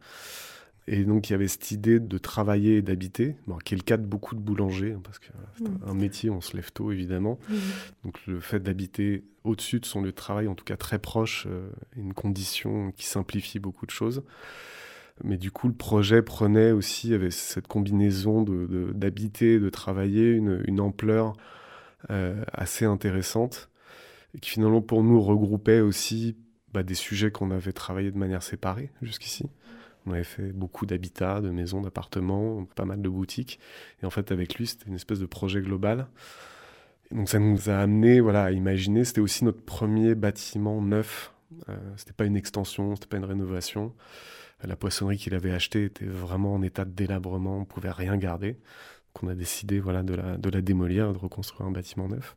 Et 0.89 1.05
donc, 1.05 1.29
il 1.29 1.33
y 1.33 1.35
avait 1.35 1.49
cette 1.49 1.71
idée 1.71 2.01
de 2.01 2.19
travailler 2.19 2.77
et 2.77 2.83
d'habiter, 2.83 3.37
qui 3.65 3.75
est 3.75 3.77
le 3.77 3.85
cas 3.85 3.97
de 3.97 4.07
beaucoup 4.07 4.35
de 4.35 4.41
boulangers, 4.41 4.95
hein, 4.95 5.01
parce 5.05 5.19
que 5.21 5.29
c'est 5.57 5.69
mm. 5.69 5.81
un 5.87 5.95
métier, 5.95 6.31
on 6.31 6.41
se 6.41 6.57
lève 6.57 6.73
tôt, 6.73 6.91
évidemment. 6.91 7.39
Mm. 7.49 7.55
Donc, 8.05 8.27
le 8.27 8.41
fait 8.41 8.61
d'habiter 8.61 9.25
au-dessus 9.45 9.79
de 9.79 9.87
son 9.87 10.03
lieu 10.03 10.11
de 10.11 10.17
travail, 10.17 10.49
en 10.49 10.55
tout 10.55 10.65
cas 10.65 10.77
très 10.77 10.99
proche, 10.99 11.47
euh, 11.49 11.71
est 11.97 12.01
une 12.01 12.15
condition 12.15 12.91
qui 12.93 13.07
simplifie 13.07 13.61
beaucoup 13.61 13.87
de 13.87 13.93
choses. 13.93 14.25
Mais 15.23 15.37
du 15.37 15.53
coup, 15.53 15.69
le 15.69 15.75
projet 15.75 16.21
prenait 16.21 16.73
aussi, 16.73 17.15
avec 17.15 17.33
cette 17.33 17.69
combinaison 17.69 18.43
d'habiter, 18.43 19.59
de, 19.61 19.65
de, 19.65 19.71
travailler, 19.71 20.33
une, 20.33 20.63
une 20.67 20.81
ampleur 20.81 21.35
euh, 22.11 22.43
assez 22.53 22.87
intéressante, 22.87 23.71
et 24.35 24.41
qui 24.41 24.51
finalement, 24.51 24.83
pour 24.83 25.05
nous, 25.05 25.21
regroupait 25.21 25.81
aussi 25.81 26.37
bah, 26.73 26.83
des 26.83 26.95
sujets 26.95 27.31
qu'on 27.31 27.53
avait 27.53 27.73
travaillé 27.73 28.11
de 28.11 28.19
manière 28.19 28.43
séparée 28.43 28.91
jusqu'ici. 29.01 29.45
On 30.07 30.13
avait 30.13 30.25
fait 30.25 30.53
beaucoup 30.53 30.87
d'habitats, 30.87 31.41
de 31.41 31.51
maisons, 31.51 31.81
d'appartements, 31.81 32.65
pas 32.65 32.85
mal 32.85 33.01
de 33.01 33.09
boutiques. 33.09 33.61
Et 34.03 34.07
en 34.07 34.11
fait, 34.11 34.33
avec 34.33 34.57
lui, 34.57 34.67
c'était 34.67 34.87
une 34.87 34.95
espèce 34.95 35.21
de 35.21 35.27
projet 35.27 35.61
global. 35.61 36.07
donc 37.11 37.29
ça 37.29 37.39
nous 37.39 37.71
a 37.71 37.75
amené 37.75 38.21
voilà, 38.21 38.45
à 38.45 38.51
imaginer, 38.51 39.05
c'était 39.05 39.21
aussi 39.21 39.45
notre 39.45 39.63
premier 39.63 40.15
bâtiment 40.15 40.81
neuf. 40.83 41.33
Euh, 41.69 41.77
c'était 41.97 42.13
pas 42.13 42.25
une 42.25 42.37
extension, 42.37 42.97
c'était 42.97 43.09
pas 43.09 43.19
une 43.19 43.25
rénovation. 43.25 43.95
La 44.65 44.77
poissonnerie 44.77 45.19
qu'il 45.19 45.35
avait 45.35 45.51
achetée 45.51 45.85
était 45.85 46.07
vraiment 46.07 46.55
en 46.55 46.63
état 46.63 46.85
de 46.85 46.91
délabrement, 46.91 47.59
on 47.59 47.65
pouvait 47.65 47.91
rien 47.91 48.17
garder. 48.17 48.53
Donc 48.53 49.25
on 49.25 49.29
a 49.29 49.35
décidé 49.35 49.81
voilà, 49.81 50.03
de, 50.03 50.15
la, 50.15 50.37
de 50.37 50.49
la 50.49 50.61
démolir, 50.63 51.13
de 51.13 51.19
reconstruire 51.19 51.67
un 51.69 51.73
bâtiment 51.73 52.09
neuf. 52.09 52.37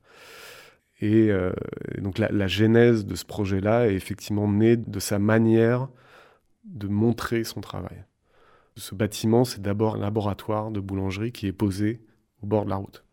Et, 1.02 1.30
euh, 1.30 1.52
donc 1.98 2.18
la, 2.18 2.48
genèse 2.48 3.06
de 3.06 3.16
ce 3.16 3.26
projet-là 3.26 3.88
est 3.88 3.96
effectivement 3.96 4.50
née 4.50 4.78
de 4.78 5.00
sa 5.00 5.20
manière 5.20 5.90
de 6.66 6.88
montrer 6.88 7.44
son 7.44 7.62
travail. 7.62 8.04
Ce 8.78 8.94
bâtiment, 8.94 9.46
c'est 9.46 9.62
d'abord 9.62 9.96
un 9.96 10.00
laboratoire 10.00 10.72
de 10.72 10.80
boulangerie 10.80 11.32
qui 11.32 11.48
est 11.48 11.54
posé 11.54 12.02
au 12.42 12.48
bord 12.48 12.66
de 12.66 12.70
la 12.70 12.76
route. 12.76 13.04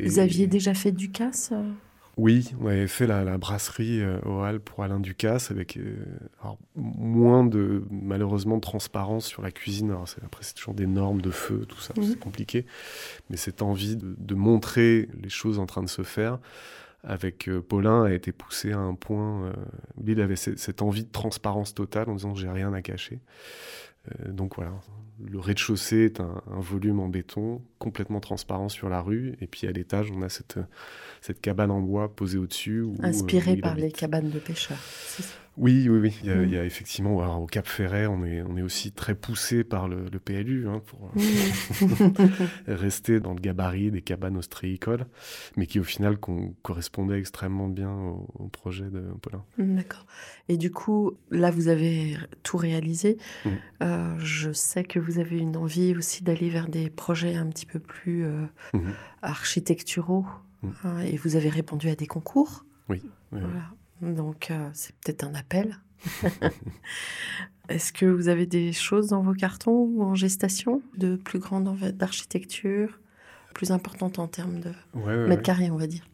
Vous 0.00 0.18
aviez 0.18 0.46
déjà 0.46 0.72
fait 0.72 0.92
du 0.92 1.10
casse 1.10 1.50
euh 1.52 1.70
Oui, 2.16 2.52
on 2.60 2.68
avait 2.68 2.86
fait 2.86 3.06
la, 3.06 3.36
brasserie 3.36 4.00
euh, 4.00 4.18
au 4.24 4.42
Hall 4.42 4.60
pour 4.60 4.82
Alain 4.82 4.98
Ducasse 4.98 5.50
avec 5.50 5.76
euh, 5.76 5.94
moins 6.74 7.44
de, 7.44 7.84
malheureusement, 7.90 8.56
de 8.56 8.62
transparence 8.62 9.26
sur 9.26 9.42
la 9.42 9.50
cuisine. 9.50 9.94
après, 10.24 10.42
c'est 10.42 10.54
toujours 10.54 10.74
des 10.74 10.86
normes 10.86 11.20
de 11.20 11.30
feu, 11.30 11.66
tout 11.68 11.80
ça, 11.80 11.92
c'est 12.00 12.18
compliqué. 12.18 12.64
Mais 13.28 13.36
cette 13.36 13.60
envie 13.60 13.96
de, 13.96 14.34
montrer 14.34 15.08
les 15.22 15.28
choses 15.28 15.58
en 15.58 15.66
train 15.66 15.82
de 15.82 15.88
se 15.88 16.02
faire, 16.02 16.38
avec 17.04 17.48
euh, 17.48 17.60
Paulin 17.60 18.04
a 18.04 18.12
été 18.12 18.32
poussé 18.32 18.72
à 18.72 18.78
un 18.78 18.94
point 18.94 19.44
euh, 19.44 19.52
où 19.96 20.04
il 20.08 20.20
avait 20.20 20.36
cette 20.36 20.82
envie 20.82 21.04
de 21.04 21.10
transparence 21.10 21.74
totale 21.74 22.08
en 22.10 22.14
disant 22.14 22.34
j'ai 22.34 22.50
rien 22.50 22.72
à 22.72 22.82
cacher. 22.82 23.20
Euh, 24.08 24.32
donc 24.32 24.56
voilà, 24.56 24.72
le 25.24 25.38
rez-de-chaussée 25.38 26.04
est 26.04 26.20
un, 26.20 26.42
volume 26.48 27.00
en 27.00 27.08
béton 27.08 27.62
complètement 27.78 28.20
transparent 28.20 28.68
sur 28.68 28.88
la 28.88 29.00
rue. 29.00 29.36
Et 29.40 29.46
puis 29.46 29.66
à 29.66 29.72
l'étage, 29.72 30.10
on 30.10 30.22
a 30.22 30.28
cette, 30.28 30.58
cette 31.20 31.40
cabane 31.40 31.70
en 31.70 31.80
bois 31.80 32.14
posée 32.14 32.38
au-dessus. 32.38 32.86
Inspirée 33.02 33.56
par 33.56 33.76
les 33.76 33.92
cabanes 33.92 34.30
de 34.30 34.38
pêcheurs. 34.38 34.78
Oui, 35.58 35.88
oui, 35.88 35.98
oui. 35.98 36.18
Il 36.22 36.30
y 36.50 36.56
a, 36.56 36.62
mm. 36.62 36.66
effectivement, 36.66 37.42
au 37.42 37.46
Cap 37.46 37.66
Ferret, 37.66 38.06
on 38.06 38.24
est, 38.24 38.42
on 38.42 38.56
est 38.56 38.62
aussi 38.62 38.92
très 38.92 39.14
poussé 39.14 39.64
par 39.64 39.88
le, 39.88 40.06
PLU 40.18 40.68
hein, 40.68 40.80
pour 40.86 41.10
mm. 41.14 42.12
rester 42.68 43.20
dans 43.20 43.34
le 43.34 43.40
gabarit 43.40 43.90
des 43.90 44.02
cabanes 44.02 44.36
ostréicoles, 44.36 45.06
mais 45.56 45.66
qui 45.66 45.80
au 45.80 45.84
final 45.84 46.16
correspondait 46.62 47.18
extrêmement 47.18 47.68
bien 47.68 47.92
au, 47.92 48.48
projet 48.52 48.88
de 48.88 49.00
Paulin. 49.20 49.44
Mm, 49.58 49.76
d'accord. 49.76 50.06
Et 50.48 50.56
du 50.56 50.70
coup, 50.70 51.12
là, 51.30 51.50
vous 51.50 51.68
avez 51.68 52.16
tout 52.42 52.56
réalisé. 52.56 53.18
Euh, 53.82 54.14
je 54.18 54.52
sais 54.52 54.84
que 54.84 54.98
vous 54.98 55.18
avez 55.18 55.38
une 55.38 55.56
envie 55.56 55.96
aussi 55.96 56.22
d'aller 56.22 56.50
vers 56.50 56.68
des 56.68 56.88
projets 56.88 57.34
un 57.34 57.46
petit 57.46 57.66
peu 57.66 57.80
plus 57.80 58.24
euh, 58.24 58.44
mm-hmm. 58.74 58.92
architecturaux. 59.22 60.26
Hein, 60.84 61.00
et 61.00 61.16
vous 61.16 61.36
avez 61.36 61.48
répondu 61.48 61.88
à 61.88 61.94
des 61.94 62.06
concours. 62.06 62.64
Oui. 62.88 63.02
oui 63.32 63.40
voilà. 63.40 63.70
Donc, 64.02 64.50
euh, 64.50 64.68
c'est 64.72 64.94
peut-être 64.96 65.24
un 65.24 65.34
appel. 65.34 65.78
Est-ce 67.68 67.92
que 67.92 68.06
vous 68.06 68.28
avez 68.28 68.46
des 68.46 68.72
choses 68.72 69.08
dans 69.08 69.22
vos 69.22 69.34
cartons 69.34 69.88
ou 69.92 70.02
en 70.02 70.14
gestation 70.14 70.82
de 70.96 71.16
plus 71.16 71.38
grande 71.38 71.76
d'architecture, 71.92 72.98
plus 73.54 73.72
importante 73.72 74.18
en 74.18 74.26
termes 74.26 74.60
de 74.60 74.72
mètres 75.26 75.42
carrés, 75.42 75.70
on 75.70 75.76
va 75.76 75.86
dire? 75.86 76.08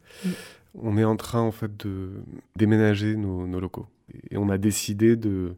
On 0.73 0.97
est 0.97 1.05
en 1.05 1.15
train, 1.15 1.39
en 1.39 1.51
fait, 1.51 1.77
de 1.85 2.11
déménager 2.57 3.15
nos, 3.15 3.45
locaux. 3.59 3.87
Et 4.31 4.37
on 4.37 4.49
a 4.49 4.57
décidé 4.57 5.15
de 5.15 5.55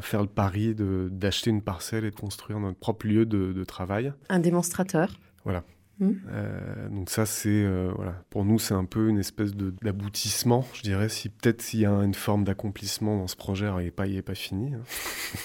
faire 0.00 0.22
le 0.22 0.28
pari 0.28 0.74
d'acheter 0.74 1.50
une 1.50 1.60
parcelle 1.60 2.06
et 2.06 2.10
de 2.10 2.16
construire 2.16 2.58
notre 2.58 2.78
propre 2.78 3.06
lieu 3.06 3.26
de, 3.26 3.52
de 3.52 3.64
travail. 3.64 4.14
Un 4.30 4.38
démonstrateur. 4.38 5.12
Voilà. 5.44 5.64
Mmh. 6.00 6.12
Euh, 6.30 6.88
donc 6.88 7.10
ça, 7.10 7.26
c'est 7.26 7.62
euh, 7.62 7.92
voilà, 7.94 8.12
pour 8.30 8.44
nous, 8.44 8.58
c'est 8.58 8.74
un 8.74 8.86
peu 8.86 9.08
une 9.08 9.18
espèce 9.18 9.54
d'aboutissement, 9.54 10.66
je 10.72 10.82
dirais. 10.82 11.10
Si 11.10 11.28
peut-être 11.28 11.60
s'il 11.60 11.80
y 11.80 11.86
a 11.86 11.92
une 11.92 12.14
forme 12.14 12.44
d'accomplissement 12.44 13.18
dans 13.18 13.26
ce 13.26 13.36
projet, 13.36 13.70
il 13.78 13.84
n'est 13.84 13.90
pas, 13.90 14.06
il 14.06 14.16
est 14.16 14.22
pas 14.22 14.34
fini. 14.34 14.74
Hein. 14.74 14.82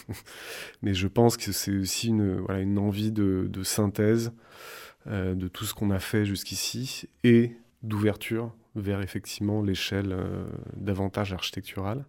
Mais 0.82 0.94
je 0.94 1.08
pense 1.08 1.36
que 1.36 1.52
c'est 1.52 1.76
aussi 1.76 2.08
une, 2.08 2.38
voilà, 2.40 2.62
une 2.62 2.80
envie 2.80 3.12
de, 3.12 3.48
de 3.50 3.64
synthèse 3.64 4.32
euh, 5.08 5.36
de 5.36 5.48
tout 5.50 5.66
ce 5.66 5.74
qu'on 5.74 5.92
a 5.92 6.00
fait 6.00 6.26
jusqu'ici 6.26 7.10
et 7.24 7.52
d'ouverture 7.84 8.54
vers 8.76 9.02
effectivement 9.02 9.62
l'échelle 9.62 10.16
davantage 10.76 11.32
architecturale. 11.32 12.04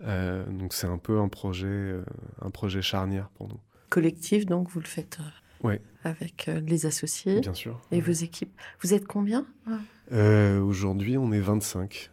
donc 0.00 0.74
c'est 0.74 0.86
un 0.86 0.98
peu 0.98 1.20
un 1.20 1.28
projet, 1.28 1.94
un 2.42 2.50
projet 2.50 2.82
charnière 2.82 3.30
pour 3.30 3.48
nous. 3.48 3.58
Collectif, 3.88 4.44
donc 4.44 4.68
vous 4.68 4.80
le 4.80 4.86
faites 4.86 5.18
Ouais. 5.66 5.80
avec 6.04 6.48
euh, 6.48 6.60
les 6.60 6.86
associés 6.86 7.40
Bien 7.40 7.54
sûr. 7.54 7.80
et 7.90 8.00
vos 8.00 8.12
équipes. 8.12 8.52
Vous 8.82 8.94
êtes 8.94 9.06
combien 9.06 9.46
Euh, 10.12 10.60
Aujourd'hui, 10.60 11.18
on 11.18 11.32
est 11.32 11.40
25. 11.40 12.10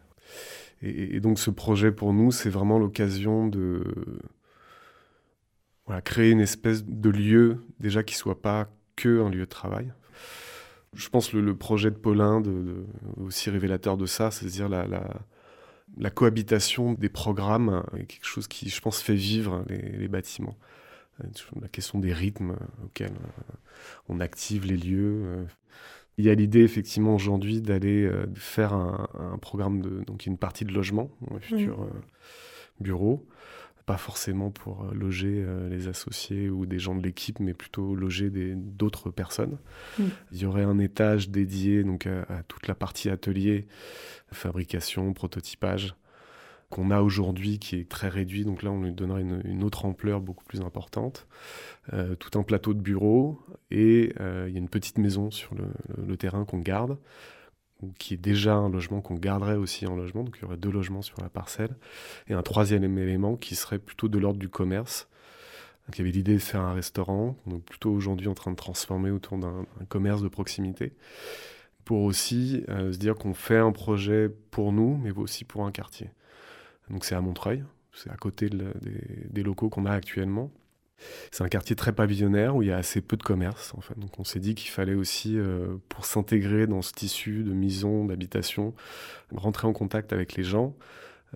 Et, 0.82 1.16
et 1.16 1.20
donc, 1.20 1.38
ce 1.38 1.50
projet 1.50 1.92
pour 1.92 2.12
nous, 2.12 2.30
c'est 2.32 2.50
vraiment 2.50 2.78
l'occasion 2.78 3.46
de 3.46 3.82
voilà, 5.86 6.00
créer 6.02 6.30
une 6.30 6.40
espèce 6.40 6.84
de 6.84 7.10
lieu, 7.10 7.62
déjà 7.80 8.02
qui 8.02 8.14
soit 8.14 8.40
pas 8.40 8.68
que 8.96 9.20
un 9.22 9.30
lieu 9.30 9.40
de 9.40 9.44
travail. 9.44 9.92
Je 10.94 11.08
pense 11.08 11.28
que 11.30 11.36
le, 11.36 11.42
le 11.42 11.56
projet 11.56 11.90
de 11.90 11.96
Paulin, 11.96 12.40
de, 12.40 12.50
de- 12.50 12.86
aussi 13.22 13.50
révélateur 13.50 13.96
de 13.96 14.06
ça, 14.06 14.30
c'est-à-dire 14.30 14.68
la, 14.68 14.86
la, 14.86 15.08
la 15.98 16.10
cohabitation 16.10 16.92
des 16.94 17.08
programmes 17.08 17.82
est 17.96 18.04
quelque 18.06 18.24
chose 18.26 18.46
qui, 18.48 18.68
je 18.68 18.80
pense, 18.80 19.00
fait 19.02 19.14
vivre 19.16 19.64
les, 19.68 19.78
les 19.98 20.08
bâtiments. 20.08 20.56
Euh, 21.22 21.28
La 21.60 21.68
question 21.68 21.98
des 21.98 22.12
rythmes 22.12 22.56
auxquels 22.84 23.12
euh, 23.12 23.52
on 24.08 24.20
active 24.20 24.66
les 24.66 24.76
lieux. 24.76 25.22
euh, 25.24 25.44
il 26.16 26.24
y 26.24 26.30
a 26.30 26.34
l'idée 26.34 26.60
effectivement 26.62 27.14
aujourd'hui 27.14 27.60
d'aller 27.60 28.04
euh, 28.04 28.26
faire 28.36 28.72
un, 28.72 29.08
un 29.14 29.38
programme 29.38 29.80
de 29.82 30.04
donc 30.04 30.26
une 30.26 30.38
partie 30.38 30.64
de 30.64 30.72
logement 30.72 31.10
dans 31.22 31.34
le 31.34 31.40
futur 31.40 31.82
euh, 31.82 31.90
bureau, 32.80 33.26
pas 33.84 33.96
forcément 33.96 34.50
pour 34.52 34.84
euh, 34.84 34.94
loger 34.94 35.42
euh, 35.44 35.68
les 35.68 35.88
associés 35.88 36.48
ou 36.50 36.66
des 36.66 36.78
gens 36.78 36.94
de 36.94 37.02
l'équipe, 37.02 37.40
mais 37.40 37.52
plutôt 37.52 37.96
loger 37.96 38.30
d'autres 38.30 39.10
personnes. 39.10 39.58
Mm. 39.98 40.02
Il 40.32 40.38
y 40.38 40.46
aurait 40.46 40.62
un 40.62 40.78
étage 40.78 41.30
dédié 41.30 41.82
donc 41.82 42.06
à, 42.06 42.22
à 42.28 42.42
toute 42.44 42.68
la 42.68 42.76
partie 42.76 43.10
atelier, 43.10 43.66
fabrication, 44.32 45.12
prototypage 45.14 45.96
qu'on 46.74 46.90
a 46.90 47.02
aujourd'hui 47.02 47.60
qui 47.60 47.76
est 47.76 47.88
très 47.88 48.08
réduit. 48.08 48.44
Donc 48.44 48.64
là, 48.64 48.72
on 48.72 48.82
lui 48.82 48.90
donnera 48.90 49.20
une, 49.20 49.62
autre 49.62 49.84
ampleur 49.84 50.20
beaucoup 50.20 50.44
plus 50.44 50.60
importante. 50.60 51.28
Euh, 51.92 52.16
tout 52.16 52.36
un 52.36 52.42
plateau 52.42 52.74
de 52.74 52.80
bureaux 52.80 53.40
et 53.70 54.12
euh, 54.18 54.46
il 54.48 54.54
y 54.54 54.56
a 54.56 54.58
une 54.58 54.68
petite 54.68 54.98
maison 54.98 55.30
sur 55.30 55.54
le, 55.54 56.16
terrain 56.16 56.44
qu'on 56.44 56.58
garde, 56.58 56.98
ou 57.80 57.92
qui 57.96 58.14
est 58.14 58.16
déjà 58.16 58.56
un 58.56 58.68
logement 58.68 59.00
qu'on 59.02 59.14
garderait 59.14 59.54
aussi 59.54 59.86
en 59.86 59.94
logement. 59.94 60.24
Donc 60.24 60.34
il 60.38 60.42
y 60.42 60.44
aurait 60.46 60.56
deux 60.56 60.72
logements 60.72 61.02
sur 61.02 61.20
la 61.20 61.28
parcelle. 61.28 61.76
Et 62.26 62.34
un 62.34 62.42
troisième 62.42 62.82
élément 62.98 63.36
qui 63.36 63.54
serait 63.54 63.78
plutôt 63.78 64.08
de 64.08 64.18
l'ordre 64.18 64.40
du 64.40 64.48
commerce. 64.48 65.08
Donc, 65.86 65.96
il 65.96 66.00
y 66.00 66.02
avait 66.02 66.10
l'idée 66.10 66.34
de 66.34 66.38
faire 66.38 66.62
un 66.62 66.72
restaurant, 66.72 67.36
donc 67.46 67.62
plutôt 67.62 67.92
aujourd'hui 67.92 68.26
en 68.26 68.34
train 68.34 68.50
de 68.50 68.56
transformer 68.56 69.12
autour 69.12 69.38
d'un 69.38 69.64
un 69.80 69.84
commerce 69.84 70.22
de 70.22 70.28
proximité, 70.28 70.92
pour 71.84 72.02
aussi 72.02 72.64
euh, 72.68 72.92
se 72.92 72.98
dire 72.98 73.14
qu'on 73.14 73.34
fait 73.34 73.58
un 73.58 73.70
projet 73.70 74.28
pour 74.50 74.72
nous, 74.72 74.96
mais 74.96 75.12
aussi 75.12 75.44
pour 75.44 75.66
un 75.66 75.70
quartier. 75.70 76.10
Donc 76.90 77.04
c'est 77.04 77.14
à 77.14 77.20
Montreuil, 77.20 77.64
c'est 77.92 78.10
à 78.10 78.16
côté 78.16 78.50
des, 78.50 79.42
locaux 79.42 79.68
qu'on 79.68 79.86
a 79.86 79.92
actuellement. 79.92 80.50
C'est 81.32 81.42
un 81.42 81.48
quartier 81.48 81.76
très 81.76 81.92
pavillonnaire 81.92 82.56
où 82.56 82.62
il 82.62 82.68
y 82.68 82.72
a 82.72 82.76
assez 82.76 83.00
peu 83.00 83.16
de 83.16 83.22
commerce. 83.22 83.74
En. 83.74 84.00
Donc 84.00 84.18
on 84.18 84.24
s'est 84.24 84.40
dit 84.40 84.54
qu'il 84.54 84.70
fallait 84.70 84.94
aussi, 84.94 85.36
euh, 85.36 85.76
pour 85.88 86.06
s'intégrer 86.06 86.66
dans 86.66 86.82
ce 86.82 86.92
tissu 86.92 87.42
de 87.42 87.52
maisons, 87.52 88.04
d'habitation, 88.04 88.74
rentrer 89.34 89.66
en 89.66 89.72
contact 89.72 90.12
avec 90.12 90.34
les 90.34 90.44
gens, 90.44 90.74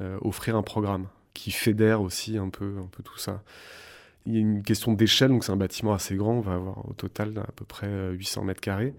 euh, 0.01 0.17
offrir 0.23 0.57
un 0.57 0.63
programme 0.63 1.09
qui 1.35 1.51
fédère 1.51 2.03
aussi 2.03 2.39
un 2.39 2.49
peu, 2.51 2.77
un 2.79 2.89
peu 2.91 3.03
tout 3.03 3.19
ça. 3.19 3.43
Il 4.27 4.35
y 4.35 4.37
a 4.37 4.41
une 4.41 4.63
question 4.63 4.93
d'échelle, 4.93 5.31
donc 5.31 5.45
c'est 5.45 5.53
un 5.53 5.57
bâtiment 5.57 5.95
assez 5.95 6.17
grand, 6.17 6.35
on 6.35 6.41
va 6.41 6.55
avoir 6.55 6.89
au 6.89 6.93
total 6.93 7.39
à 7.39 7.53
peu 7.53 7.65
près 7.65 7.87
euh, 7.87 8.13
800 8.13 8.45
mètres 8.45 8.61
carrés. 8.61 8.95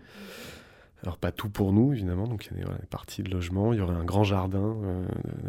Alors 1.03 1.17
pas 1.17 1.31
tout 1.31 1.49
pour 1.49 1.71
nous 1.73 1.93
évidemment, 1.93 2.27
donc 2.27 2.45
il 2.45 2.51
y 2.51 2.53
a 2.55 2.57
des, 2.57 2.63
voilà, 2.63 2.79
des 2.79 2.87
parties 2.87 3.23
de 3.23 3.29
logement, 3.31 3.71
il 3.73 3.79
y 3.79 3.81
aurait 3.81 3.95
un 3.95 4.03
grand 4.03 4.23
jardin, 4.23 4.75
euh, 4.83 5.05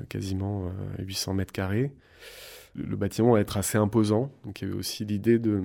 quasiment 0.09 0.67
euh, 0.99 1.03
800 1.03 1.35
mètres 1.35 1.53
carrés. 1.53 1.93
Le, 2.75 2.95
bâtiment 2.97 3.33
va 3.33 3.41
être 3.41 3.57
assez 3.57 3.77
imposant, 3.79 4.31
donc 4.45 4.61
il 4.63 4.69
y 4.69 4.71
avait 4.71 4.79
aussi 4.79 5.05
l'idée 5.05 5.39
de 5.41 5.63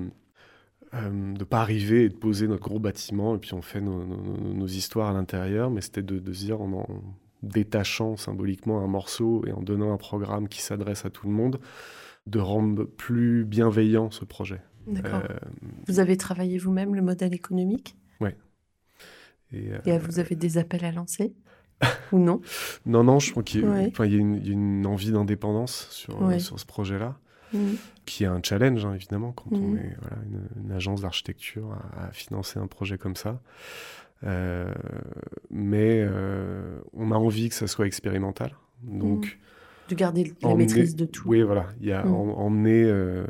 ne 0.94 1.44
pas 1.44 1.60
arriver 1.62 2.06
et 2.06 2.10
de 2.10 2.16
poser 2.16 2.48
notre 2.48 2.64
gros 2.64 2.80
bâtiment 2.80 3.36
et 3.36 3.38
puis 3.38 3.54
on 3.54 3.62
fait 3.62 3.82
nos, 3.82 4.06
nos- 4.06 4.16
nos- 4.38 4.54
nos 4.54 4.66
histoires 4.68 5.10
à 5.10 5.14
l'intérieur, 5.14 5.70
mais 5.70 5.82
c'était 5.82 6.02
de, 6.04 6.20
de 6.20 6.34
se 6.34 6.46
dire 6.46 6.62
en 6.62 6.72
en 6.72 6.88
détachant 7.44 8.16
symboliquement 8.18 8.80
un 8.82 8.88
morceau 8.88 9.44
et 9.46 9.52
en 9.52 9.62
donnant 9.62 9.94
un 9.94 9.98
programme 9.98 10.48
qui 10.48 10.62
s'adresse 10.64 11.06
à 11.06 11.12
tout 11.12 11.28
le 11.28 11.34
monde, 11.34 11.60
de 12.26 12.40
rendre 12.40 12.86
plus 12.86 13.46
bienveillant 13.46 14.10
ce 14.10 14.26
projet. 14.26 14.62
D'accord. 14.88 15.22
Euh, 15.30 15.36
Vous 15.88 16.00
avez 16.00 16.18
travaillé 16.18 16.58
vous-même 16.58 16.96
le 16.96 17.04
modèle 17.04 17.36
économique? 17.36 17.96
Et, 19.56 19.74
euh, 19.74 19.80
et 19.86 19.98
vous 19.98 20.20
avez 20.20 20.36
des 20.36 20.58
appels 20.58 20.86
à 20.86 20.92
lancer 20.92 21.34
ou 22.12 22.20
non? 22.20 22.42
Non, 22.86 23.04
non, 23.04 23.20
je 23.20 23.32
crois 23.32 23.44
qu'il 23.44 23.62
y, 23.62 23.64
a- 23.64 23.70
Ouais. 23.70 23.92
y 24.10 24.16
une, 24.16 24.36
il 24.36 24.48
y 24.48 24.50
a 24.50 24.54
une 24.54 24.86
envie 24.86 25.12
d'indépendance 25.12 25.88
sur, 25.92 26.22
euh, 26.22 26.28
Ouais. 26.28 26.40
sur 26.40 26.60
ce 26.60 26.66
projet-là, 26.66 27.18
Mhm. 27.54 27.78
qui 28.06 28.24
est 28.24 28.28
un 28.28 28.42
challenge, 28.44 28.86
hein, 28.86 28.94
évidemment, 28.94 29.32
quand 29.32 29.52
on 29.54 29.72
Mhm. 29.72 29.78
est 29.78 29.96
voilà, 30.02 30.18
une, 30.26 30.64
une 30.66 30.72
agence 30.72 31.02
d'architecture 31.02 31.74
à, 31.98 32.06
à 32.08 32.12
financer 32.12 32.60
un 32.60 32.68
projet 32.68 32.98
comme 32.98 33.16
ça. 33.16 33.42
Euh, 34.24 34.74
mais 35.52 36.02
euh, 36.02 36.80
on 36.94 37.12
a 37.12 37.16
envie 37.16 37.50
que 37.50 37.56
ça 37.56 37.68
soit 37.68 37.86
expérimental. 37.88 38.56
Donc, 38.84 39.38
De 39.88 39.94
garder 39.96 40.34
la 40.42 40.50
emmener- 40.50 40.58
maîtrise 40.66 40.96
de 40.96 41.06
tout. 41.06 41.28
Oui, 41.28 41.44
voilà. 41.44 41.68
Il 41.80 41.86
y 41.88 41.92
a 41.92 42.04
em- 42.06 42.32
emmener 42.32 42.84
euh, 42.86 43.26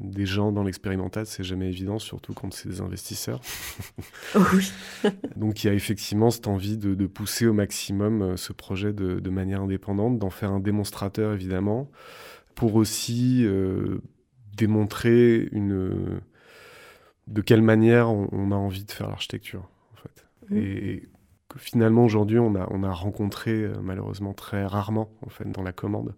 des 0.00 0.26
gens 0.26 0.52
dans 0.52 0.62
l'expérimental, 0.62 1.26
c'est 1.26 1.42
jamais 1.42 1.66
évident, 1.68 1.98
surtout 1.98 2.34
quand 2.34 2.52
c'est 2.54 2.68
des 2.68 2.80
investisseurs. 2.80 3.40
Oh 4.36 4.40
oui. 4.54 4.70
Donc 5.36 5.64
il 5.64 5.66
y 5.66 5.70
a 5.70 5.74
effectivement 5.74 6.30
cette 6.30 6.46
envie 6.46 6.76
de, 6.76 6.94
de 6.94 7.06
pousser 7.06 7.46
au 7.46 7.52
maximum 7.52 8.22
euh, 8.22 8.36
ce 8.36 8.52
projet 8.52 8.92
de, 8.92 9.18
de 9.18 9.30
manière 9.30 9.62
indépendante, 9.62 10.18
d'en 10.18 10.30
faire 10.30 10.52
un 10.52 10.60
démonstrateur 10.60 11.32
évidemment, 11.34 11.90
pour 12.54 12.74
aussi 12.76 13.44
euh, 13.44 14.00
démontrer 14.56 15.48
une, 15.52 16.20
de 17.26 17.40
quelle 17.42 17.62
manière 17.62 18.10
on, 18.10 18.28
on 18.32 18.52
a 18.52 18.56
envie 18.56 18.84
de 18.84 18.90
faire 18.92 19.08
l'architecture. 19.08 19.68
En 19.92 19.96
fait. 19.96 20.26
Mhm. 20.50 20.58
Et 20.62 21.08
finalement 21.56 22.04
aujourd'hui 22.04 22.38
on 22.38 22.54
a, 22.54 22.66
on 22.70 22.82
a 22.82 22.92
rencontré 22.92 23.50
euh, 23.50 23.74
malheureusement 23.80 24.34
très 24.34 24.66
rarement 24.66 25.10
en 25.22 25.30
fait, 25.30 25.50
dans 25.50 25.62
la 25.62 25.72
commande. 25.72 26.14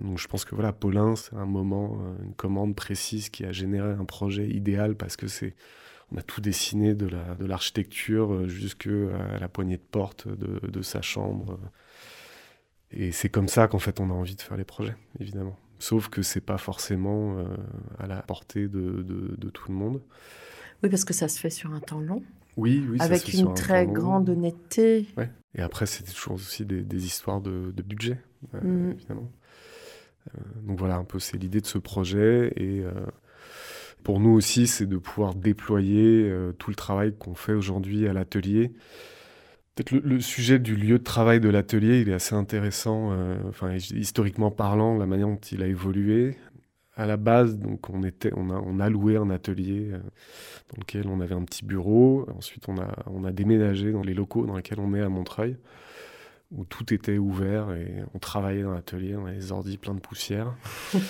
Donc 0.00 0.18
je 0.18 0.28
pense 0.28 0.44
que 0.44 0.54
voilà, 0.54 0.74
Paulin, 0.74 1.16
c'est 1.16 1.34
un 1.36 1.46
moment, 1.46 1.98
euh, 2.02 2.24
une 2.24 2.34
commande 2.34 2.74
précise 2.74 3.30
qui 3.30 3.44
a 3.46 3.52
généré 3.52 3.92
un 3.92 4.04
projet 4.04 4.46
idéal 4.48 4.94
parce 4.94 5.16
que 5.16 5.28
c'est 5.28 5.54
on 6.12 6.18
a 6.18 6.22
tout 6.22 6.40
dessiné 6.40 6.94
de 6.94 7.06
la 7.06 7.34
de 7.34 7.46
l'architecture 7.46 8.32
euh, 8.32 8.48
jusque 8.48 8.88
à 8.88 9.38
la 9.38 9.48
poignée 9.48 9.76
de 9.76 9.82
porte 9.82 10.28
de, 10.28 10.82
sa 10.82 11.02
chambre. 11.02 11.58
Et 12.92 13.10
c'est 13.10 13.28
comme 13.28 13.48
ça 13.48 13.68
qu'en 13.68 13.78
fait 13.78 14.00
on 14.00 14.10
a 14.10 14.12
envie 14.12 14.36
de 14.36 14.42
faire 14.42 14.56
les 14.56 14.64
projets, 14.64 14.96
évidemment. 15.18 15.56
Sauf 15.78 16.08
que 16.08 16.22
c'est 16.22 16.40
pas 16.40 16.58
forcément 16.58 17.36
à 17.98 18.06
la 18.06 18.22
portée 18.22 18.68
de 18.68 19.50
tout 19.50 19.70
le 19.70 19.74
monde. 19.74 20.00
Oui, 20.82 20.88
parce 20.88 21.04
que 21.04 21.12
ça 21.12 21.28
se 21.28 21.38
fait 21.38 21.50
sur 21.50 21.72
un 21.72 21.80
temps 21.80 22.00
long, 22.00 22.22
Oui, 22.56 22.82
avec 23.00 23.32
une 23.34 23.48
un 23.48 23.52
très 23.52 23.86
grande 23.86 24.30
honnêteté. 24.30 25.06
Ouais. 25.16 25.30
Et 25.54 25.60
après, 25.62 25.86
c'était 25.86 26.12
toujours 26.12 26.34
aussi 26.34 26.64
des, 26.64 26.82
des 26.82 27.04
histoires 27.06 27.40
de, 27.40 27.70
de 27.70 27.82
budget, 27.82 28.18
euh, 28.54 28.92
évidemment. 28.92 29.30
Euh, 30.28 30.40
donc 30.66 30.78
voilà, 30.78 30.96
un 30.96 31.04
peu, 31.04 31.18
c'est 31.18 31.36
l'idée 31.36 31.60
de 31.60 31.66
ce 31.66 31.78
projet. 31.78 32.52
Et 32.56 32.80
euh, 32.80 32.92
pour 34.02 34.20
nous 34.20 34.30
aussi, 34.30 34.66
c'est 34.66 34.86
de 34.86 34.96
pouvoir 34.96 35.34
déployer 35.34 36.28
euh, 36.28 36.52
tout 36.52 36.70
le 36.70 36.76
travail 36.76 37.14
qu'on 37.18 37.34
fait 37.34 37.52
aujourd'hui 37.52 38.08
à 38.08 38.12
l'atelier. 38.12 38.72
Peut-être 39.74 39.90
le, 39.92 40.00
le 40.00 40.20
sujet 40.20 40.58
du 40.58 40.76
lieu 40.76 40.98
de 40.98 41.04
travail 41.04 41.40
de 41.40 41.50
l'atelier, 41.50 42.00
il 42.00 42.08
est 42.08 42.14
assez 42.14 42.34
intéressant, 42.34 43.12
enfin, 43.46 43.74
historiquement 43.74 44.50
parlant, 44.50 44.96
la 44.96 45.04
manière 45.04 45.28
dont 45.28 45.36
il 45.36 45.62
a 45.62 45.66
évolué. 45.66 46.36
À 46.96 47.06
la 47.06 47.18
base, 47.18 47.58
donc, 47.58 47.90
on, 47.90 48.02
était, 48.02 48.32
on, 48.34 48.48
a, 48.50 48.54
on 48.54 48.80
a 48.80 48.88
loué 48.88 49.16
un 49.16 49.28
atelier 49.28 49.90
euh, 49.92 49.98
dans 49.98 50.80
lequel 50.80 51.06
on 51.08 51.20
avait 51.20 51.34
un 51.34 51.44
petit 51.44 51.64
bureau. 51.64 52.26
Ensuite, 52.36 52.68
on 52.68 52.78
a, 52.78 53.04
on 53.06 53.24
a 53.24 53.32
déménagé 53.32 53.92
dans 53.92 54.02
les 54.02 54.14
locaux 54.14 54.46
dans 54.46 54.56
lesquels 54.56 54.80
on 54.80 54.94
est 54.94 55.02
à 55.02 55.08
Montreuil, 55.10 55.58
où 56.52 56.64
tout 56.64 56.94
était 56.94 57.18
ouvert 57.18 57.72
et 57.72 58.02
on 58.14 58.18
travaillait 58.18 58.62
dans 58.62 58.72
l'atelier, 58.72 59.16
on 59.16 59.26
avait 59.26 59.36
des 59.36 59.52
ordis 59.52 59.76
plein 59.76 59.94
de 59.94 60.00
poussière. 60.00 60.54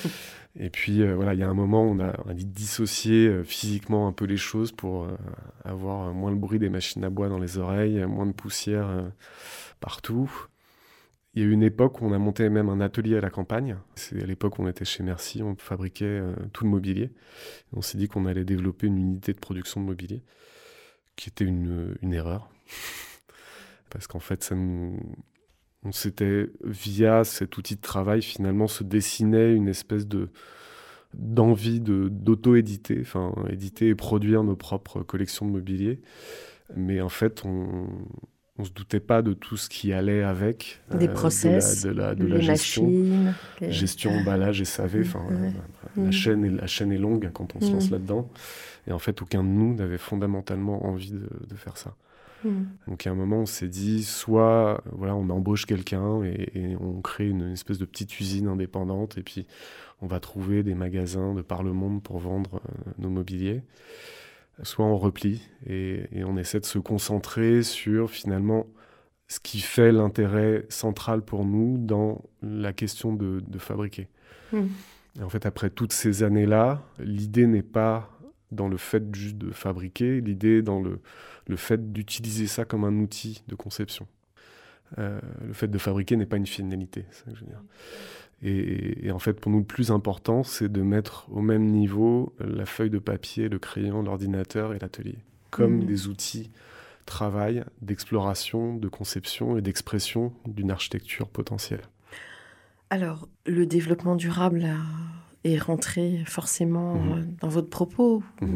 et 0.59 0.71
puis, 0.71 1.03
euh, 1.03 1.15
voilà, 1.15 1.35
il 1.35 1.41
y 1.41 1.43
a 1.43 1.49
un 1.49 1.55
moment, 1.55 1.83
on 1.85 2.01
a, 2.01 2.15
on 2.25 2.31
a 2.31 2.35
dit 2.35 2.47
de 2.47 2.53
dissocier 2.53 3.29
euh, 3.29 3.45
physiquement 3.45 4.09
un 4.09 4.13
peu 4.13 4.25
les 4.25 4.37
choses 4.37 4.73
pour 4.73 5.05
euh, 5.05 5.17
avoir 5.65 6.13
moins 6.13 6.31
le 6.31 6.37
bruit 6.37 6.59
des 6.59 6.71
machines 6.71 7.05
à 7.05 7.11
bois 7.11 7.29
dans 7.29 7.39
les 7.39 7.59
oreilles, 7.59 8.05
moins 8.07 8.27
de 8.27 8.33
poussière 8.33 8.89
partout. 9.81 10.49
Il 11.37 11.43
y 11.43 11.45
a 11.45 11.49
eu 11.49 11.53
une 11.53 11.63
époque 11.63 12.01
où 12.01 12.07
on 12.07 12.13
a 12.13 12.19
monté 12.19 12.49
même 12.49 12.71
un 12.71 12.81
atelier 12.81 13.19
à 13.19 13.21
la 13.21 13.29
campagne. 13.29 13.77
C'est 13.95 14.23
à 14.23 14.25
l'époque 14.25 14.59
où 14.59 14.63
on 14.63 14.69
était 14.69 14.87
chez 14.87 15.03
Merci, 15.03 15.43
on 15.43 15.55
fabriquait 15.55 16.07
euh, 16.07 16.35
tout 16.55 16.65
le 16.65 16.71
mobilier. 16.71 17.11
On 17.75 17.83
s'est 17.83 17.99
dit 17.99 18.09
qu'on 18.09 18.25
allait 18.25 18.47
développer 18.47 18.87
une 18.87 18.97
unité 18.97 19.35
de 19.35 19.39
production 19.39 19.83
de 19.83 19.87
mobilier, 19.87 20.23
qui 21.15 21.29
était 21.29 21.45
une, 21.45 21.95
une 22.01 22.15
erreur. 22.15 22.49
Parce 23.91 24.07
qu'en 24.07 24.19
fait, 24.19 24.43
ça 24.43 24.55
nous... 24.55 24.99
on 25.85 25.93
s'était, 25.93 26.49
via 26.65 27.23
cet 27.23 27.59
outil 27.59 27.77
de 27.77 27.83
travail, 27.83 28.23
finalement, 28.23 28.67
se 28.67 28.83
dessinait 28.83 29.55
une 29.55 29.69
espèce 29.69 30.07
de 30.07 30.31
d'envie 31.15 31.81
de 31.81 32.09
d'auto-éditer, 32.11 32.99
enfin 33.01 33.33
éditer 33.49 33.89
et 33.89 33.95
produire 33.95 34.43
nos 34.43 34.57
propres 34.57 35.03
collections 35.03 35.47
de 35.47 35.53
mobilier. 35.53 36.01
Mais 36.75 37.01
en 37.01 37.09
fait, 37.09 37.45
on, 37.45 37.89
on 38.59 38.65
se 38.65 38.71
doutait 38.71 39.01
pas 39.01 39.23
de 39.23 39.35
tout 39.35 39.57
ce 39.57 39.69
qui 39.69 39.93
allait 39.93 40.23
avec. 40.23 40.81
Des 40.91 41.09
process, 41.09 41.85
de 41.85 41.91
la, 41.91 42.15
de 42.15 42.27
la, 42.27 42.41
gestion. 42.41 42.91
Gestion, 43.61 44.13
emballage 44.13 44.61
et 44.61 44.65
SAV. 44.65 45.03
Enfin, 45.03 45.25
la, 45.97 46.03
mm. 46.03 46.13
chaîne 46.13 46.45
est, 46.45 46.51
la 46.51 46.67
chaîne 46.67 46.93
est 46.93 46.99
longue 46.99 47.31
quand 47.33 47.55
on 47.55 47.61
se 47.61 47.73
lance 47.73 47.91
mm. 47.91 47.93
là-dedans. 47.93 48.31
Et 48.87 48.93
en 48.93 48.99
fait, 48.99 49.21
aucun 49.21 49.43
de 49.43 49.49
nous 49.49 49.75
n'avait 49.75 49.99
fondamentalement 49.99 50.87
envie 50.87 51.13
de, 51.13 51.55
faire 51.55 51.77
ça. 51.77 51.95
Mm. 52.45 52.63
Donc, 52.89 53.07
à 53.07 53.11
un 53.11 53.15
moment, 53.15 53.41
on 53.41 53.47
s'est 53.47 53.69
dit 53.69 54.03
soit 54.03 54.83
voilà, 54.93 55.15
on 55.17 55.29
embauche 55.29 55.67
quelqu'un 55.67 56.23
et, 56.23 56.77
on 56.81 57.01
crée 57.03 57.29
une, 57.29 57.53
espèce 57.53 57.79
de 57.79 57.85
petite 57.85 58.19
usine 58.21 58.49
indépendante 58.49 59.19
et 59.19 59.23
puis 59.23 59.47
on 60.01 60.07
va 60.07 60.21
trouver 60.21 60.63
des 60.63 60.75
magasins 60.75 61.35
de 61.35 61.43
par 61.43 61.63
le 61.63 61.73
monde 61.73 62.03
pour 62.03 62.19
vendre 62.19 62.57
euh, 62.57 62.91
nos 62.99 63.09
mobiliers 63.09 63.63
soit 64.63 64.85
on 64.85 64.97
replie 64.97 65.43
et, 65.67 66.07
on 66.25 66.37
essaie 66.37 66.61
de 66.61 66.67
se 66.67 66.79
concentrer 66.79 67.63
sur 67.63 68.11
finalement 68.11 68.67
ce 69.29 69.41
qui 69.41 69.61
fait 69.61 69.93
l'intérêt 69.93 70.65
central 70.69 71.23
pour 71.23 71.45
nous 71.45 71.79
dans 71.79 72.23
la 72.43 72.73
question 72.73 73.13
de, 73.13 73.43
fabriquer. 73.59 74.09
Hmm. 74.53 74.67
Et 75.19 75.23
en 75.23 75.29
fait, 75.29 75.47
après 75.47 75.71
toutes 75.71 75.93
ces 75.93 76.23
années-là, 76.23 76.83
l'idée 76.99 77.47
n'est 77.47 77.63
pas 77.63 78.11
dans 78.53 78.69
le 78.69 78.77
fait 78.77 79.03
juste 79.15 79.39
de 79.39 79.51
fabriquer, 79.51 80.21
l'idée 80.21 80.59
est 80.59 80.63
dans 80.63 80.81
le, 80.81 81.01
le 81.49 81.57
fait 81.57 81.93
d'utiliser 81.93 82.47
ça 82.47 82.65
comme 82.65 82.85
un 82.85 82.97
outil 83.01 83.43
de 83.49 83.55
conception. 83.55 84.07
Euh, 84.99 85.19
le 85.45 85.53
fait 85.53 85.69
de 85.69 85.79
fabriquer 85.79 86.17
n'est 86.17 86.27
pas 86.27 86.37
une 86.37 86.47
finalité, 86.47 87.07
c'est 87.11 87.25
ça 87.25 87.31
que 87.33 87.37
je 87.37 87.41
veux 87.41 87.51
dire. 87.51 87.63
Et, 88.43 89.11
en 89.11 89.19
fait, 89.19 89.41
pour 89.41 89.51
nous, 89.51 89.61
le 89.61 89.65
plus 89.65 89.91
important, 89.91 90.43
c'est 90.43 90.71
de 90.71 90.83
mettre 90.83 91.27
au 91.31 91.41
même 91.41 91.67
niveau 91.67 92.35
la 92.39 92.67
feuille 92.67 92.91
de 92.91 92.99
papier, 92.99 93.49
le 93.49 93.59
crayon, 93.59 94.03
l'ordinateur 94.03 94.75
et 94.75 94.79
l'atelier, 94.79 95.19
comme 95.51 95.79
mmh. 95.79 95.87
des 95.87 96.09
outils 96.09 96.51
travail 97.07 97.65
d'exploration, 97.81 98.77
de 98.77 98.89
conception 98.89 99.57
et 99.57 99.63
d'expression 99.63 100.33
d'une 100.45 100.71
architecture 100.71 101.29
potentielle. 101.29 101.83
Alors, 102.91 103.29
le 103.47 103.65
développement 103.65 104.17
durable 104.17 104.69
est 105.45 105.59
rentré 105.59 106.25
forcément 106.27 106.95
mmh. 106.95 107.13
euh, 107.13 107.23
dans 107.41 107.49
votre 107.49 107.71
propos 107.71 108.23
mmh. 108.41 108.47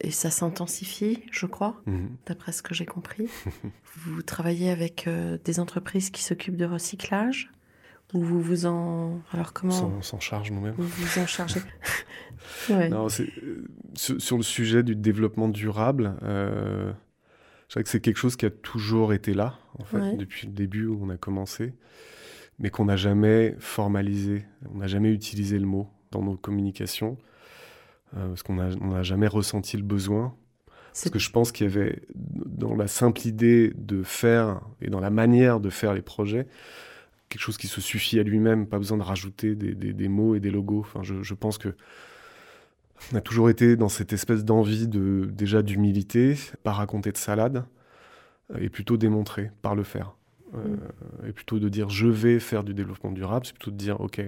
et 0.00 0.10
ça 0.10 0.30
s'intensifie, 0.30 1.22
je 1.30 1.46
crois, 1.46 1.80
d'après 2.26 2.52
ce 2.52 2.62
que 2.62 2.74
j'ai 2.74 2.86
compris. 2.86 3.28
vous 4.04 4.22
travaillez 4.22 4.70
avec 4.70 5.06
euh, 5.06 5.38
des 5.44 5.60
entreprises 5.60 6.10
qui 6.10 6.22
s'occupent 6.22 6.56
de 6.56 6.66
recyclage 6.66 7.53
ou 8.12 8.20
vous 8.20 8.40
vous 8.40 8.66
en. 8.66 9.20
Alors 9.32 9.52
comment 9.52 9.92
On 9.98 10.02
s'en 10.02 10.20
charge 10.20 10.50
nous-mêmes. 10.50 10.74
Vous 10.76 10.86
vous 10.86 11.18
en 11.20 11.26
chargez. 11.26 11.60
non. 12.70 13.06
Euh, 13.06 13.64
sur, 13.94 14.36
le 14.36 14.42
sujet 14.42 14.82
du 14.82 14.94
développement 14.94 15.48
durable, 15.48 16.16
euh, 16.22 16.92
je 17.68 17.74
dirais 17.74 17.84
que 17.84 17.88
c'est 17.88 18.00
quelque 18.00 18.18
chose 18.18 18.36
qui 18.36 18.46
a 18.46 18.50
toujours 18.50 19.12
été 19.12 19.34
là, 19.34 19.58
en 19.78 19.84
fait, 19.84 20.16
depuis 20.16 20.46
le 20.46 20.52
début 20.52 20.86
où 20.86 21.00
on 21.02 21.10
a 21.10 21.16
commencé, 21.16 21.74
mais 22.58 22.70
qu'on 22.70 22.84
n'a 22.84 22.96
jamais 22.96 23.56
formalisé. 23.58 24.44
On 24.72 24.78
n'a 24.78 24.86
jamais 24.86 25.10
utilisé 25.10 25.58
le 25.58 25.66
mot 25.66 25.88
dans 26.10 26.22
nos 26.22 26.36
communications, 26.36 27.18
euh, 28.16 28.28
parce 28.28 28.42
qu'on 28.42 28.54
n'a 28.54 29.02
jamais 29.02 29.26
ressenti 29.26 29.76
le 29.76 29.82
besoin. 29.82 30.34
Parce 30.92 31.10
que 31.10 31.18
je 31.18 31.30
pense 31.30 31.50
qu'il 31.50 31.66
y 31.66 31.70
avait, 31.70 32.02
dans 32.14 32.76
la 32.76 32.86
simple 32.86 33.26
idée 33.26 33.72
de 33.74 34.04
faire 34.04 34.60
et 34.80 34.90
dans 34.90 35.00
la 35.00 35.10
manière 35.10 35.58
de 35.58 35.68
faire 35.68 35.92
les 35.92 36.02
projets, 36.02 36.46
quelque 37.34 37.42
chose 37.42 37.56
qui 37.56 37.66
se 37.66 37.80
suffit 37.80 38.20
à 38.20 38.22
lui-même, 38.22 38.68
pas 38.68 38.78
besoin 38.78 38.96
de 38.96 39.02
rajouter 39.02 39.56
des, 39.56 40.08
mots 40.08 40.36
et 40.36 40.40
des 40.40 40.52
logos. 40.52 40.80
Enfin, 40.80 41.02
je, 41.02 41.34
pense 41.34 41.58
que 41.58 41.74
on 43.12 43.16
a 43.16 43.20
toujours 43.20 43.50
été 43.50 43.74
dans 43.74 43.88
cette 43.88 44.12
espèce 44.12 44.44
d'envie 44.44 44.86
de 44.86 45.28
déjà 45.32 45.62
d'humilité, 45.62 46.36
pas 46.62 46.70
raconter 46.70 47.10
de 47.10 47.16
salade, 47.16 47.64
et 48.56 48.68
plutôt 48.68 48.96
démontrer 48.96 49.50
par 49.62 49.74
le 49.74 49.82
faire. 49.82 50.14
Euh, 50.54 50.76
mm. 50.76 51.28
et 51.28 51.32
plutôt 51.32 51.58
de 51.58 51.68
dire 51.68 51.88
je 51.88 52.06
vais 52.06 52.38
faire 52.38 52.62
du 52.62 52.72
développement 52.72 53.10
durable, 53.10 53.46
c'est 53.46 53.54
plutôt 53.54 53.72
de 53.72 53.76
dire 53.76 54.00
ok, 54.00 54.22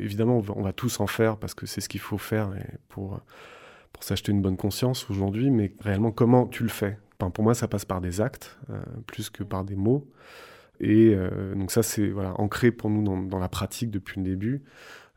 évidemment 0.00 0.42
on 0.48 0.62
va, 0.62 0.72
tous 0.72 0.98
en 0.98 1.06
faire 1.06 1.36
parce 1.36 1.54
que 1.54 1.64
c'est 1.64 1.80
ce 1.80 1.88
qu'il 1.88 2.00
faut 2.00 2.18
faire 2.18 2.56
et 2.56 2.78
pour, 2.88 3.20
pour 3.92 4.02
s'acheter 4.02 4.32
une 4.32 4.42
bonne 4.42 4.56
conscience 4.56 5.08
aujourd'hui, 5.10 5.50
mais 5.50 5.72
réellement 5.78 6.10
comment 6.10 6.48
tu 6.48 6.64
le 6.64 6.70
fais? 6.70 6.98
Pour 7.18 7.44
moi 7.44 7.54
ça 7.54 7.68
passe 7.68 7.84
par 7.84 8.00
des 8.00 8.20
actes 8.20 8.58
euh, 8.70 8.80
plus 9.06 9.30
que 9.30 9.44
par 9.44 9.62
des 9.62 9.76
mots. 9.76 10.10
Et 10.80 11.14
euh, 11.14 11.54
donc 11.54 11.70
ça, 11.70 11.82
c'est 11.82 12.12
ancré 12.36 12.70
pour 12.70 12.90
nous 12.90 13.02
dans, 13.02 13.16
dans, 13.16 13.38
la 13.38 13.48
pratique 13.48 13.90
depuis 13.90 14.20
le 14.20 14.24
début, 14.24 14.62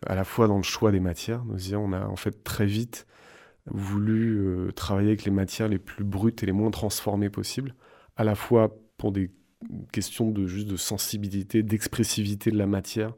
à 0.06 0.16
la 0.16 0.24
fois 0.24 0.48
dans 0.48 0.58
le 0.58 0.64
choix 0.64 0.92
des 0.92 1.00
matières. 1.00 1.44
Nous 1.46 1.74
on 1.76 1.94
a 1.94 2.06
en 2.06 2.16
fait 2.16 2.44
très 2.44 2.66
vite 2.66 3.06
voulu 3.68 4.40
euh, 4.40 4.72
travailler 4.72 5.10
avec 5.10 5.24
les 5.24 5.32
matières 5.32 5.68
les 5.68 5.78
plus 5.78 6.04
brutes 6.04 6.42
et 6.44 6.46
les 6.46 6.52
moins 6.52 6.72
transformées 6.72 7.30
possibles, 7.30 7.76
à 8.18 8.24
la 8.24 8.36
fois 8.36 8.76
pour 8.98 9.12
des 9.12 9.32
questions 9.92 10.32
de 10.32 10.48
juste 10.48 10.68
de 10.68 10.78
sensibilité, 10.78 11.62
d'expressivité 11.62 12.50
de 12.50 12.58
la 12.58 12.66
matière, 12.66 13.14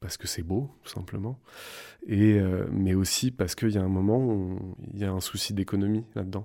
parce 0.00 0.18
que 0.18 0.26
c'est 0.26 0.42
beau, 0.42 0.70
tout 0.82 0.90
simplement, 0.90 1.38
et, 2.06 2.38
euh, 2.38 2.66
mais 2.70 2.94
aussi 2.94 3.30
parce 3.30 3.54
qu'il 3.54 3.70
y 3.70 3.78
a 3.78 3.82
un 3.82 3.88
moment 3.88 4.18
où 4.18 4.76
il 4.92 5.00
y 5.00 5.04
a 5.04 5.12
un 5.12 5.20
souci 5.20 5.54
d'économie 5.54 6.04
là-dedans 6.14 6.44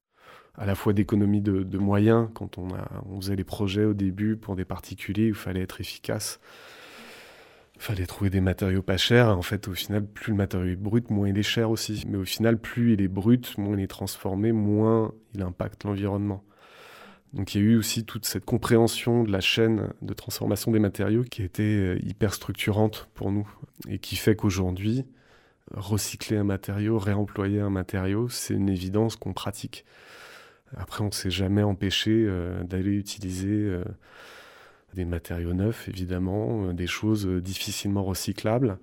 à 0.58 0.66
la 0.66 0.76
fois 0.76 0.94
d'économie 0.94 1.42
de, 1.42 1.78
moyens 1.78 2.30
quand 2.34 2.58
on, 2.58 2.70
on 3.10 3.22
faisait 3.22 3.36
les 3.36 3.44
projets 3.44 3.86
au 3.86 3.94
début 3.94 4.36
pour 4.36 4.56
des 4.56 4.66
particuliers 4.66 5.26
où 5.26 5.30
il 5.30 5.36
fallait 5.36 5.62
être 5.62 5.80
efficace. 5.80 6.40
Il 7.76 7.82
fallait 7.82 8.08
trouver 8.08 8.32
des 8.32 8.42
matériaux 8.42 8.82
pas 8.82 8.98
chers. 8.98 9.30
En 9.30 9.44
fait, 9.44 9.68
au 9.68 9.74
final, 9.74 10.04
plus 10.04 10.32
le 10.32 10.38
matériau 10.38 10.72
est 10.72 10.76
brut, 10.76 11.12
moins 11.12 11.30
il 11.30 11.38
est 11.38 11.44
cher 11.44 11.70
aussi. 11.70 12.04
Mais 12.08 12.18
au 12.18 12.26
final, 12.26 12.58
plus 12.58 12.94
il 12.94 13.02
est 13.02 13.08
brut, 13.08 13.56
moins 13.60 13.78
il 13.78 13.84
est 13.84 13.88
transformé, 13.88 14.52
moins 14.52 15.14
il 15.36 15.44
impacte 15.44 15.84
l'environnement. 15.84 16.44
Donc 17.34 17.54
il 17.54 17.62
y 17.62 17.64
a 17.64 17.68
eu 17.68 17.78
aussi 17.78 18.04
toute 18.04 18.26
cette 18.26 18.46
compréhension 18.46 19.24
de 19.24 19.32
la 19.32 19.42
chaîne 19.42 19.90
de 20.02 20.14
transformation 20.16 20.72
des 20.72 20.80
matériaux 20.80 21.24
qui 21.24 21.44
était 21.44 21.62
euh, 21.62 22.00
hyper 22.02 22.34
structurante 22.34 23.10
pour 23.14 23.32
nous 23.32 23.48
et 23.88 24.00
qui 24.00 24.16
fait 24.16 24.36
qu'aujourd'hui, 24.36 25.06
recycler 25.76 26.38
un 26.38 26.46
matériau, 26.46 26.98
réemployer 26.98 27.60
un 27.60 27.70
matériau, 27.70 28.28
c'est 28.30 28.56
une 28.56 28.70
évidence 28.70 29.18
qu'on 29.18 29.34
pratique. 29.34 29.86
Après, 30.76 31.04
on 31.04 31.08
ne 31.08 31.12
s'est 31.12 31.32
jamais 31.32 31.64
empêché 31.64 32.12
euh, 32.12 32.64
d'aller 32.64 32.92
utiliser 32.92 33.48
euh, 33.50 33.84
des 34.94 35.06
matériaux 35.06 35.54
neufs, 35.54 35.88
évidemment, 35.88 36.66
euh, 36.66 36.74
des 36.74 36.88
choses 36.88 37.26
difficilement 37.28 38.04
recyclables. 38.04 38.78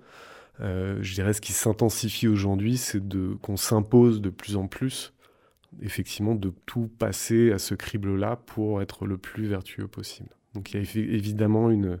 je 0.59 1.13
dirais 1.13 1.33
ce 1.33 1.41
qui 1.41 1.53
s'intensifie 1.53 2.27
aujourd'hui, 2.27 2.77
c'est 2.77 3.01
qu'on 3.41 3.57
s'impose 3.57 4.21
de 4.21 4.29
plus 4.29 4.55
en 4.55 4.67
plus, 4.67 5.13
effectivement, 5.81 6.33
de 6.33 6.53
tout 6.65 6.89
passer 6.97 7.51
à 7.51 7.59
ce 7.59 7.75
crible-là 7.75 8.37
pour 8.45 8.81
être 8.81 9.05
le 9.05 9.17
plus 9.17 9.47
vertueux 9.47 9.87
possible. 9.87 10.29
Donc 10.53 10.73
il 10.73 10.77
y 10.77 10.79
a 10.79 11.01
évidemment 11.13 11.69
une, 11.69 11.99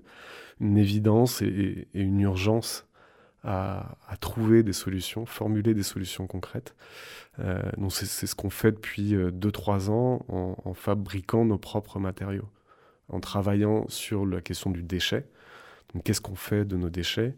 évidence 0.61 1.41
et, 1.41 1.89
une 1.93 2.21
urgence 2.21 2.84
à, 3.45 4.17
trouver 4.19 4.63
des 4.63 4.73
solutions, 4.73 5.25
formuler 5.25 5.73
des 5.73 5.83
solutions 5.83 6.27
concrètes. 6.27 6.75
Euh, 7.39 7.61
donc 7.77 7.91
c'est 7.93 8.27
ce 8.27 8.35
qu'on 8.35 8.49
fait 8.49 8.71
depuis 8.71 9.13
2-3 9.13 9.89
euh, 9.89 9.91
ans 9.91 10.25
en, 10.29 10.73
fabriquant 10.73 11.45
nos 11.45 11.57
propres 11.57 11.99
matériaux, 11.99 12.49
en 13.09 13.19
travaillant 13.19 13.85
sur 13.89 14.25
la 14.25 14.41
question 14.41 14.71
du 14.71 14.83
déchet. 14.83 15.25
Qu'est-ce 16.03 16.21
qu'on 16.21 16.35
fait 16.35 16.65
de 16.65 16.75
nos 16.75 16.89
déchets? 16.89 17.35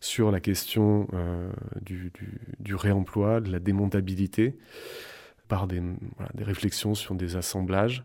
Sur 0.00 0.30
la 0.30 0.40
question 0.40 1.08
euh, 1.12 1.50
du, 1.82 2.74
réemploi, 2.74 3.40
de 3.40 3.52
la 3.52 3.58
démontabilité, 3.58 4.56
par 5.46 5.66
des, 5.66 5.82
des, 6.34 6.44
réflexions 6.44 6.94
sur 6.94 7.14
des 7.14 7.36
assemblages. 7.36 8.04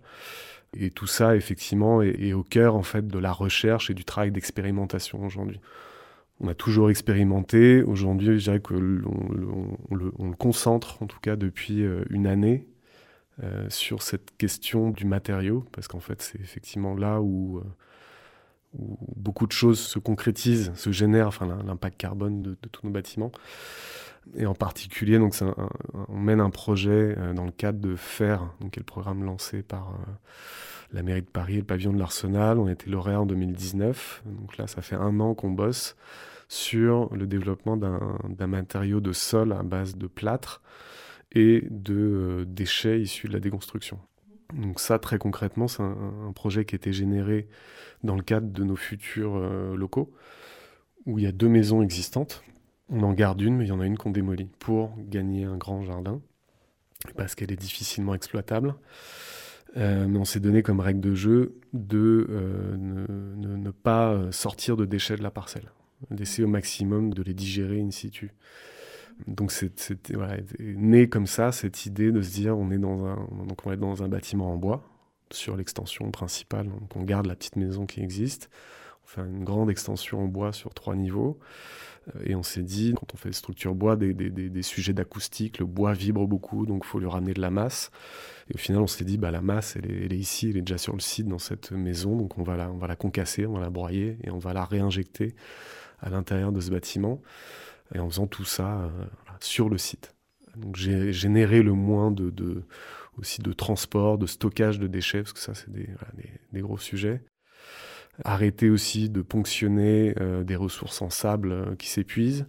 Et 0.78 0.90
tout 0.90 1.08
ça, 1.08 1.38
effectivement, 1.38 2.02
est, 2.02 2.20
est, 2.20 2.34
au 2.34 2.44
cœur 2.44 2.76
en 2.76 2.84
fait 2.84 3.08
de 3.08 3.20
la 3.20 3.32
recherche 3.32 3.90
et 3.90 3.94
du 3.94 4.04
travail 4.04 4.32
d'expérimentation 4.32 5.24
aujourd'hui. 5.24 5.62
On 6.42 6.48
a 6.48 6.54
toujours 6.54 6.90
expérimenté. 6.90 7.82
Aujourd'hui, 7.82 8.38
je 8.40 8.44
dirais 8.44 8.60
que 8.60 8.74
l'on 8.74 9.78
le, 9.92 10.36
concentre, 10.38 11.02
en 11.02 11.08
tout 11.08 11.20
cas 11.20 11.36
depuis 11.36 11.84
euh, 11.84 12.04
une 12.10 12.28
année, 12.28 12.68
euh, 13.44 13.70
sur 13.70 14.02
cette 14.02 14.36
question 14.38 14.90
du 14.90 15.06
matériau, 15.06 15.66
parce 15.72 15.88
qu'en 15.88 16.00
fait, 16.00 16.22
c'est 16.22 16.40
effectivement 16.40 16.96
là 16.96 17.22
où, 17.22 17.60
euh, 17.60 17.64
beaucoup 19.16 19.48
de 19.48 19.54
choses 19.54 19.80
se 19.80 20.00
concrétisent, 20.00 20.74
se 20.76 20.92
génèrent, 20.92 21.28
enfin 21.28 21.48
l'impact 21.66 21.98
carbone 21.98 22.42
de, 22.42 22.56
tous 22.72 22.86
nos 22.86 22.92
bâtiments. 22.92 23.32
Et 24.36 24.46
en 24.46 24.56
particulier, 24.56 25.20
donc, 25.20 25.36
on 26.10 26.18
mène 26.18 26.42
un 26.42 26.50
projet 26.50 27.16
dans 27.36 27.46
le 27.46 27.52
cadre 27.52 27.80
de 27.80 27.96
FAIR, 27.96 28.42
donc, 28.60 28.72
qui 28.72 28.80
est 28.80 28.82
le 28.82 28.86
programme 28.86 29.24
lancé 29.24 29.62
par 29.62 29.94
la 30.92 31.04
mairie 31.04 31.22
de 31.22 31.30
Paris 31.30 31.56
et 31.56 31.60
le 31.60 31.66
pavillon 31.66 31.94
de 31.94 32.00
l'Arsenal. 32.00 32.60
On 32.60 32.68
était 32.68 32.90
lauréat 32.90 33.22
en 33.22 33.26
2019. 33.26 34.24
Donc 34.26 34.58
là, 34.58 34.68
ça 34.68 34.82
fait 34.82 34.96
un 34.96 35.20
an 35.20 35.34
qu'on 35.34 35.52
bosse 35.52 35.96
sur 36.48 37.14
le 37.14 37.26
développement 37.28 37.78
d'un 37.78 38.48
matériau 38.48 39.00
de 39.00 39.12
sol 39.12 39.52
à 39.52 39.64
base 39.64 39.96
de 39.96 40.08
plâtre 40.08 40.62
et 41.32 41.68
de 41.70 41.96
euh, 41.96 42.46
déchets 42.46 43.02
issus 43.02 43.28
de 43.28 43.34
la 43.34 43.40
déconstruction. 43.40 44.00
Donc 44.54 44.80
ça, 44.80 45.00
très 45.00 45.18
concrètement, 45.18 45.68
c'est 45.68 45.82
un, 45.82 46.32
projet 46.34 46.66
qui 46.66 46.76
a 46.76 46.78
été 46.78 46.94
généré 46.94 47.48
dans 48.04 48.16
le 48.16 48.22
cadre 48.22 48.48
de 48.48 48.64
nos 48.64 48.76
futurs 48.76 49.36
euh, 49.36 49.76
locaux, 49.76 50.14
où 51.06 51.18
il 51.20 51.26
y 51.26 51.28
a 51.28 51.32
deux 51.32 51.50
maisons 51.50 51.82
existantes. 51.82 52.44
On 52.90 53.02
en 53.02 53.14
garde 53.14 53.42
une, 53.42 53.58
mais 53.58 53.66
il 53.66 53.70
y 53.70 53.72
en 53.72 53.80
a 53.80 53.86
une 53.86 53.98
qu'on 53.98 54.12
démolit 54.12 54.50
pour 54.60 54.96
gagner 55.00 55.46
un 55.46 55.58
grand 55.58 55.82
jardin, 55.82 56.22
parce 57.18 57.36
qu'elle 57.36 57.52
est 57.52 57.60
difficilement 57.60 58.14
exploitable. 58.14 58.76
Mais 59.76 60.18
on 60.18 60.26
s'est 60.26 60.40
donné 60.40 60.64
comme 60.64 60.80
règle 60.80 61.02
de 61.02 61.16
jeu 61.16 61.60
de 61.74 62.28
ne, 62.78 63.72
pas 63.72 64.32
sortir 64.32 64.78
de 64.78 64.86
déchets 64.86 65.18
de 65.18 65.24
la 65.24 65.32
parcelle, 65.32 65.70
d'essayer 66.12 66.46
au 66.46 66.50
maximum 66.50 67.14
de 67.14 67.22
les 67.22 67.34
digérer 67.34 67.82
in 67.82 67.92
situ. 67.92 68.32
Donc 69.28 69.52
c'est 69.52 69.92
né 70.60 71.10
comme 71.10 71.28
ça 71.28 71.52
cette 71.52 71.86
idée 71.86 72.12
de 72.12 72.22
se 72.22 72.34
dire 72.34 72.58
on 72.58 72.72
est 72.72 72.78
dans 72.78 73.06
un 73.06 73.16
donc 73.48 73.66
on 73.66 73.72
est 73.72 73.78
dans 73.78 74.04
un 74.04 74.10
bâtiment 74.10 74.52
en 74.52 74.58
bois 74.58 74.84
sur 75.32 75.58
l'extension 75.58 76.10
principale, 76.12 76.70
on 76.96 77.04
garde 77.04 77.26
la 77.26 77.36
petite 77.36 77.56
maison 77.56 77.86
qui 77.86 78.02
existe, 78.02 78.50
fait 79.06 79.22
une 79.22 79.44
grande 79.44 79.70
extension 79.70 80.24
en 80.24 80.28
bois 80.28 80.54
sur 80.54 80.74
trois 80.74 80.96
niveaux. 80.96 81.40
Euh, 82.16 82.20
et 82.26 82.36
on 82.36 82.44
s'est 82.44 82.64
dit, 82.64 82.94
quand 82.98 83.14
on 83.14 83.18
fait 83.18 83.30
des 83.30 83.36
structures 83.36 83.76
bois, 83.76 83.96
des, 83.96 84.14
des, 84.14 84.30
des, 84.30 84.62
sujets 84.62 84.94
d'acoustique, 84.94 85.60
le 85.60 85.66
bois 85.66 85.94
vibre 85.94 86.28
beaucoup, 86.28 86.66
donc 86.66 86.84
il 86.86 86.88
faut 86.88 87.00
lui 87.00 87.08
ramener 87.08 87.34
de 87.34 87.42
la 87.42 87.52
masse. 87.52 87.92
Et 88.50 88.56
au 88.56 88.58
final, 88.58 88.82
on 88.82 88.88
s'est 88.88 89.06
dit, 89.06 89.18
bah, 89.18 89.32
la 89.32 89.42
masse, 89.42 89.76
elle 89.76 89.90
est, 89.92 90.06
elle 90.06 90.14
est, 90.14 90.18
ici, 90.18 90.50
elle 90.50 90.58
est 90.58 90.62
déjà 90.62 90.78
sur 90.78 90.94
le 90.94 91.00
site 91.00 91.28
dans 91.28 91.40
cette 91.40 91.72
maison, 91.72 92.16
donc 92.16 92.38
on 92.38 92.44
va, 92.44 92.56
la, 92.56 92.72
on 92.72 92.78
va 92.78 92.88
la 92.88 92.96
concasser, 92.96 93.46
on 93.46 93.54
va 93.54 93.60
la 93.62 93.70
broyer 93.70 94.18
et 94.24 94.30
on 94.30 94.40
va 94.40 94.54
la 94.54 94.66
réinjecter 94.66 95.36
à 96.00 96.10
l'intérieur 96.10 96.52
de 96.52 96.60
ce 96.60 96.70
bâtiment 96.70 97.22
et 97.94 98.00
en 98.00 98.10
faisant 98.10 98.28
tout 98.28 98.46
ça 98.46 98.82
euh, 98.82 98.90
sur 99.40 99.70
le 99.70 99.78
site. 99.78 100.16
Donc 100.56 100.76
j'ai 100.76 101.12
généré 101.12 101.62
le 101.62 101.74
moins 101.74 102.12
de, 102.12 102.30
de, 102.30 102.64
aussi 103.18 103.42
de 103.42 103.54
transport, 103.54 104.18
de 104.18 104.26
stockage 104.26 104.80
de 104.80 104.88
déchets, 104.88 105.22
parce 105.22 105.34
que 105.34 105.40
ça 105.40 105.54
c'est 105.54 105.72
des, 105.72 105.90
des, 106.54 106.62
gros 106.62 106.78
sujets. 106.78 107.22
Arrêter 108.24 108.70
aussi 108.70 109.10
de 109.10 109.22
ponctionner 109.22 110.16
euh, 110.20 110.44
des 110.44 110.56
ressources 110.56 111.02
en 111.02 111.10
sable 111.10 111.52
euh, 111.52 111.76
qui 111.76 111.88
s'épuisent 111.88 112.46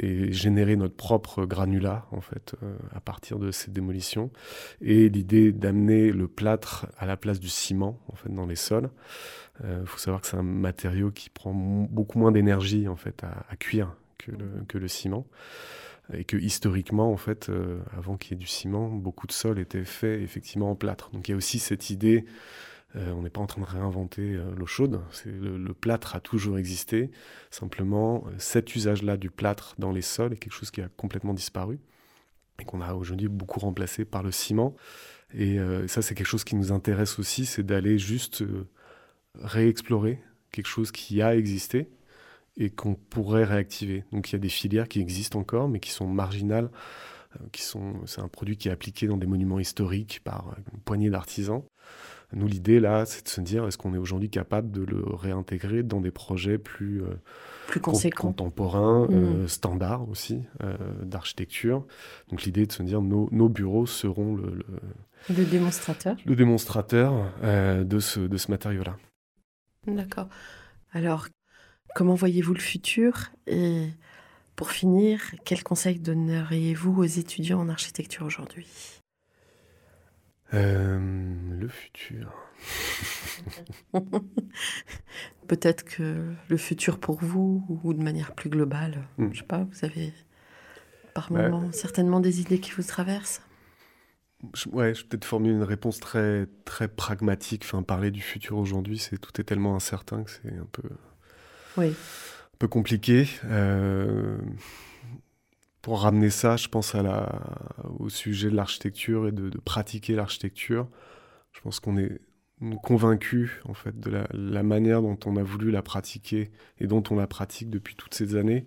et 0.00 0.32
générer 0.32 0.74
notre 0.74 0.96
propre 0.96 1.44
granulat 1.44 2.04
en 2.10 2.20
fait 2.20 2.56
à 2.92 2.98
partir 2.98 3.38
de 3.38 3.52
ces 3.52 3.70
démolitions. 3.70 4.32
Et 4.80 5.08
l'idée 5.08 5.52
d'amener 5.52 6.10
le 6.10 6.26
plâtre 6.26 6.86
à 6.98 7.06
la 7.06 7.16
place 7.16 7.38
du 7.38 7.48
ciment 7.48 8.00
en 8.08 8.16
fait 8.16 8.28
dans 8.28 8.44
les 8.44 8.56
sols. 8.56 8.90
Il 9.62 9.86
faut 9.86 9.98
savoir 9.98 10.20
que 10.20 10.26
c'est 10.26 10.36
un 10.36 10.42
matériau 10.42 11.12
qui 11.12 11.30
prend 11.30 11.52
beaucoup 11.54 12.18
moins 12.18 12.32
d'énergie 12.32 12.88
en 12.88 12.96
fait 12.96 13.22
à, 13.22 13.46
à 13.48 13.54
cuire 13.54 13.94
que 14.68 14.78
le, 14.78 14.88
ciment. 14.88 15.26
Et 16.12 16.24
que 16.24 16.36
historiquement, 16.36 17.10
en 17.10 17.16
fait, 17.16 17.48
euh, 17.48 17.80
avant 17.96 18.16
qu'il 18.16 18.32
y 18.32 18.34
ait 18.34 18.38
du 18.38 18.46
ciment, 18.46 18.88
beaucoup 18.88 19.26
de 19.26 19.32
sols 19.32 19.58
étaient 19.58 19.84
faits 19.84 20.20
effectivement 20.20 20.70
en 20.70 20.74
plâtre. 20.74 21.10
Donc 21.10 21.28
il 21.28 21.30
y 21.30 21.34
a 21.34 21.36
aussi 21.36 21.58
cette 21.58 21.90
idée, 21.90 22.24
euh, 22.96 23.12
on 23.12 23.22
n'est 23.22 23.30
pas 23.30 23.40
en 23.40 23.46
train 23.46 23.60
de 23.60 23.66
réinventer 23.66 24.34
euh, 24.34 24.54
l'eau 24.54 24.66
chaude, 24.66 25.00
le, 25.24 25.72
plâtre 25.72 26.14
a 26.14 26.20
toujours 26.20 26.58
existé. 26.58 27.10
Simplement, 27.50 28.24
cet 28.38 28.74
usage-là 28.74 29.16
du 29.16 29.30
plâtre 29.30 29.74
dans 29.78 29.92
les 29.92 30.02
sols 30.02 30.34
est 30.34 30.36
quelque 30.36 30.52
chose 30.52 30.70
qui 30.70 30.80
a 30.80 30.88
complètement 30.96 31.34
disparu 31.34 31.78
et 32.60 32.64
qu'on 32.64 32.80
a 32.80 32.94
aujourd'hui 32.94 33.28
beaucoup 33.28 33.60
remplacé 33.60 34.04
par 34.04 34.22
le 34.22 34.30
ciment. 34.30 34.74
Et 35.34 35.58
ça, 35.88 36.02
c'est 36.02 36.14
quelque 36.14 36.26
chose 36.26 36.44
qui 36.44 36.54
nous 36.54 36.72
intéresse 36.72 37.18
aussi, 37.18 37.46
c'est 37.46 37.62
d'aller 37.62 37.98
juste 37.98 38.44
réexplorer 39.34 40.22
quelque 40.50 40.66
chose 40.66 40.92
qui 40.92 41.22
a 41.22 41.34
existé 41.34 41.88
et 42.56 42.70
qu'on 42.70 42.94
pourrait 42.94 43.44
réactiver. 43.44 44.04
Donc 44.12 44.30
il 44.30 44.32
y 44.34 44.36
a 44.36 44.38
des 44.38 44.48
filières 44.48 44.88
qui 44.88 45.00
existent 45.00 45.38
encore, 45.38 45.68
mais 45.68 45.80
qui 45.80 45.90
sont 45.90 46.06
marginales. 46.06 46.70
Euh, 47.40 47.44
qui 47.52 47.62
sont, 47.62 47.94
c'est 48.06 48.20
un 48.20 48.28
produit 48.28 48.56
qui 48.56 48.68
est 48.68 48.72
appliqué 48.72 49.06
dans 49.06 49.16
des 49.16 49.26
monuments 49.26 49.58
historiques 49.58 50.20
par 50.24 50.54
une 50.72 50.80
poignée 50.80 51.10
d'artisans. 51.10 51.62
Nous, 52.34 52.46
l'idée 52.46 52.80
là, 52.80 53.04
c'est 53.06 53.24
de 53.24 53.28
se 53.28 53.40
dire 53.40 53.66
est-ce 53.66 53.78
qu'on 53.78 53.94
est 53.94 53.98
aujourd'hui 53.98 54.30
capable 54.30 54.70
de 54.70 54.82
le 54.82 55.02
réintégrer 55.04 55.82
dans 55.82 56.00
des 56.00 56.10
projets 56.10 56.58
plus, 56.58 57.02
euh, 57.02 57.14
plus 57.66 57.80
contemporains, 57.80 59.06
euh, 59.10 59.44
mmh. 59.44 59.48
standards 59.48 60.08
aussi, 60.08 60.42
d'architecture. 61.02 61.86
Donc 62.30 62.42
l'idée 62.42 62.66
de 62.66 62.72
se 62.72 62.82
dire 62.82 63.02
nos, 63.02 63.28
nos 63.32 63.48
bureaux 63.48 63.86
seront 63.86 64.36
le, 64.36 64.54
le, 64.54 65.34
le 65.36 65.44
démonstrateur, 65.44 66.16
le 66.24 66.36
démonstrateur 66.36 67.12
de 67.42 67.98
ce, 67.98 68.20
de 68.20 68.36
ce 68.36 68.50
matériau-là. 68.50 68.96
D'accord. 69.86 70.28
Alors, 70.92 71.28
Comment 71.94 72.14
voyez-vous 72.14 72.54
le 72.54 72.60
futur? 72.60 73.32
Et 73.46 73.88
pour 74.56 74.70
finir, 74.70 75.20
quels 75.44 75.62
conseils 75.62 75.98
donneriez-vous 75.98 77.02
aux 77.02 77.04
étudiants 77.04 77.60
en 77.60 77.68
architecture 77.68 78.24
aujourd'hui? 78.24 78.66
Euh, 80.54 80.98
Le 81.58 81.68
futur. 81.68 82.32
Peut-être 85.48 85.84
que 85.84 86.32
le 86.48 86.56
futur 86.56 86.98
pour 86.98 87.20
vous, 87.20 87.80
ou 87.84 87.94
de 87.94 88.02
manière 88.02 88.34
plus 88.34 88.50
globale, 88.50 89.02
je 89.18 89.24
hmm. 89.24 89.32
je 89.32 89.38
sais 89.40 89.46
pas, 89.46 89.66
vous 89.70 89.84
avez 89.84 90.12
par 91.14 91.32
moment 91.32 91.70
certainement 91.72 92.20
des 92.20 92.40
idées 92.40 92.58
qui 92.58 92.70
vous 92.72 92.82
traversent? 92.82 93.42
Je, 94.54 94.68
ouais, 94.70 94.94
je 94.94 95.02
vais 95.02 95.08
peut-être 95.08 95.24
formuler 95.24 95.54
une 95.54 95.62
réponse 95.62 96.00
très, 96.00 96.46
très 96.64 96.88
pragmatique. 96.88 97.62
Enfin, 97.64 97.82
parler 97.82 98.10
du 98.10 98.20
futur 98.20 98.58
aujourd'hui, 98.58 98.98
c'est 98.98 99.18
tout 99.18 99.40
est 99.40 99.44
tellement 99.44 99.76
incertain 99.76 100.24
que 100.24 100.30
c'est 100.30 100.56
un 100.56 100.66
peu 100.72 100.88
oui. 101.76 101.88
un 101.88 102.56
peu 102.58 102.68
compliqué. 102.68 103.28
Euh, 103.44 104.38
pour 105.82 106.02
ramener 106.02 106.30
ça, 106.30 106.56
je 106.56 106.68
pense 106.68 106.96
au 107.98 108.08
sujet 108.08 108.50
de 108.50 108.54
l'architecture 108.54 109.26
et 109.26 109.32
de, 109.32 109.50
pratiquer 109.58 110.14
l'architecture. 110.14 110.88
Je 111.52 111.60
pense 111.60 111.80
qu'on 111.80 111.98
est 111.98 112.20
convaincu 112.82 113.60
en 113.64 113.74
fait 113.74 113.98
de 113.98 114.22
la, 114.32 114.62
manière 114.62 115.02
dont 115.02 115.18
on 115.26 115.36
a 115.36 115.42
voulu 115.42 115.72
la 115.72 115.82
pratiquer 115.82 116.52
et 116.78 116.86
dont 116.86 117.02
on 117.10 117.16
la 117.16 117.26
pratique 117.26 117.68
depuis 117.68 117.96
toutes 117.96 118.14
ces 118.14 118.36
années. 118.36 118.66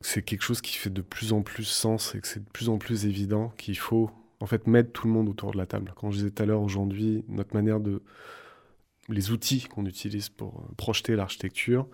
C'est 0.00 0.22
quelque 0.22 0.42
chose 0.42 0.62
qui 0.62 0.76
fait 0.76 0.90
de 0.90 1.02
plus 1.02 1.34
en 1.34 1.42
plus 1.42 1.64
sens 1.64 2.14
et 2.14 2.20
que 2.20 2.26
c'est 2.26 2.42
de 2.42 2.50
plus 2.50 2.70
en 2.70 2.78
plus 2.78 3.04
évident 3.04 3.50
qu'il 3.58 3.78
faut 3.78 4.10
en 4.40 4.46
fait 4.46 4.66
mettre 4.66 4.92
tout 4.92 5.06
le 5.06 5.12
monde 5.12 5.28
autour 5.28 5.52
de 5.52 5.58
la 5.58 5.66
table. 5.66 5.92
Quand 5.94 6.10
je 6.10 6.16
disais 6.18 6.30
tout 6.30 6.42
à 6.42 6.46
l'heure 6.46 6.62
aujourd'hui, 6.62 7.24
notre 7.28 7.54
manière 7.54 7.80
de 7.80 8.02
les 9.10 9.30
outils 9.30 9.64
qu'on 9.64 9.84
utilise 9.84 10.30
pour 10.30 10.60
euh, 10.60 10.74
projeter 10.76 11.16
l'architecture 11.16 11.86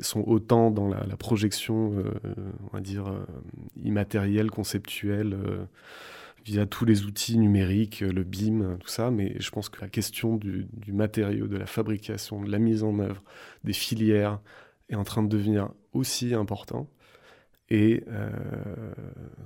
sont 0.00 0.22
autant 0.26 0.70
dans 0.70 0.88
la, 0.88 1.16
projection, 1.16 1.92
euh, 1.98 2.34
on 2.64 2.76
va 2.76 2.80
dire, 2.80 3.08
euh, 3.08 3.24
immatérielle, 3.82 4.50
conceptuelle, 4.50 5.36
via 6.44 6.66
tous 6.66 6.84
les 6.84 7.04
outils 7.04 7.38
numériques, 7.38 8.00
le 8.00 8.24
BIM, 8.24 8.78
tout 8.78 8.88
ça, 8.88 9.10
mais 9.10 9.36
je 9.38 9.50
pense 9.50 9.68
que 9.68 9.80
la 9.80 9.88
question 9.88 10.36
du, 10.36 10.66
matériau, 10.88 11.46
de 11.46 11.56
la 11.56 11.66
fabrication, 11.66 12.42
de 12.42 12.50
la 12.50 12.58
mise 12.58 12.82
en 12.82 12.98
œuvre, 12.98 13.22
des 13.62 13.72
filières, 13.72 14.40
est 14.88 14.96
en 14.96 15.04
train 15.04 15.22
de 15.22 15.28
devenir 15.28 15.70
aussi 15.92 16.34
important. 16.34 16.88
Et 17.70 18.04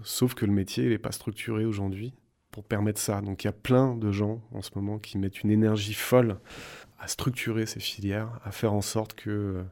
sauf 0.02 0.32
que 0.32 0.46
le 0.46 0.52
métier 0.52 0.88
n'est 0.88 0.98
pas 0.98 1.12
structuré 1.12 1.66
aujourd'hui 1.66 2.14
pour 2.56 2.64
permettre 2.64 2.98
ça. 2.98 3.20
Donc 3.20 3.44
il 3.44 3.48
y 3.48 3.50
a 3.50 3.52
plein 3.52 3.94
de 3.94 4.10
gens 4.10 4.40
en 4.54 4.62
ce 4.62 4.70
moment 4.76 4.98
qui 4.98 5.18
mettent 5.18 5.42
une 5.42 5.50
énergie 5.50 5.92
folle 5.92 6.38
à 6.98 7.06
structurer 7.06 7.66
ces 7.66 7.80
filières, 7.80 8.40
à 8.44 8.50
faire 8.50 8.72
en 8.72 8.80
sorte 8.80 9.12
que 9.12 9.28
euh, 9.28 9.62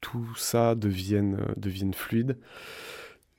tout 0.00 0.26
ça 0.36 0.74
devienne, 0.74 1.38
euh, 1.40 1.52
devienne 1.56 1.94
fluide. 1.94 2.38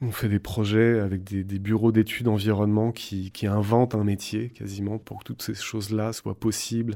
On 0.01 0.11
fait 0.11 0.29
des 0.29 0.39
projets 0.39 0.99
avec 0.99 1.23
des, 1.23 1.59
bureaux 1.59 1.91
d'études 1.91 2.27
environnement 2.27 2.91
qui, 2.91 3.31
inventent 3.43 3.93
un 3.93 4.03
métier 4.03 4.49
quasiment 4.49 4.97
pour 4.97 5.19
que 5.19 5.25
toutes 5.25 5.43
ces 5.43 5.53
choses-là 5.53 6.11
soient 6.11 6.39
possibles 6.39 6.95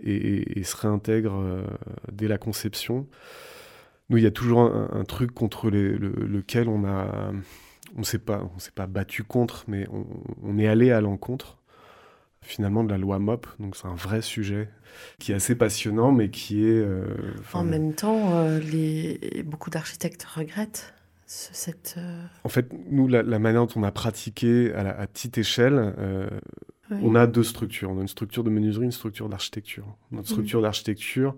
et, 0.00 0.62
se 0.62 0.76
réintègrent 0.76 1.40
euh, 1.40 1.64
dès 2.12 2.28
la 2.28 2.36
conception. 2.36 3.08
Nous, 4.10 4.18
il 4.18 4.24
y 4.24 4.26
a 4.26 4.30
toujours 4.30 4.60
un, 4.60 5.04
truc 5.04 5.32
contre 5.32 5.70
lequel 5.70 6.68
on 6.68 6.84
a, 6.84 7.32
on 7.96 8.02
s'est 8.02 8.18
pas, 8.18 8.42
on 8.44 8.58
pas 8.74 8.86
battu 8.86 9.24
contre, 9.24 9.64
mais 9.66 9.86
on 10.42 10.58
est 10.58 10.68
allé 10.68 10.92
à 10.92 11.00
l'encontre 11.00 11.58
finalement 12.46 12.84
de 12.84 12.90
la 12.90 12.98
loi 12.98 13.18
MOP. 13.18 13.46
Donc 13.58 13.76
c'est 13.76 13.86
un 13.86 13.94
vrai 13.94 14.22
sujet 14.22 14.68
qui 15.18 15.32
est 15.32 15.34
assez 15.34 15.54
passionnant, 15.54 16.12
mais 16.12 16.30
qui 16.30 16.64
est... 16.64 16.80
Euh, 16.80 17.06
en 17.52 17.64
même 17.64 17.92
temps, 17.92 18.34
euh, 18.34 18.58
les... 18.60 19.42
beaucoup 19.44 19.70
d'architectes 19.70 20.24
regrettent 20.24 20.94
cette... 21.26 21.96
Euh, 21.98 22.22
en 22.44 22.48
fait, 22.48 22.72
nous, 22.88 23.08
la, 23.08 23.22
manière 23.38 23.66
dont 23.66 23.80
on 23.80 23.82
a 23.82 23.90
pratiqué 23.90 24.72
à, 24.72 24.84
la, 24.84 25.06
petite 25.06 25.38
échelle, 25.38 25.92
on 26.90 27.14
a 27.16 27.26
deux 27.26 27.42
structures. 27.42 27.90
On 27.90 27.98
a 27.98 28.02
une 28.02 28.08
structure 28.08 28.44
de 28.44 28.50
menuiserie, 28.50 28.84
une 28.84 28.92
structure 28.92 29.28
d'architecture. 29.28 29.96
Notre 30.12 30.28
structure 30.28 30.62
d'architecture 30.62 31.34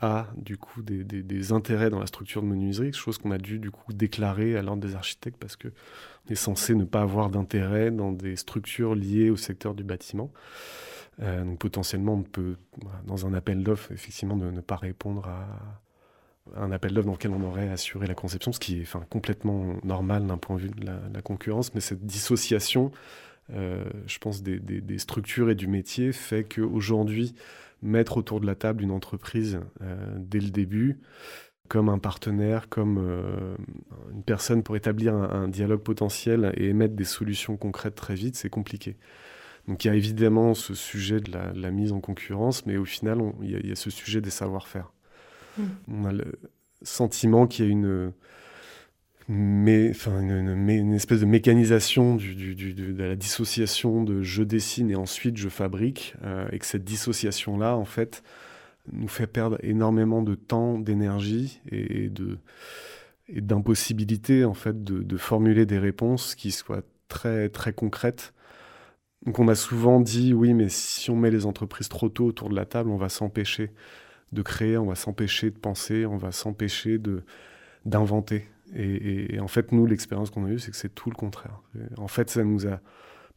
a 0.00 0.28
du 0.36 0.56
coup 0.56 0.82
des, 0.82 1.02
des, 1.04 1.52
intérêts 1.52 1.90
dans 1.90 1.98
la 1.98 2.06
structure 2.06 2.40
de 2.42 2.46
menuiserie, 2.46 2.92
chose 2.92 3.18
qu'on 3.18 3.32
a 3.32 3.38
dû 3.38 3.58
du 3.58 3.70
coup 3.72 3.92
déclarer 3.92 4.56
à 4.56 4.62
l'ordre 4.62 4.80
des 4.82 4.94
architectes 4.94 5.38
parce 5.38 5.56
que 5.56 5.68
est 6.32 6.36
censé 6.36 6.74
ne 6.74 6.84
pas 6.84 7.02
avoir 7.02 7.30
d'intérêt 7.30 7.90
dans 7.90 8.12
des 8.12 8.36
structures 8.36 8.94
liées 8.94 9.30
au 9.30 9.36
secteur 9.36 9.74
du 9.74 9.84
bâtiment. 9.84 10.30
Euh, 11.20 11.44
donc 11.44 11.58
potentiellement, 11.58 12.14
on 12.14 12.22
peut, 12.22 12.56
dans 13.06 13.26
un 13.26 13.34
appel 13.34 13.62
d'offres, 13.62 13.92
effectivement, 13.92 14.36
ne, 14.36 14.60
pas 14.60 14.76
répondre 14.76 15.26
à, 15.26 16.60
un 16.60 16.70
appel 16.70 16.92
d'offres 16.92 17.06
dans 17.06 17.12
lequel 17.12 17.32
on 17.32 17.42
aurait 17.42 17.68
assuré 17.68 18.06
la 18.06 18.14
conception, 18.14 18.52
ce 18.52 18.60
qui 18.60 18.78
est 18.78 18.82
enfin, 18.82 19.04
complètement 19.10 19.76
normal 19.84 20.26
d'un 20.26 20.38
point 20.38 20.56
de 20.56 20.62
vue 20.62 20.70
de 20.70 20.86
la, 20.86 21.22
concurrence, 21.22 21.74
mais 21.74 21.80
cette 21.80 22.04
dissociation, 22.06 22.90
euh, 23.52 23.84
je 24.06 24.18
pense, 24.18 24.42
des, 24.42 24.58
des, 24.58 24.98
structures 24.98 25.50
et 25.50 25.54
du 25.54 25.66
métier 25.66 26.12
fait 26.12 26.44
qu'aujourd'hui, 26.44 27.34
mettre 27.82 28.16
autour 28.16 28.40
de 28.40 28.46
la 28.46 28.54
table 28.54 28.82
une 28.82 28.90
entreprise 28.90 29.60
euh, 29.82 29.96
dès 30.16 30.40
le 30.40 30.50
début, 30.50 30.98
comme 31.68 31.88
un 31.88 31.98
partenaire, 31.98 32.68
comme 32.68 32.98
euh, 32.98 33.56
une 34.12 34.22
personne 34.22 34.62
pour 34.62 34.76
établir 34.76 35.14
un, 35.14 35.48
dialogue 35.48 35.82
potentiel 35.82 36.52
et 36.56 36.68
émettre 36.68 36.94
des 36.94 37.04
solutions 37.04 37.56
concrètes 37.56 37.94
très 37.94 38.14
vite, 38.14 38.36
c'est 38.36 38.50
compliqué. 38.50 38.96
Donc 39.66 39.84
il 39.84 39.88
y 39.88 39.90
a 39.90 39.94
évidemment 39.94 40.54
ce 40.54 40.74
sujet 40.74 41.20
de 41.20 41.30
la, 41.30 41.70
mise 41.70 41.92
en 41.92 42.00
concurrence, 42.00 42.64
mais 42.64 42.78
au 42.78 42.86
final, 42.86 43.20
il 43.42 43.66
y, 43.66 43.72
a 43.72 43.76
ce 43.76 43.90
sujet 43.90 44.20
des 44.20 44.30
savoir-faire. 44.30 44.92
Hmm. 45.58 45.66
On 45.88 46.04
a 46.06 46.12
le 46.12 46.24
sentiment 46.82 47.46
qu'il 47.46 47.66
y 47.66 47.68
a 47.68 47.70
une, 47.70 48.12
mais, 49.28 49.90
enfin, 49.90 50.22
une, 50.22 50.94
espèce 50.94 51.20
de 51.20 51.26
mécanisation 51.26 52.14
du, 52.14 52.54
de 52.54 53.02
la 53.02 53.14
dissociation 53.14 54.02
de 54.02 54.22
je 54.22 54.42
dessine 54.42 54.90
et 54.90 54.96
ensuite 54.96 55.36
je 55.36 55.50
fabrique, 55.50 56.14
euh, 56.24 56.48
et 56.50 56.58
que 56.58 56.64
cette 56.64 56.84
dissociation-là, 56.84 57.76
en 57.76 57.84
fait, 57.84 58.22
nous 58.92 59.08
fait 59.08 59.26
perdre 59.26 59.58
énormément 59.62 60.22
de 60.22 60.34
temps, 60.34 60.78
d'énergie 60.78 61.60
et, 61.70 62.10
d'impossibilité 63.28 64.44
en 64.44 64.54
fait 64.54 64.82
de, 64.84 65.02
de, 65.02 65.16
formuler 65.16 65.66
des 65.66 65.78
réponses 65.78 66.34
qui 66.34 66.50
soient 66.50 66.82
très 67.08 67.48
très 67.50 67.72
concrètes. 67.72 68.32
Donc 69.26 69.38
on 69.38 69.48
a 69.48 69.54
souvent 69.54 70.00
dit 70.00 70.32
oui 70.32 70.54
mais 70.54 70.68
si 70.68 71.10
on 71.10 71.16
met 71.16 71.30
les 71.30 71.44
entreprises 71.44 71.88
trop 71.88 72.08
tôt 72.08 72.26
autour 72.26 72.48
de 72.48 72.56
la 72.56 72.64
table, 72.64 72.90
on 72.90 72.96
va 72.96 73.08
s'empêcher 73.08 73.70
de 74.32 74.42
créer, 74.42 74.78
on 74.78 74.86
va 74.86 74.94
s'empêcher 74.94 75.50
de 75.50 75.58
penser, 75.58 76.06
on 76.06 76.16
va 76.16 76.32
s'empêcher 76.32 76.98
de 76.98 77.22
d'inventer. 77.84 78.46
Et, 78.74 79.40
en 79.40 79.48
fait, 79.48 79.72
nous, 79.72 79.86
l'expérience 79.86 80.30
qu'on 80.30 80.44
a 80.44 80.50
eue, 80.50 80.58
c'est 80.58 80.70
que 80.70 80.76
c'est 80.76 80.94
tout 80.94 81.08
le 81.08 81.16
contraire. 81.16 81.62
En 81.96 82.08
fait, 82.08 82.28
ça 82.28 82.44
nous 82.44 82.66
a 82.66 82.80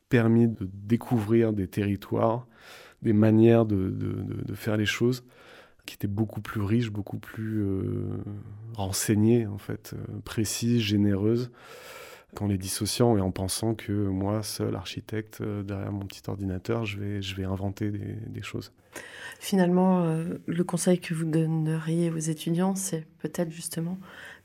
permis 0.10 0.47
de 0.49 0.70
découvrir 0.74 1.54
des 1.54 1.68
territoires, 1.68 2.47
des 3.02 3.14
manières 3.14 3.66
de, 3.66 3.93
faire 4.54 4.78
les 4.78 4.86
choses 4.86 5.24
qui 5.86 5.95
étaient 5.95 6.08
beaucoup 6.08 6.41
plus 6.41 6.62
riches, 6.62 6.91
beaucoup 6.91 7.18
plus 7.18 7.64
euh, 7.64 8.24
renseignées, 8.76 9.47
en 9.47 9.58
fait, 9.58 9.93
euh, 9.93 10.20
précises, 10.24 10.82
généreuses, 10.82 11.52
qu'en 12.36 12.47
les 12.47 12.60
dissociant 12.60 13.18
et 13.18 13.22
en 13.22 13.32
pensant 13.32 13.74
que 13.74 13.91
moi, 13.91 14.43
seul 14.43 14.76
architecte, 14.76 15.39
euh, 15.41 15.64
derrière 15.64 15.91
mon 15.91 16.06
petit 16.06 16.22
ordinateur, 16.28 16.86
je 16.86 16.99
vais, 16.99 17.22
je 17.22 17.36
vais 17.36 17.45
inventer 17.45 17.89
des, 17.89 18.41
choses. 18.43 18.72
Finalement, 19.39 20.06
le 20.45 20.64
conseil 20.64 20.99
que 20.99 21.14
vous 21.14 21.26
donneriez 21.26 22.12
aux 22.12 22.18
étudiants, 22.18 22.76
c'est 22.76 23.08
peut-être 23.20 23.49
justement 23.49 23.97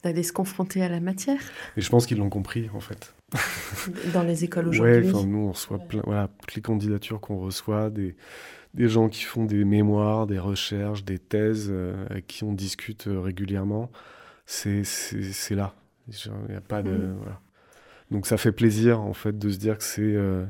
d'aller 0.03 0.23
se 0.23 0.33
confronter 0.33 0.83
à 0.83 0.89
la 0.89 1.01
matière. 1.01 1.41
Et 1.77 1.81
je 1.81 1.91
pense 1.91 2.07
qu'ils 2.07 2.19
l'ont 2.19 2.31
compris, 2.31 2.71
en 2.73 2.81
fait. 2.81 3.16
Dans 4.13 4.23
les 4.23 4.45
écoles 4.45 4.69
aujourd'hui. 4.69 5.11
Ouais, 5.13 5.25
nous, 5.25 5.39
on 5.39 5.53
reçoit 5.53 5.79
plein, 5.79 6.03
voilà, 6.05 6.29
toutes 6.41 6.55
les 6.55 6.63
candidatures 6.63 7.21
qu'on 7.21 7.39
reçoit, 7.39 7.91
des, 7.91 8.17
des 8.75 8.89
gens 8.89 9.09
qui 9.09 9.23
font 9.23 9.45
des 9.45 9.65
mémoires, 9.65 10.27
des 10.27 10.39
recherches, 10.39 11.05
des 11.05 11.19
thèses, 11.19 11.69
euh, 11.71 12.07
avec 12.09 12.27
qui 12.27 12.45
on 12.45 12.53
discute 12.53 13.09
euh, 13.09 13.21
régulièrement. 13.21 13.91
C'est 14.45 14.85
là. 15.51 15.75
Il 16.09 16.55
a 16.55 16.61
pas 16.61 16.83
de. 16.83 16.91
Mm. 16.91 17.17
Voilà. 17.19 17.41
Donc 18.13 18.27
ça 18.27 18.37
fait 18.37 18.53
plaisir, 18.53 19.01
en 19.01 19.13
fait, 19.13 19.37
de 19.37 19.51
se 19.51 19.59
dire 19.59 19.79
que 19.79 19.85
c'est. 19.85 20.03
Euh, 20.03 20.45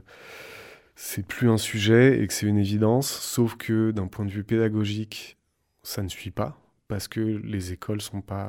c'est 0.99 1.27
plus 1.27 1.51
un 1.51 1.59
sujet 1.59 2.23
et 2.23 2.27
que 2.27 2.33
c'est 2.33 2.47
une 2.47 2.57
évidence, 2.57 3.11
sauf 3.11 3.57
que 3.57 3.91
d'un 3.91 4.07
point 4.07 4.25
de 4.25 4.31
vue 4.31 4.45
pédagogique, 4.45 5.37
ça 5.83 6.03
ne 6.03 6.09
suit 6.09 6.31
pas, 6.31 6.59
parce 6.89 7.07
que 7.07 7.21
les 7.21 7.75
écoles 7.75 8.01
sont 8.01 8.23
pas 8.23 8.49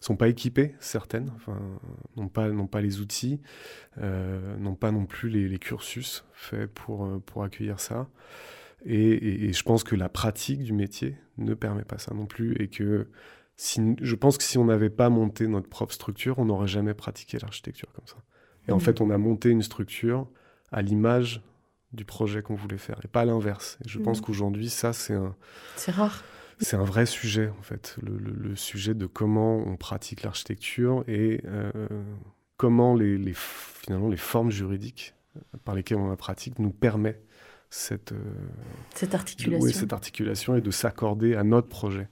sont 0.00 0.16
pas 0.16 0.28
équipées, 0.28 0.74
certaines, 0.80 1.30
enfin, 1.36 1.58
n'ont 2.16 2.28
pas, 2.28 2.48
pas 2.70 2.80
les 2.80 3.00
outils, 3.00 3.40
euh, 3.98 4.56
n'ont 4.58 4.74
pas 4.74 4.90
non 4.90 5.06
plus 5.06 5.28
les, 5.28 5.58
cursus 5.58 6.24
faits 6.32 6.72
pour, 6.72 7.04
euh, 7.04 7.22
pour 7.24 7.44
accueillir 7.44 7.80
ça. 7.80 8.08
Et, 8.84 9.52
je 9.52 9.62
pense 9.62 9.82
que 9.82 9.96
la 9.96 10.08
pratique 10.08 10.62
du 10.62 10.72
métier 10.72 11.16
ne 11.38 11.54
permet 11.54 11.84
pas 11.84 11.98
ça 11.98 12.12
non 12.14 12.26
plus. 12.26 12.54
Et 12.60 12.68
que 12.68 13.08
si, 13.56 13.80
je 14.00 14.14
pense 14.14 14.36
que 14.36 14.44
si 14.44 14.58
on 14.58 14.66
n'avait 14.66 14.90
pas 14.90 15.08
monté 15.08 15.46
notre 15.46 15.68
propre 15.68 15.94
structure, 15.94 16.38
on 16.38 16.44
n'aurait 16.44 16.68
jamais 16.68 16.92
pratiqué 16.92 17.38
l'architecture 17.38 17.90
comme 17.94 18.06
ça. 18.06 18.16
Et 18.68 18.72
en 18.72 18.76
mmh. 18.76 18.80
fait, 18.80 19.00
on 19.00 19.10
a 19.10 19.18
monté 19.18 19.48
une 19.48 19.62
structure 19.62 20.28
à 20.70 20.82
l'image 20.82 21.42
du 21.92 22.04
projet 22.04 22.42
qu'on 22.42 22.56
voulait 22.56 22.78
faire, 22.78 22.98
et 23.04 23.08
pas 23.08 23.24
l'inverse. 23.24 23.78
Et 23.84 23.88
je 23.88 23.98
pense 23.98 24.18
mmh. 24.18 24.24
qu'aujourd'hui, 24.24 24.68
ça, 24.68 24.92
c'est 24.92 25.14
un... 25.14 25.34
C'est 25.76 25.92
rare 25.92 26.24
c'est 26.60 26.76
un 26.76 26.84
vrai 26.84 27.06
sujet, 27.06 27.50
en 27.58 27.62
fait, 27.62 27.96
le, 28.02 28.54
sujet 28.56 28.94
de 28.94 29.06
comment 29.06 29.56
on 29.56 29.76
pratique 29.76 30.22
l'architecture 30.22 31.04
et 31.08 31.40
euh, 31.46 31.70
comment 32.56 32.94
les, 32.94 33.32
finalement 33.34 34.08
les 34.08 34.16
formes 34.16 34.50
juridiques 34.50 35.14
par 35.64 35.74
lesquelles 35.74 35.98
on 35.98 36.08
la 36.08 36.16
pratique 36.16 36.58
nous 36.58 36.70
permet 36.70 37.20
cette, 37.70 38.12
euh, 38.12 38.18
cette 38.94 39.14
articulation. 39.14 39.68
cette 39.68 39.92
articulation 39.92 40.56
et 40.56 40.60
de 40.60 40.70
s'accorder 40.70 41.34
à 41.34 41.42
notre 41.42 41.68
projet. 41.68 42.08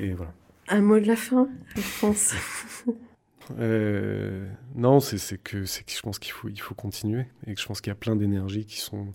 Et 0.00 0.12
voilà. 0.12 0.32
Un 0.68 0.80
mot 0.80 0.98
de 0.98 1.06
la 1.06 1.16
fin, 1.16 1.48
je 1.76 2.00
pense. 2.00 2.34
Euh, 3.58 4.46
non, 4.74 5.00
c'est 5.00 5.38
que, 5.38 5.56
que 5.60 5.64
je 5.64 6.00
pense 6.02 6.18
qu'il 6.18 6.32
faut, 6.32 6.50
il 6.50 6.60
faut 6.60 6.74
continuer 6.74 7.24
et 7.46 7.54
que 7.54 7.60
je 7.60 7.66
pense 7.66 7.80
qu'il 7.80 7.90
y 7.90 7.92
a 7.92 7.94
plein 7.94 8.14
d'énergies 8.14 8.66
qui 8.66 8.76
sont 8.76 9.14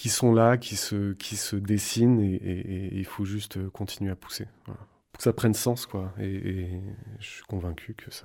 qui 0.00 0.08
sont 0.08 0.32
là, 0.32 0.56
qui 0.56 0.76
se, 0.76 1.12
qui 1.12 1.36
se 1.36 1.56
dessinent 1.56 2.22
et, 2.22 2.88
il 2.90 3.04
faut 3.04 3.26
juste 3.26 3.58
euh, 3.58 3.68
continuer 3.68 4.10
à 4.10 4.16
pousser. 4.16 4.46
Pour 4.64 5.18
que 5.18 5.22
ça 5.22 5.34
prenne 5.34 5.52
sens, 5.52 5.84
quoi. 5.84 6.14
Et, 6.18 6.70
je 7.18 7.26
suis 7.26 7.42
convaincu 7.42 7.92
que 7.92 8.10
ça, 8.10 8.24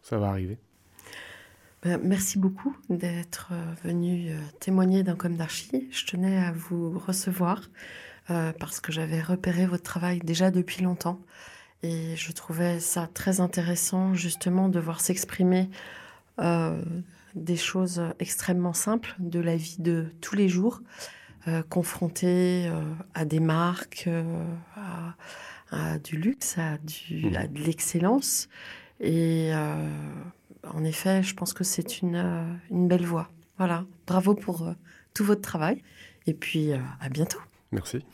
ça 0.00 0.18
va 0.18 0.28
arriver. 0.28 0.58
Ben, 1.82 2.00
merci 2.04 2.38
beaucoup 2.38 2.76
d'être 2.88 3.48
euh, 3.50 3.74
venu 3.82 4.30
euh, 4.30 4.38
témoigner 4.60 5.02
d'un 5.02 5.16
com 5.16 5.36
d'archi. 5.36 5.88
Je 5.90 6.06
tenais 6.06 6.38
à 6.38 6.52
vous 6.52 6.96
recevoir 6.96 7.68
parce 8.60 8.78
que 8.78 8.92
j'avais 8.92 9.20
repéré 9.20 9.66
votre 9.66 9.82
travail 9.82 10.20
déjà 10.20 10.52
depuis 10.52 10.84
longtemps 10.84 11.20
et 11.82 12.14
je 12.14 12.30
trouvais 12.30 12.78
ça 12.78 13.08
très 13.12 13.40
intéressant 13.40 14.14
justement 14.14 14.68
de 14.68 14.78
voir 14.78 15.00
s'exprimer 15.00 15.68
des 17.34 17.56
choses 17.56 18.02
extrêmement 18.18 18.72
simples 18.72 19.14
de 19.18 19.40
la 19.40 19.56
vie 19.56 19.76
de 19.78 20.06
tous 20.20 20.36
les 20.36 20.48
jours, 20.48 20.80
euh, 21.48 21.62
confrontées 21.68 22.68
euh, 22.68 22.84
à 23.14 23.24
des 23.24 23.40
marques, 23.40 24.04
euh, 24.06 24.44
à, 25.70 25.98
du 25.98 26.16
luxe, 26.16 26.56
à, 26.56 26.78
du, 26.78 27.30
mmh. 27.30 27.36
à 27.36 27.46
de 27.48 27.58
l'excellence. 27.60 28.48
Et 29.00 29.50
en 30.62 30.84
effet, 30.84 31.22
je 31.22 31.34
pense 31.34 31.52
que 31.52 31.64
c'est 31.64 32.02
une, 32.02 32.60
une 32.70 32.86
belle 32.86 33.04
voie. 33.04 33.30
Voilà, 33.58 33.84
bravo 34.06 34.34
pour 34.34 34.72
tout 35.14 35.24
votre 35.24 35.40
travail. 35.40 35.82
Et 36.26 36.34
puis, 36.34 36.72
à 36.72 37.08
bientôt. 37.08 37.40
Merci. 37.72 38.04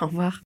Au 0.00 0.06
revoir. 0.06 0.45